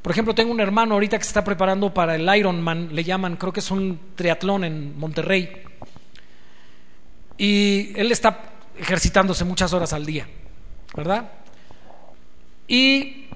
por 0.03 0.11
ejemplo, 0.11 0.35
tengo 0.35 0.51
un 0.51 0.59
hermano 0.59 0.95
ahorita 0.95 1.17
que 1.17 1.25
se 1.25 1.31
está 1.31 1.45
preparando 1.45 1.95
para 1.95 2.17
el 2.17 2.29
Ironman, 2.37 2.93
le 2.93 3.05
llaman, 3.05 3.37
creo 3.37 3.53
que 3.53 3.61
es 3.61 3.71
un 3.71 4.01
triatlón 4.17 4.65
en 4.65 4.99
Monterrey. 4.99 5.63
Y 7.39 7.93
él 7.95 8.11
está 8.11 8.41
ejercitándose 8.77 9.45
muchas 9.45 9.73
horas 9.73 9.93
al 9.93 10.05
día, 10.05 10.27
¿verdad? 10.97 11.31
Y 12.67 13.27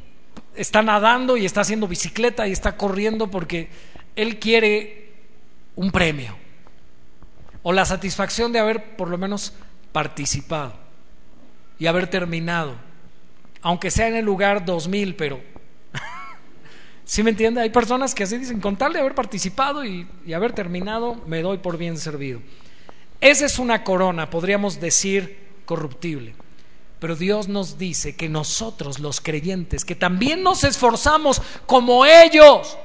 está 0.57 0.83
nadando 0.83 1.37
y 1.37 1.47
está 1.47 1.61
haciendo 1.61 1.87
bicicleta 1.87 2.49
y 2.49 2.53
está 2.53 2.77
corriendo 2.77 3.31
porque 3.31 3.69
él 4.17 4.41
quiere 4.41 5.13
un 5.77 5.93
premio 5.93 6.37
o 7.69 7.73
la 7.73 7.85
satisfacción 7.85 8.53
de 8.53 8.61
haber 8.61 8.95
por 8.95 9.09
lo 9.09 9.19
menos 9.19 9.53
participado 9.91 10.73
y 11.81 11.89
haber 11.89 12.07
terminado, 12.07 12.77
aunque 13.61 13.91
sea 13.91 14.07
en 14.07 14.15
el 14.15 14.25
lugar 14.25 14.65
2000, 14.65 15.17
pero 15.17 15.41
¿Sí 17.05 17.25
me 17.25 17.31
entiende? 17.31 17.61
Hay 17.61 17.71
personas 17.71 18.15
que 18.15 18.23
así 18.23 18.39
dicen, 18.39 18.61
con 18.61 18.77
tal 18.77 18.93
de 18.93 19.01
haber 19.01 19.17
participado 19.17 19.85
y, 19.85 20.07
haber 20.33 20.53
terminado, 20.53 21.21
me 21.27 21.43
doy 21.43 21.59
por 21.59 21.77
bien 21.77 21.99
servido. 21.99 22.41
Esa 23.21 23.47
es 23.47 23.59
una 23.59 23.83
corona, 23.83 24.31
podríamos 24.31 24.79
decir, 24.79 25.37
corruptible. 25.65 26.37
Pero 27.01 27.17
Dios 27.17 27.49
nos 27.49 27.79
dice 27.79 28.15
que 28.15 28.29
nosotros, 28.29 29.01
los 29.01 29.21
creyentes, 29.21 29.85
que 29.85 29.97
también 29.97 30.45
nos 30.45 30.63
esforzamos 30.63 31.43
como 31.67 32.07
ellos. 32.07 32.79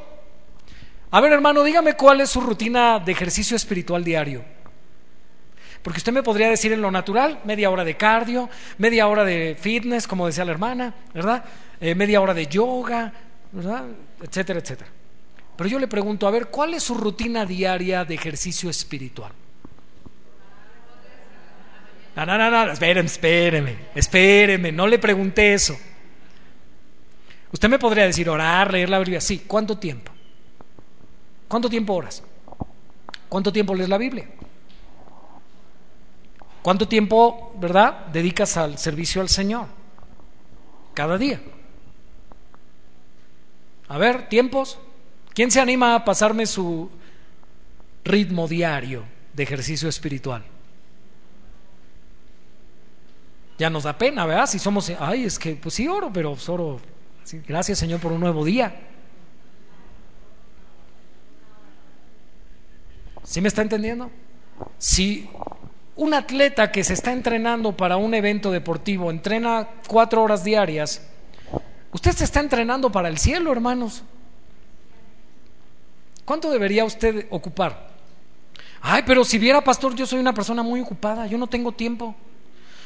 A 1.11 1.21
ver, 1.21 1.34
hermano, 1.34 1.61
dígame 1.63 1.93
cuál 1.93 2.21
es 2.21 2.32
su 2.32 2.41
rutina 2.41 2.97
de 2.97 3.11
ejercicio 3.11 3.55
espiritual 3.55 4.03
diario. 4.03 4.43
Porque 5.82 5.97
usted 5.97 6.11
me 6.11 6.21
podría 6.21 6.49
decir 6.49 6.71
en 6.73 6.82
lo 6.82 6.91
natural, 6.91 7.39
media 7.43 7.69
hora 7.69 7.84
de 7.84 7.97
cardio, 7.97 8.49
media 8.77 9.07
hora 9.07 9.23
de 9.23 9.57
fitness, 9.59 10.07
como 10.07 10.27
decía 10.27 10.45
la 10.45 10.51
hermana, 10.51 10.93
¿verdad? 11.13 11.43
Eh, 11.79 11.95
media 11.95 12.21
hora 12.21 12.34
de 12.34 12.45
yoga, 12.45 13.11
¿verdad? 13.51 13.86
Etcétera, 14.21 14.59
etcétera. 14.59 14.89
Pero 15.57 15.69
yo 15.69 15.79
le 15.79 15.88
pregunto, 15.88 16.27
a 16.27 16.32
ver, 16.32 16.47
¿cuál 16.47 16.73
es 16.75 16.84
su 16.84 16.93
rutina 16.93 17.45
diaria 17.45 18.05
de 18.05 18.13
ejercicio 18.13 18.69
espiritual? 18.69 19.32
No, 22.15 22.25
no, 22.25 22.38
no, 22.38 22.49
no, 22.51 22.71
espéreme, 22.71 23.07
espéreme, 23.07 23.77
espéreme, 23.95 24.71
no 24.71 24.86
le 24.86 24.99
pregunté 24.99 25.53
eso. 25.53 25.77
Usted 27.51 27.69
me 27.69 27.79
podría 27.79 28.05
decir 28.05 28.29
orar, 28.29 28.71
leer 28.71 28.89
la 28.89 28.99
Biblia, 28.99 29.21
sí, 29.21 29.43
¿cuánto 29.47 29.77
tiempo? 29.77 30.11
¿Cuánto 31.47 31.69
tiempo 31.69 31.93
oras? 31.93 32.23
¿Cuánto 33.27 33.51
tiempo 33.51 33.73
lees 33.73 33.89
la 33.89 33.97
Biblia? 33.97 34.27
¿Cuánto 36.62 36.88
tiempo, 36.88 37.53
verdad, 37.57 38.05
dedicas 38.07 38.55
al 38.57 38.78
servicio 38.78 39.22
al 39.22 39.30
Señor? 39.30 39.66
Cada 40.93 41.18
día. 41.18 41.41
A 43.88 43.97
ver, 43.97 44.30
tiempos. 44.30 44.78
¿Quién 45.34 45.49
se 45.49 45.59
anima 45.59 45.95
a 45.95 46.05
pasarme 46.05 46.45
su 46.45 46.89
ritmo 48.03 48.47
diario 48.47 49.05
de 49.34 49.43
ejercicio 49.43 49.89
espiritual? 49.89 50.43
Ya 53.57 53.70
nos 53.70 53.84
da 53.84 53.97
pena, 53.97 54.26
¿verdad? 54.26 54.47
Si 54.47 54.59
somos, 54.59 54.91
ay, 54.99 55.26
es 55.26 55.39
que, 55.39 55.55
pues 55.55 55.76
sí 55.76 55.88
oro, 55.88 56.12
pero 56.12 56.36
oro, 56.47 56.80
gracias 57.47 57.80
Señor 57.80 57.99
por 57.99 58.12
un 58.12 58.20
nuevo 58.20 58.43
día. 58.43 58.88
¿Sí 63.24 63.39
me 63.39 63.47
está 63.47 63.62
entendiendo? 63.62 64.09
Si 64.78 65.30
un 65.95 66.13
atleta 66.13 66.71
que 66.71 66.83
se 66.83 66.93
está 66.93 67.11
entrenando 67.11 67.75
para 67.75 67.97
un 67.97 68.13
evento 68.13 68.51
deportivo 68.51 69.11
entrena 69.11 69.67
cuatro 69.87 70.23
horas 70.23 70.43
diarias, 70.43 71.01
Usted 71.91 72.11
se 72.13 72.23
está 72.23 72.39
entrenando 72.39 72.91
para 72.91 73.09
el 73.09 73.17
cielo, 73.17 73.51
hermanos. 73.51 74.03
¿Cuánto 76.23 76.49
debería 76.49 76.85
usted 76.85 77.27
ocupar? 77.29 77.89
Ay, 78.81 79.03
pero 79.05 79.25
si 79.25 79.37
viera, 79.37 79.61
pastor, 79.61 79.93
yo 79.95 80.05
soy 80.05 80.19
una 80.19 80.33
persona 80.33 80.63
muy 80.63 80.79
ocupada, 80.79 81.27
yo 81.27 81.37
no 81.37 81.47
tengo 81.47 81.73
tiempo. 81.73 82.15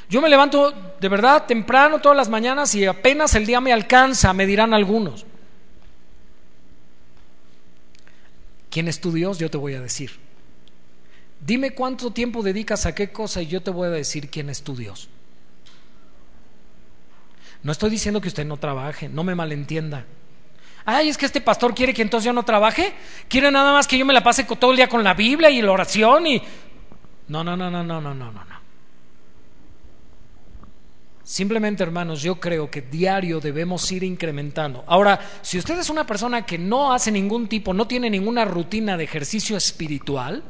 Yo 0.09 0.21
me 0.21 0.29
levanto 0.29 0.71
de 0.99 1.09
verdad 1.09 1.45
temprano 1.45 1.99
todas 1.99 2.17
las 2.17 2.29
mañanas 2.29 2.73
y 2.75 2.85
apenas 2.85 3.35
el 3.35 3.45
día 3.45 3.61
me 3.61 3.73
alcanza, 3.73 4.33
me 4.33 4.45
dirán 4.45 4.73
algunos. 4.73 5.25
¿Quién 8.69 8.87
es 8.87 8.99
tu 8.99 9.11
Dios? 9.11 9.37
Yo 9.37 9.49
te 9.49 9.57
voy 9.57 9.75
a 9.75 9.81
decir. 9.81 10.24
Dime 11.39 11.71
cuánto 11.71 12.11
tiempo 12.11 12.41
dedicas 12.41 12.85
a 12.85 12.95
qué 12.95 13.11
cosa 13.11 13.41
y 13.41 13.47
yo 13.47 13.61
te 13.61 13.71
voy 13.71 13.87
a 13.87 13.91
decir 13.91 14.29
quién 14.29 14.49
es 14.49 14.63
tu 14.63 14.75
Dios. 14.75 15.09
No 17.63 17.71
estoy 17.71 17.89
diciendo 17.89 18.21
que 18.21 18.27
usted 18.27 18.45
no 18.45 18.57
trabaje, 18.57 19.09
no 19.09 19.23
me 19.23 19.35
malentienda. 19.35 20.05
Ay, 20.85 21.09
es 21.09 21.17
que 21.17 21.25
este 21.25 21.41
pastor 21.41 21.73
quiere 21.73 21.93
que 21.93 22.03
entonces 22.03 22.25
yo 22.25 22.33
no 22.33 22.43
trabaje. 22.43 22.93
Quiere 23.27 23.51
nada 23.51 23.73
más 23.73 23.87
que 23.87 23.97
yo 23.97 24.05
me 24.05 24.13
la 24.13 24.23
pase 24.23 24.43
todo 24.43 24.71
el 24.71 24.77
día 24.77 24.87
con 24.87 25.03
la 25.03 25.15
Biblia 25.15 25.49
y 25.49 25.61
la 25.61 25.71
oración 25.71 26.27
y... 26.27 26.41
No, 27.27 27.43
no, 27.43 27.57
no, 27.57 27.71
no, 27.71 27.83
no, 27.83 27.99
no, 27.99 28.13
no, 28.13 28.31
no. 28.31 28.55
Simplemente, 31.23 31.81
hermanos, 31.81 32.21
yo 32.21 32.39
creo 32.39 32.69
que 32.69 32.83
diario 32.83 33.39
debemos 33.39 33.91
ir 33.91 34.03
incrementando. 34.03 34.83
Ahora, 34.85 35.19
si 35.41 35.57
usted 35.57 35.79
es 35.79 35.89
una 35.89 36.05
persona 36.05 36.45
que 36.45 36.59
no 36.59 36.93
hace 36.93 37.11
ningún 37.11 37.47
tipo, 37.47 37.73
no 37.73 37.87
tiene 37.87 38.11
ninguna 38.11 38.45
rutina 38.45 38.95
de 38.95 39.05
ejercicio 39.05 39.57
espiritual 39.57 40.43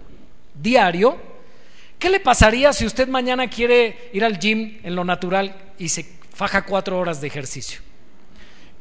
diario, 0.61 1.17
¿qué 1.99 2.09
le 2.09 2.19
pasaría 2.19 2.73
si 2.73 2.85
usted 2.85 3.07
mañana 3.07 3.49
quiere 3.49 4.09
ir 4.13 4.23
al 4.23 4.39
gym 4.39 4.79
en 4.83 4.95
lo 4.95 5.03
natural 5.03 5.55
y 5.77 5.89
se 5.89 6.15
faja 6.35 6.63
cuatro 6.63 6.99
horas 6.99 7.21
de 7.21 7.27
ejercicio. 7.27 7.79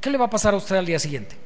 ¿Qué 0.00 0.10
le 0.10 0.18
va 0.18 0.26
a 0.26 0.30
pasar 0.30 0.54
a 0.54 0.56
usted 0.56 0.76
al 0.76 0.84
día 0.84 0.98
siguiente? 0.98 1.36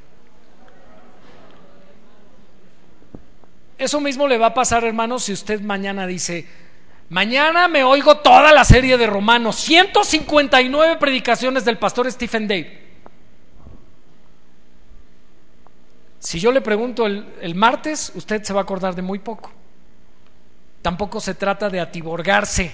Eso 3.77 4.01
mismo 4.01 4.27
le 4.27 4.39
va 4.39 4.47
a 4.47 4.55
pasar, 4.55 4.85
hermano, 4.85 5.19
si 5.19 5.33
usted 5.33 5.61
mañana 5.61 6.07
dice, 6.07 6.49
mañana 7.11 7.69
me 7.69 7.85
oigo 7.85 8.17
toda 8.19 8.53
la 8.53 8.65
serie 8.65 8.97
de 8.97 9.07
Romanos, 9.07 9.57
159 9.57 10.97
predicaciones 10.97 11.65
del 11.65 11.79
pastor 11.79 12.11
Stephen 12.11 12.49
Dave. 12.49 12.89
Si 16.19 16.41
yo 16.41 16.51
le 16.51 16.61
pregunto 16.63 17.07
el, 17.07 17.35
el, 17.41 17.55
martes, 17.55 18.11
usted 18.17 18.43
se 18.43 18.53
va 18.53 18.61
a 18.61 18.63
acordar 18.63 18.97
de 18.97 19.03
muy 19.03 19.21
poco. 19.21 19.53
Tampoco 20.89 21.21
se 21.21 21.35
trata 21.35 21.69
de 21.69 21.81
atiborgarse 21.81 22.73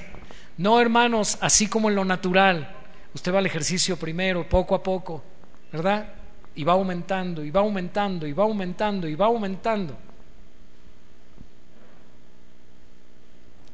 No, 0.59 0.81
hermanos, 0.81 1.37
así 1.41 1.67
como 1.67 1.89
en 1.89 1.97
lo 1.97 2.05
natural. 2.05 2.73
Usted 3.13 3.35
va 3.35 3.41
al 3.41 3.47
ejercicio 3.47 3.97
primero, 3.97 4.49
poco 4.49 4.77
a 4.77 4.83
poco, 4.85 5.25
¿verdad? 5.73 6.13
Y 6.55 6.63
va 6.63 6.75
aumentando, 6.75 7.43
y 7.43 7.51
va 7.51 7.63
aumentando, 7.63 8.25
y 8.25 8.33
va 8.33 8.45
aumentando, 8.45 9.09
y 9.09 9.17
va 9.17 9.27
aumentando. 9.27 9.99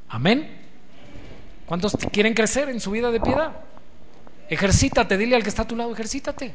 Amén. 0.09 0.49
¿Cuántos 1.67 1.95
quieren 2.11 2.33
crecer 2.33 2.71
en 2.71 2.81
su 2.81 2.93
vida 2.93 3.11
de 3.11 3.21
piedad? 3.21 3.53
Ejercítate, 4.49 5.19
dile 5.19 5.37
al 5.37 5.43
que 5.43 5.51
está 5.51 5.63
a 5.65 5.69
tu 5.69 5.77
lado, 5.77 5.93
ejercítate. 5.93 6.55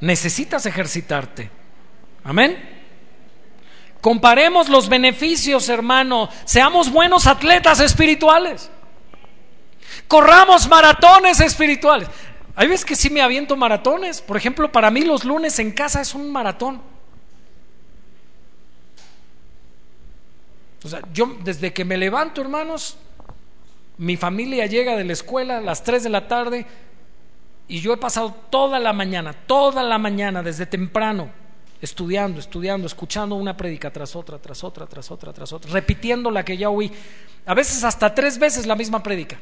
Necesitas 0.00 0.66
ejercitarte. 0.66 1.50
Amén. 2.22 2.73
Comparemos 4.04 4.68
los 4.68 4.90
beneficios, 4.90 5.70
hermano. 5.70 6.28
Seamos 6.44 6.92
buenos 6.92 7.26
atletas 7.26 7.80
espirituales. 7.80 8.70
Corramos 10.06 10.68
maratones 10.68 11.40
espirituales. 11.40 12.10
Hay 12.54 12.68
veces 12.68 12.84
que 12.84 12.96
sí 12.96 13.08
me 13.08 13.22
aviento 13.22 13.56
maratones. 13.56 14.20
Por 14.20 14.36
ejemplo, 14.36 14.70
para 14.70 14.90
mí 14.90 15.06
los 15.06 15.24
lunes 15.24 15.58
en 15.58 15.72
casa 15.72 16.02
es 16.02 16.14
un 16.14 16.30
maratón. 16.30 16.82
O 20.84 20.88
sea, 20.90 21.00
yo 21.14 21.38
desde 21.42 21.72
que 21.72 21.86
me 21.86 21.96
levanto, 21.96 22.42
hermanos, 22.42 22.98
mi 23.96 24.18
familia 24.18 24.66
llega 24.66 24.96
de 24.96 25.04
la 25.04 25.14
escuela 25.14 25.56
a 25.56 25.62
las 25.62 25.82
3 25.82 26.02
de 26.02 26.10
la 26.10 26.28
tarde 26.28 26.66
y 27.68 27.80
yo 27.80 27.94
he 27.94 27.96
pasado 27.96 28.36
toda 28.50 28.78
la 28.78 28.92
mañana, 28.92 29.32
toda 29.32 29.82
la 29.82 29.96
mañana, 29.96 30.42
desde 30.42 30.66
temprano, 30.66 31.30
estudiando, 31.84 32.40
estudiando, 32.40 32.86
escuchando 32.86 33.34
una 33.34 33.56
prédica 33.56 33.92
tras 33.92 34.16
otra, 34.16 34.38
tras 34.38 34.64
otra, 34.64 34.86
tras 34.86 35.10
otra, 35.10 35.32
tras 35.32 35.52
otra, 35.52 35.70
repitiendo 35.70 36.30
la 36.30 36.44
que 36.44 36.56
ya 36.56 36.70
oí. 36.70 36.90
A 37.46 37.54
veces 37.54 37.84
hasta 37.84 38.14
tres 38.14 38.38
veces 38.38 38.66
la 38.66 38.74
misma 38.74 39.02
prédica. 39.02 39.38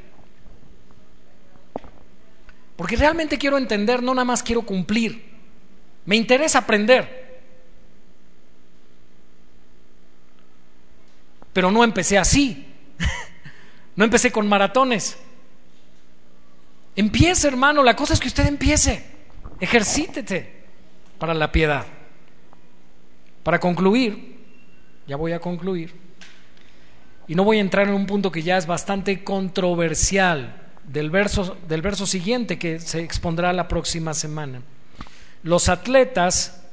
Porque 2.76 2.97
realmente 2.97 3.38
quiero 3.38 3.59
entender, 3.59 4.03
no 4.03 4.14
nada 4.14 4.24
más 4.24 4.43
quiero 4.43 4.62
cumplir. 4.62 5.30
Me 6.05 6.16
interesa 6.16 6.59
aprender. 6.59 7.40
Pero 11.53 11.70
no 11.70 11.84
empecé 11.84 12.18
así. 12.18 12.66
no 13.97 14.05
empecé 14.05 14.32
con 14.32 14.49
maratones. 14.49 15.16
Empiece, 16.97 17.47
hermano. 17.47 17.84
La 17.84 17.95
cosa 17.95 18.14
es 18.14 18.20
que 18.20 18.28
usted 18.28 18.47
empiece. 18.47 19.07
Ejercítete 19.61 20.64
para 21.18 21.34
la 21.34 21.53
piedad. 21.53 21.86
Para 23.43 23.59
concluir, 23.61 24.38
ya 25.07 25.16
voy 25.16 25.32
a 25.32 25.40
concluir, 25.40 25.95
y 27.28 27.34
no 27.34 27.45
voy 27.45 27.59
a 27.59 27.61
entrar 27.61 27.88
en 27.88 27.95
un 27.95 28.07
punto 28.07 28.30
que 28.30 28.43
ya 28.43 28.57
es 28.57 28.66
bastante 28.66 29.24
controversial 29.24 30.57
del 30.86 31.11
verso, 31.11 31.57
del 31.68 31.82
verso 31.82 32.07
siguiente 32.07 32.59
que 32.59 32.80
se 32.80 33.03
expondrá 33.03 33.53
la 33.53 33.68
próxima 33.68 34.14
semana. 34.14 34.62
Los 35.43 35.68
atletas 35.68 36.64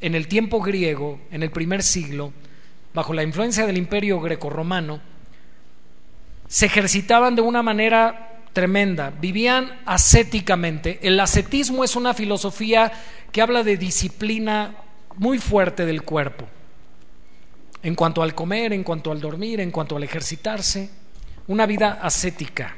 en 0.00 0.14
el 0.14 0.28
tiempo 0.28 0.60
griego, 0.60 1.20
en 1.30 1.42
el 1.42 1.50
primer 1.50 1.82
siglo, 1.82 2.32
bajo 2.92 3.12
la 3.12 3.22
influencia 3.22 3.66
del 3.66 3.76
imperio 3.76 4.20
grecorromano, 4.20 5.00
se 6.46 6.66
ejercitaban 6.66 7.34
de 7.34 7.42
una 7.42 7.62
manera 7.62 8.42
tremenda, 8.52 9.10
vivían 9.10 9.80
ascéticamente. 9.84 11.00
El 11.02 11.18
ascetismo 11.18 11.84
es 11.84 11.96
una 11.96 12.14
filosofía 12.14 12.92
que 13.32 13.42
habla 13.42 13.62
de 13.62 13.76
disciplina 13.76 14.76
muy 15.16 15.38
fuerte 15.38 15.86
del 15.86 16.02
cuerpo, 16.02 16.46
en 17.82 17.94
cuanto 17.94 18.22
al 18.22 18.34
comer, 18.34 18.72
en 18.72 18.84
cuanto 18.84 19.12
al 19.12 19.20
dormir, 19.20 19.60
en 19.60 19.70
cuanto 19.70 19.96
al 19.96 20.02
ejercitarse, 20.02 20.90
una 21.46 21.66
vida 21.66 21.98
ascética. 22.02 22.76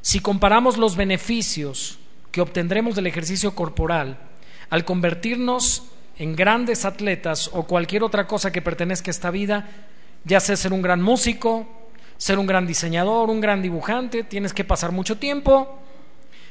Si 0.00 0.20
comparamos 0.20 0.78
los 0.78 0.96
beneficios 0.96 1.98
que 2.30 2.40
obtendremos 2.40 2.94
del 2.94 3.06
ejercicio 3.06 3.54
corporal 3.54 4.18
al 4.70 4.84
convertirnos 4.84 5.84
en 6.16 6.36
grandes 6.36 6.84
atletas 6.84 7.50
o 7.52 7.66
cualquier 7.66 8.02
otra 8.02 8.26
cosa 8.26 8.52
que 8.52 8.62
pertenezca 8.62 9.10
a 9.10 9.12
esta 9.12 9.30
vida, 9.30 9.68
ya 10.24 10.40
sea 10.40 10.56
ser 10.56 10.72
un 10.72 10.82
gran 10.82 11.02
músico, 11.02 11.66
ser 12.18 12.38
un 12.38 12.46
gran 12.46 12.66
diseñador, 12.66 13.30
un 13.30 13.40
gran 13.40 13.62
dibujante, 13.62 14.22
tienes 14.22 14.52
que 14.52 14.64
pasar 14.64 14.92
mucho 14.92 15.18
tiempo. 15.18 15.78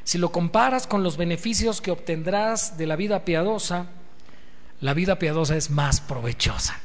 Si 0.03 0.17
lo 0.17 0.31
comparas 0.31 0.87
con 0.87 1.03
los 1.03 1.17
beneficios 1.17 1.81
que 1.81 1.91
obtendrás 1.91 2.77
de 2.77 2.87
la 2.87 2.95
vida 2.95 3.25
piadosa, 3.25 3.87
la 4.81 4.93
vida 4.93 5.19
piadosa 5.19 5.55
es 5.55 5.69
más 5.69 6.01
provechosa. 6.01 6.79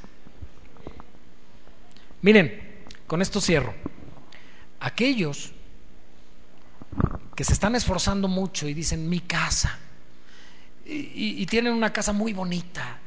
Miren, 2.22 2.84
con 3.06 3.22
esto 3.22 3.40
cierro. 3.40 3.74
Aquellos 4.80 5.52
que 7.36 7.44
se 7.44 7.52
están 7.52 7.74
esforzando 7.74 8.28
mucho 8.28 8.68
y 8.68 8.74
dicen 8.74 9.08
mi 9.08 9.20
casa, 9.20 9.78
y, 10.86 11.46
tienen 11.46 11.72
una 11.72 11.92
casa 11.92 12.12
muy 12.12 12.32
bonita 12.32 12.98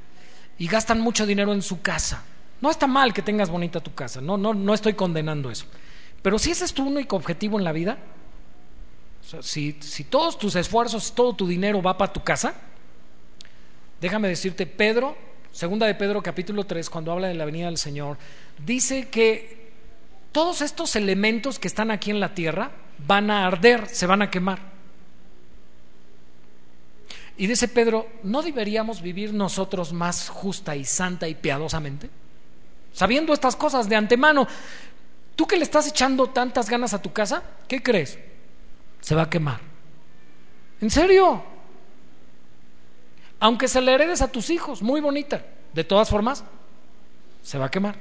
y 0.58 0.68
gastan 0.68 1.00
mucho 1.00 1.26
dinero 1.26 1.54
en 1.54 1.62
su 1.62 1.82
casa. 1.82 2.24
No 2.60 2.72
está 2.72 2.88
mal 2.88 3.14
que 3.14 3.22
tengas 3.22 3.50
bonita 3.50 3.80
tu 3.80 3.94
casa, 3.94 4.20
no, 4.20 4.38
no, 4.38 4.54
no 4.54 4.74
estoy 4.74 4.94
condenando 4.94 5.52
eso. 5.52 5.66
Pero 6.22 6.40
si 6.40 6.52
ese 6.52 6.66
es 6.66 6.74
tu 6.74 6.84
único 6.84 7.16
objetivo 7.16 7.60
en 7.60 7.64
la 7.64 7.72
vida, 7.72 8.00
si, 9.42 9.78
si 9.80 10.04
todos 10.06 10.40
tus 10.40 10.56
esfuerzos, 10.56 11.14
todo 11.14 11.36
tu 11.36 11.48
dinero 11.48 11.82
va 11.82 11.98
para 11.98 12.12
tu 12.12 12.24
casa, 12.24 12.56
déjame 14.02 14.28
decirte, 14.28 14.66
Pedro, 14.66 15.18
segunda 15.52 15.88
de 15.88 15.96
Pedro 15.96 16.22
capítulo 16.22 16.66
3, 16.66 16.90
cuando 16.90 17.12
habla 17.12 17.28
de 17.28 17.34
la 17.34 17.46
venida 17.46 17.68
del 17.68 17.78
Señor, 17.78 18.18
dice 18.66 19.10
que 19.10 19.72
todos 20.32 20.62
estos 20.62 20.96
elementos 20.96 21.60
que 21.60 21.68
están 21.68 21.92
aquí 21.92 22.12
en 22.12 22.20
la 22.20 22.34
tierra 22.34 22.72
van 23.06 23.32
a 23.32 23.48
arder, 23.48 23.88
se 23.88 24.06
van 24.06 24.22
a 24.22 24.30
quemar. 24.30 24.60
Y 27.38 27.46
dice 27.46 27.68
Pedro, 27.68 28.08
¿no 28.24 28.42
deberíamos 28.42 29.02
vivir 29.02 29.34
nosotros 29.34 29.94
más 29.94 30.30
justa 30.30 30.76
y 30.76 30.86
santa 30.86 31.28
y 31.28 31.36
piadosamente? 31.36 32.10
Sabiendo 32.94 33.32
estas 33.32 33.56
cosas 33.56 33.88
de 33.88 33.96
antemano, 33.96 34.48
tú 35.36 35.46
que 35.46 35.58
le 35.58 35.64
estás 35.64 35.88
echando 35.88 36.28
tantas 36.32 36.68
ganas 36.68 36.96
a 36.96 37.02
tu 37.02 37.14
casa, 37.14 37.44
¿qué 37.68 37.84
crees? 37.84 38.18
Se 39.02 39.14
va 39.14 39.24
a 39.24 39.30
quemar. 39.30 39.60
¿En 40.82 40.90
serio? 40.90 41.44
Aunque 43.40 43.68
se 43.68 43.82
le 43.82 43.94
heredes 43.94 44.22
a 44.22 44.32
tus 44.32 44.50
hijos, 44.50 44.82
muy 44.82 45.02
bonita, 45.02 45.46
de 45.74 45.84
todas 45.84 46.10
formas, 46.10 46.44
se 47.44 47.58
va 47.58 47.66
a 47.66 47.72
quemar. 47.72 47.96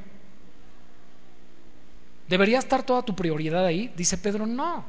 ¿Debería 2.28 2.58
estar 2.58 2.82
toda 2.82 3.02
tu 3.02 3.14
prioridad 3.14 3.64
ahí? 3.64 3.92
Dice 3.96 4.18
Pedro, 4.18 4.46
no. 4.46 4.84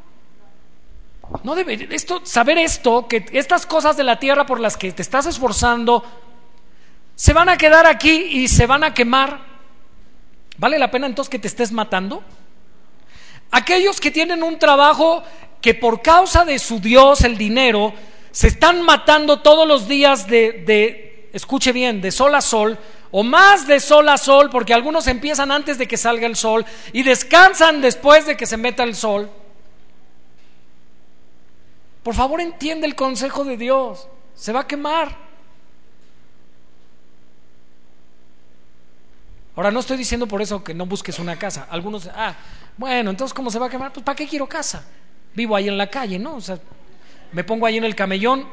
No 1.43 1.55
debe, 1.55 1.87
esto, 1.93 2.21
saber 2.23 2.57
esto, 2.57 3.07
que 3.07 3.25
estas 3.33 3.65
cosas 3.65 3.97
de 3.97 4.03
la 4.03 4.17
tierra 4.17 4.45
por 4.45 4.59
las 4.59 4.77
que 4.77 4.91
te 4.91 5.01
estás 5.01 5.25
esforzando, 5.25 6.03
se 7.15 7.33
van 7.33 7.49
a 7.49 7.57
quedar 7.57 7.85
aquí 7.85 8.09
y 8.09 8.47
se 8.47 8.65
van 8.65 8.83
a 8.83 8.93
quemar. 8.93 9.39
¿Vale 10.57 10.79
la 10.79 10.89
pena 10.89 11.07
entonces 11.07 11.29
que 11.29 11.39
te 11.39 11.47
estés 11.47 11.71
matando? 11.71 12.23
Aquellos 13.51 13.99
que 13.99 14.11
tienen 14.11 14.41
un 14.41 14.57
trabajo 14.57 15.23
que 15.61 15.73
por 15.73 16.01
causa 16.01 16.45
de 16.45 16.59
su 16.59 16.79
Dios, 16.79 17.21
el 17.21 17.37
dinero, 17.37 17.93
se 18.37 18.49
están 18.49 18.83
matando 18.83 19.39
todos 19.39 19.67
los 19.67 19.87
días 19.87 20.27
de, 20.27 21.27
escuche 21.33 21.71
bien, 21.71 22.01
de 22.01 22.11
sol 22.11 22.35
a 22.35 22.41
sol, 22.41 22.77
o 23.09 23.23
más 23.23 23.65
de 23.65 23.79
sol 23.79 24.07
a 24.09 24.17
sol, 24.19 24.51
porque 24.51 24.75
algunos 24.75 25.07
empiezan 25.07 25.51
antes 25.51 25.79
de 25.79 25.87
que 25.87 25.97
salga 25.97 26.27
el 26.27 26.35
sol 26.35 26.63
y 26.93 27.01
descansan 27.01 27.81
después 27.81 28.27
de 28.27 28.37
que 28.37 28.45
se 28.45 28.55
meta 28.55 28.83
el 28.83 28.93
sol. 28.93 29.27
Por 32.03 32.13
favor, 32.13 32.39
entiende 32.39 32.85
el 32.85 32.93
consejo 32.93 33.43
de 33.43 33.57
Dios. 33.57 34.07
Se 34.35 34.53
va 34.53 34.59
a 34.59 34.67
quemar. 34.67 35.17
Ahora, 39.55 39.71
no 39.71 39.79
estoy 39.79 39.97
diciendo 39.97 40.27
por 40.27 40.43
eso 40.43 40.63
que 40.63 40.75
no 40.75 40.85
busques 40.85 41.17
una 41.17 41.39
casa. 41.39 41.67
Algunos, 41.71 42.07
ah, 42.13 42.35
bueno, 42.77 43.09
entonces, 43.09 43.33
¿cómo 43.33 43.49
se 43.49 43.57
va 43.57 43.65
a 43.65 43.69
quemar? 43.71 43.91
Pues, 43.91 44.03
¿para 44.03 44.15
qué 44.15 44.27
quiero 44.27 44.47
casa? 44.47 44.85
Vivo 45.33 45.55
ahí 45.55 45.67
en 45.67 45.77
la 45.79 45.89
calle, 45.89 46.19
¿no? 46.19 46.35
O 46.35 46.41
sea, 46.41 46.59
me 47.31 47.43
pongo 47.43 47.65
ahí 47.65 47.77
en 47.77 47.83
el 47.83 47.95
camellón, 47.95 48.47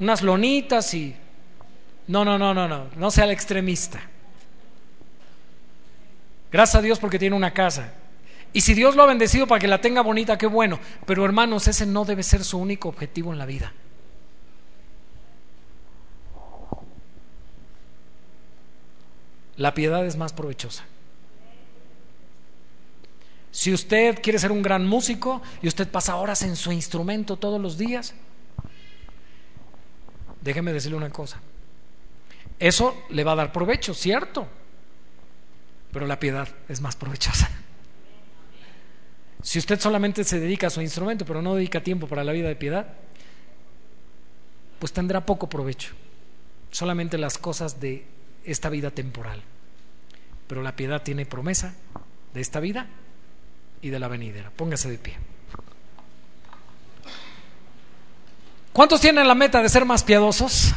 unas 0.00 0.22
lonitas 0.22 0.92
y. 0.94 1.16
No, 2.08 2.24
no, 2.24 2.38
no, 2.38 2.52
no, 2.52 2.66
no, 2.66 2.88
no 2.96 3.10
sea 3.10 3.24
el 3.24 3.30
extremista. 3.30 4.00
Gracias 6.50 6.76
a 6.76 6.82
Dios 6.82 6.98
porque 6.98 7.18
tiene 7.18 7.36
una 7.36 7.52
casa. 7.52 7.94
Y 8.52 8.60
si 8.60 8.74
Dios 8.74 8.96
lo 8.96 9.02
ha 9.02 9.06
bendecido 9.06 9.46
para 9.46 9.58
que 9.58 9.68
la 9.68 9.80
tenga 9.80 10.02
bonita, 10.02 10.36
qué 10.36 10.46
bueno. 10.46 10.78
Pero 11.06 11.24
hermanos, 11.24 11.68
ese 11.68 11.86
no 11.86 12.04
debe 12.04 12.22
ser 12.22 12.44
su 12.44 12.58
único 12.58 12.88
objetivo 12.88 13.32
en 13.32 13.38
la 13.38 13.46
vida. 13.46 13.72
La 19.56 19.74
piedad 19.74 20.04
es 20.04 20.16
más 20.16 20.32
provechosa. 20.32 20.84
Si 23.52 23.72
usted 23.72 24.20
quiere 24.20 24.40
ser 24.40 24.50
un 24.50 24.62
gran 24.62 24.84
músico 24.84 25.40
y 25.62 25.68
usted 25.68 25.88
pasa 25.88 26.16
horas 26.16 26.42
en 26.42 26.56
su 26.56 26.72
instrumento 26.72 27.36
todos 27.36 27.60
los 27.60 27.78
días, 27.78 28.14
déjeme 30.40 30.72
decirle 30.72 30.96
una 30.96 31.10
cosa. 31.10 31.40
Eso 32.58 33.04
le 33.10 33.22
va 33.22 33.32
a 33.32 33.36
dar 33.36 33.52
provecho, 33.52 33.94
¿cierto? 33.94 34.48
pero 35.92 36.06
la 36.06 36.18
piedad 36.18 36.48
es 36.68 36.80
más 36.80 36.96
provechosa. 36.96 37.48
Si 39.42 39.58
usted 39.58 39.78
solamente 39.78 40.24
se 40.24 40.40
dedica 40.40 40.68
a 40.68 40.70
su 40.70 40.80
instrumento, 40.80 41.24
pero 41.26 41.42
no 41.42 41.54
dedica 41.54 41.82
tiempo 41.82 42.06
para 42.06 42.24
la 42.24 42.32
vida 42.32 42.48
de 42.48 42.56
piedad, 42.56 42.86
pues 44.78 44.92
tendrá 44.92 45.26
poco 45.26 45.48
provecho. 45.48 45.92
Solamente 46.70 47.18
las 47.18 47.38
cosas 47.38 47.78
de 47.78 48.06
esta 48.44 48.70
vida 48.70 48.90
temporal. 48.90 49.42
Pero 50.46 50.62
la 50.62 50.74
piedad 50.74 51.02
tiene 51.02 51.26
promesa 51.26 51.74
de 52.32 52.40
esta 52.40 52.60
vida 52.60 52.88
y 53.82 53.90
de 53.90 53.98
la 53.98 54.08
venidera. 54.08 54.50
Póngase 54.54 54.88
de 54.90 54.98
pie. 54.98 55.18
¿Cuántos 58.72 59.00
tienen 59.00 59.28
la 59.28 59.34
meta 59.34 59.60
de 59.60 59.68
ser 59.68 59.84
más 59.84 60.02
piadosos? 60.02 60.72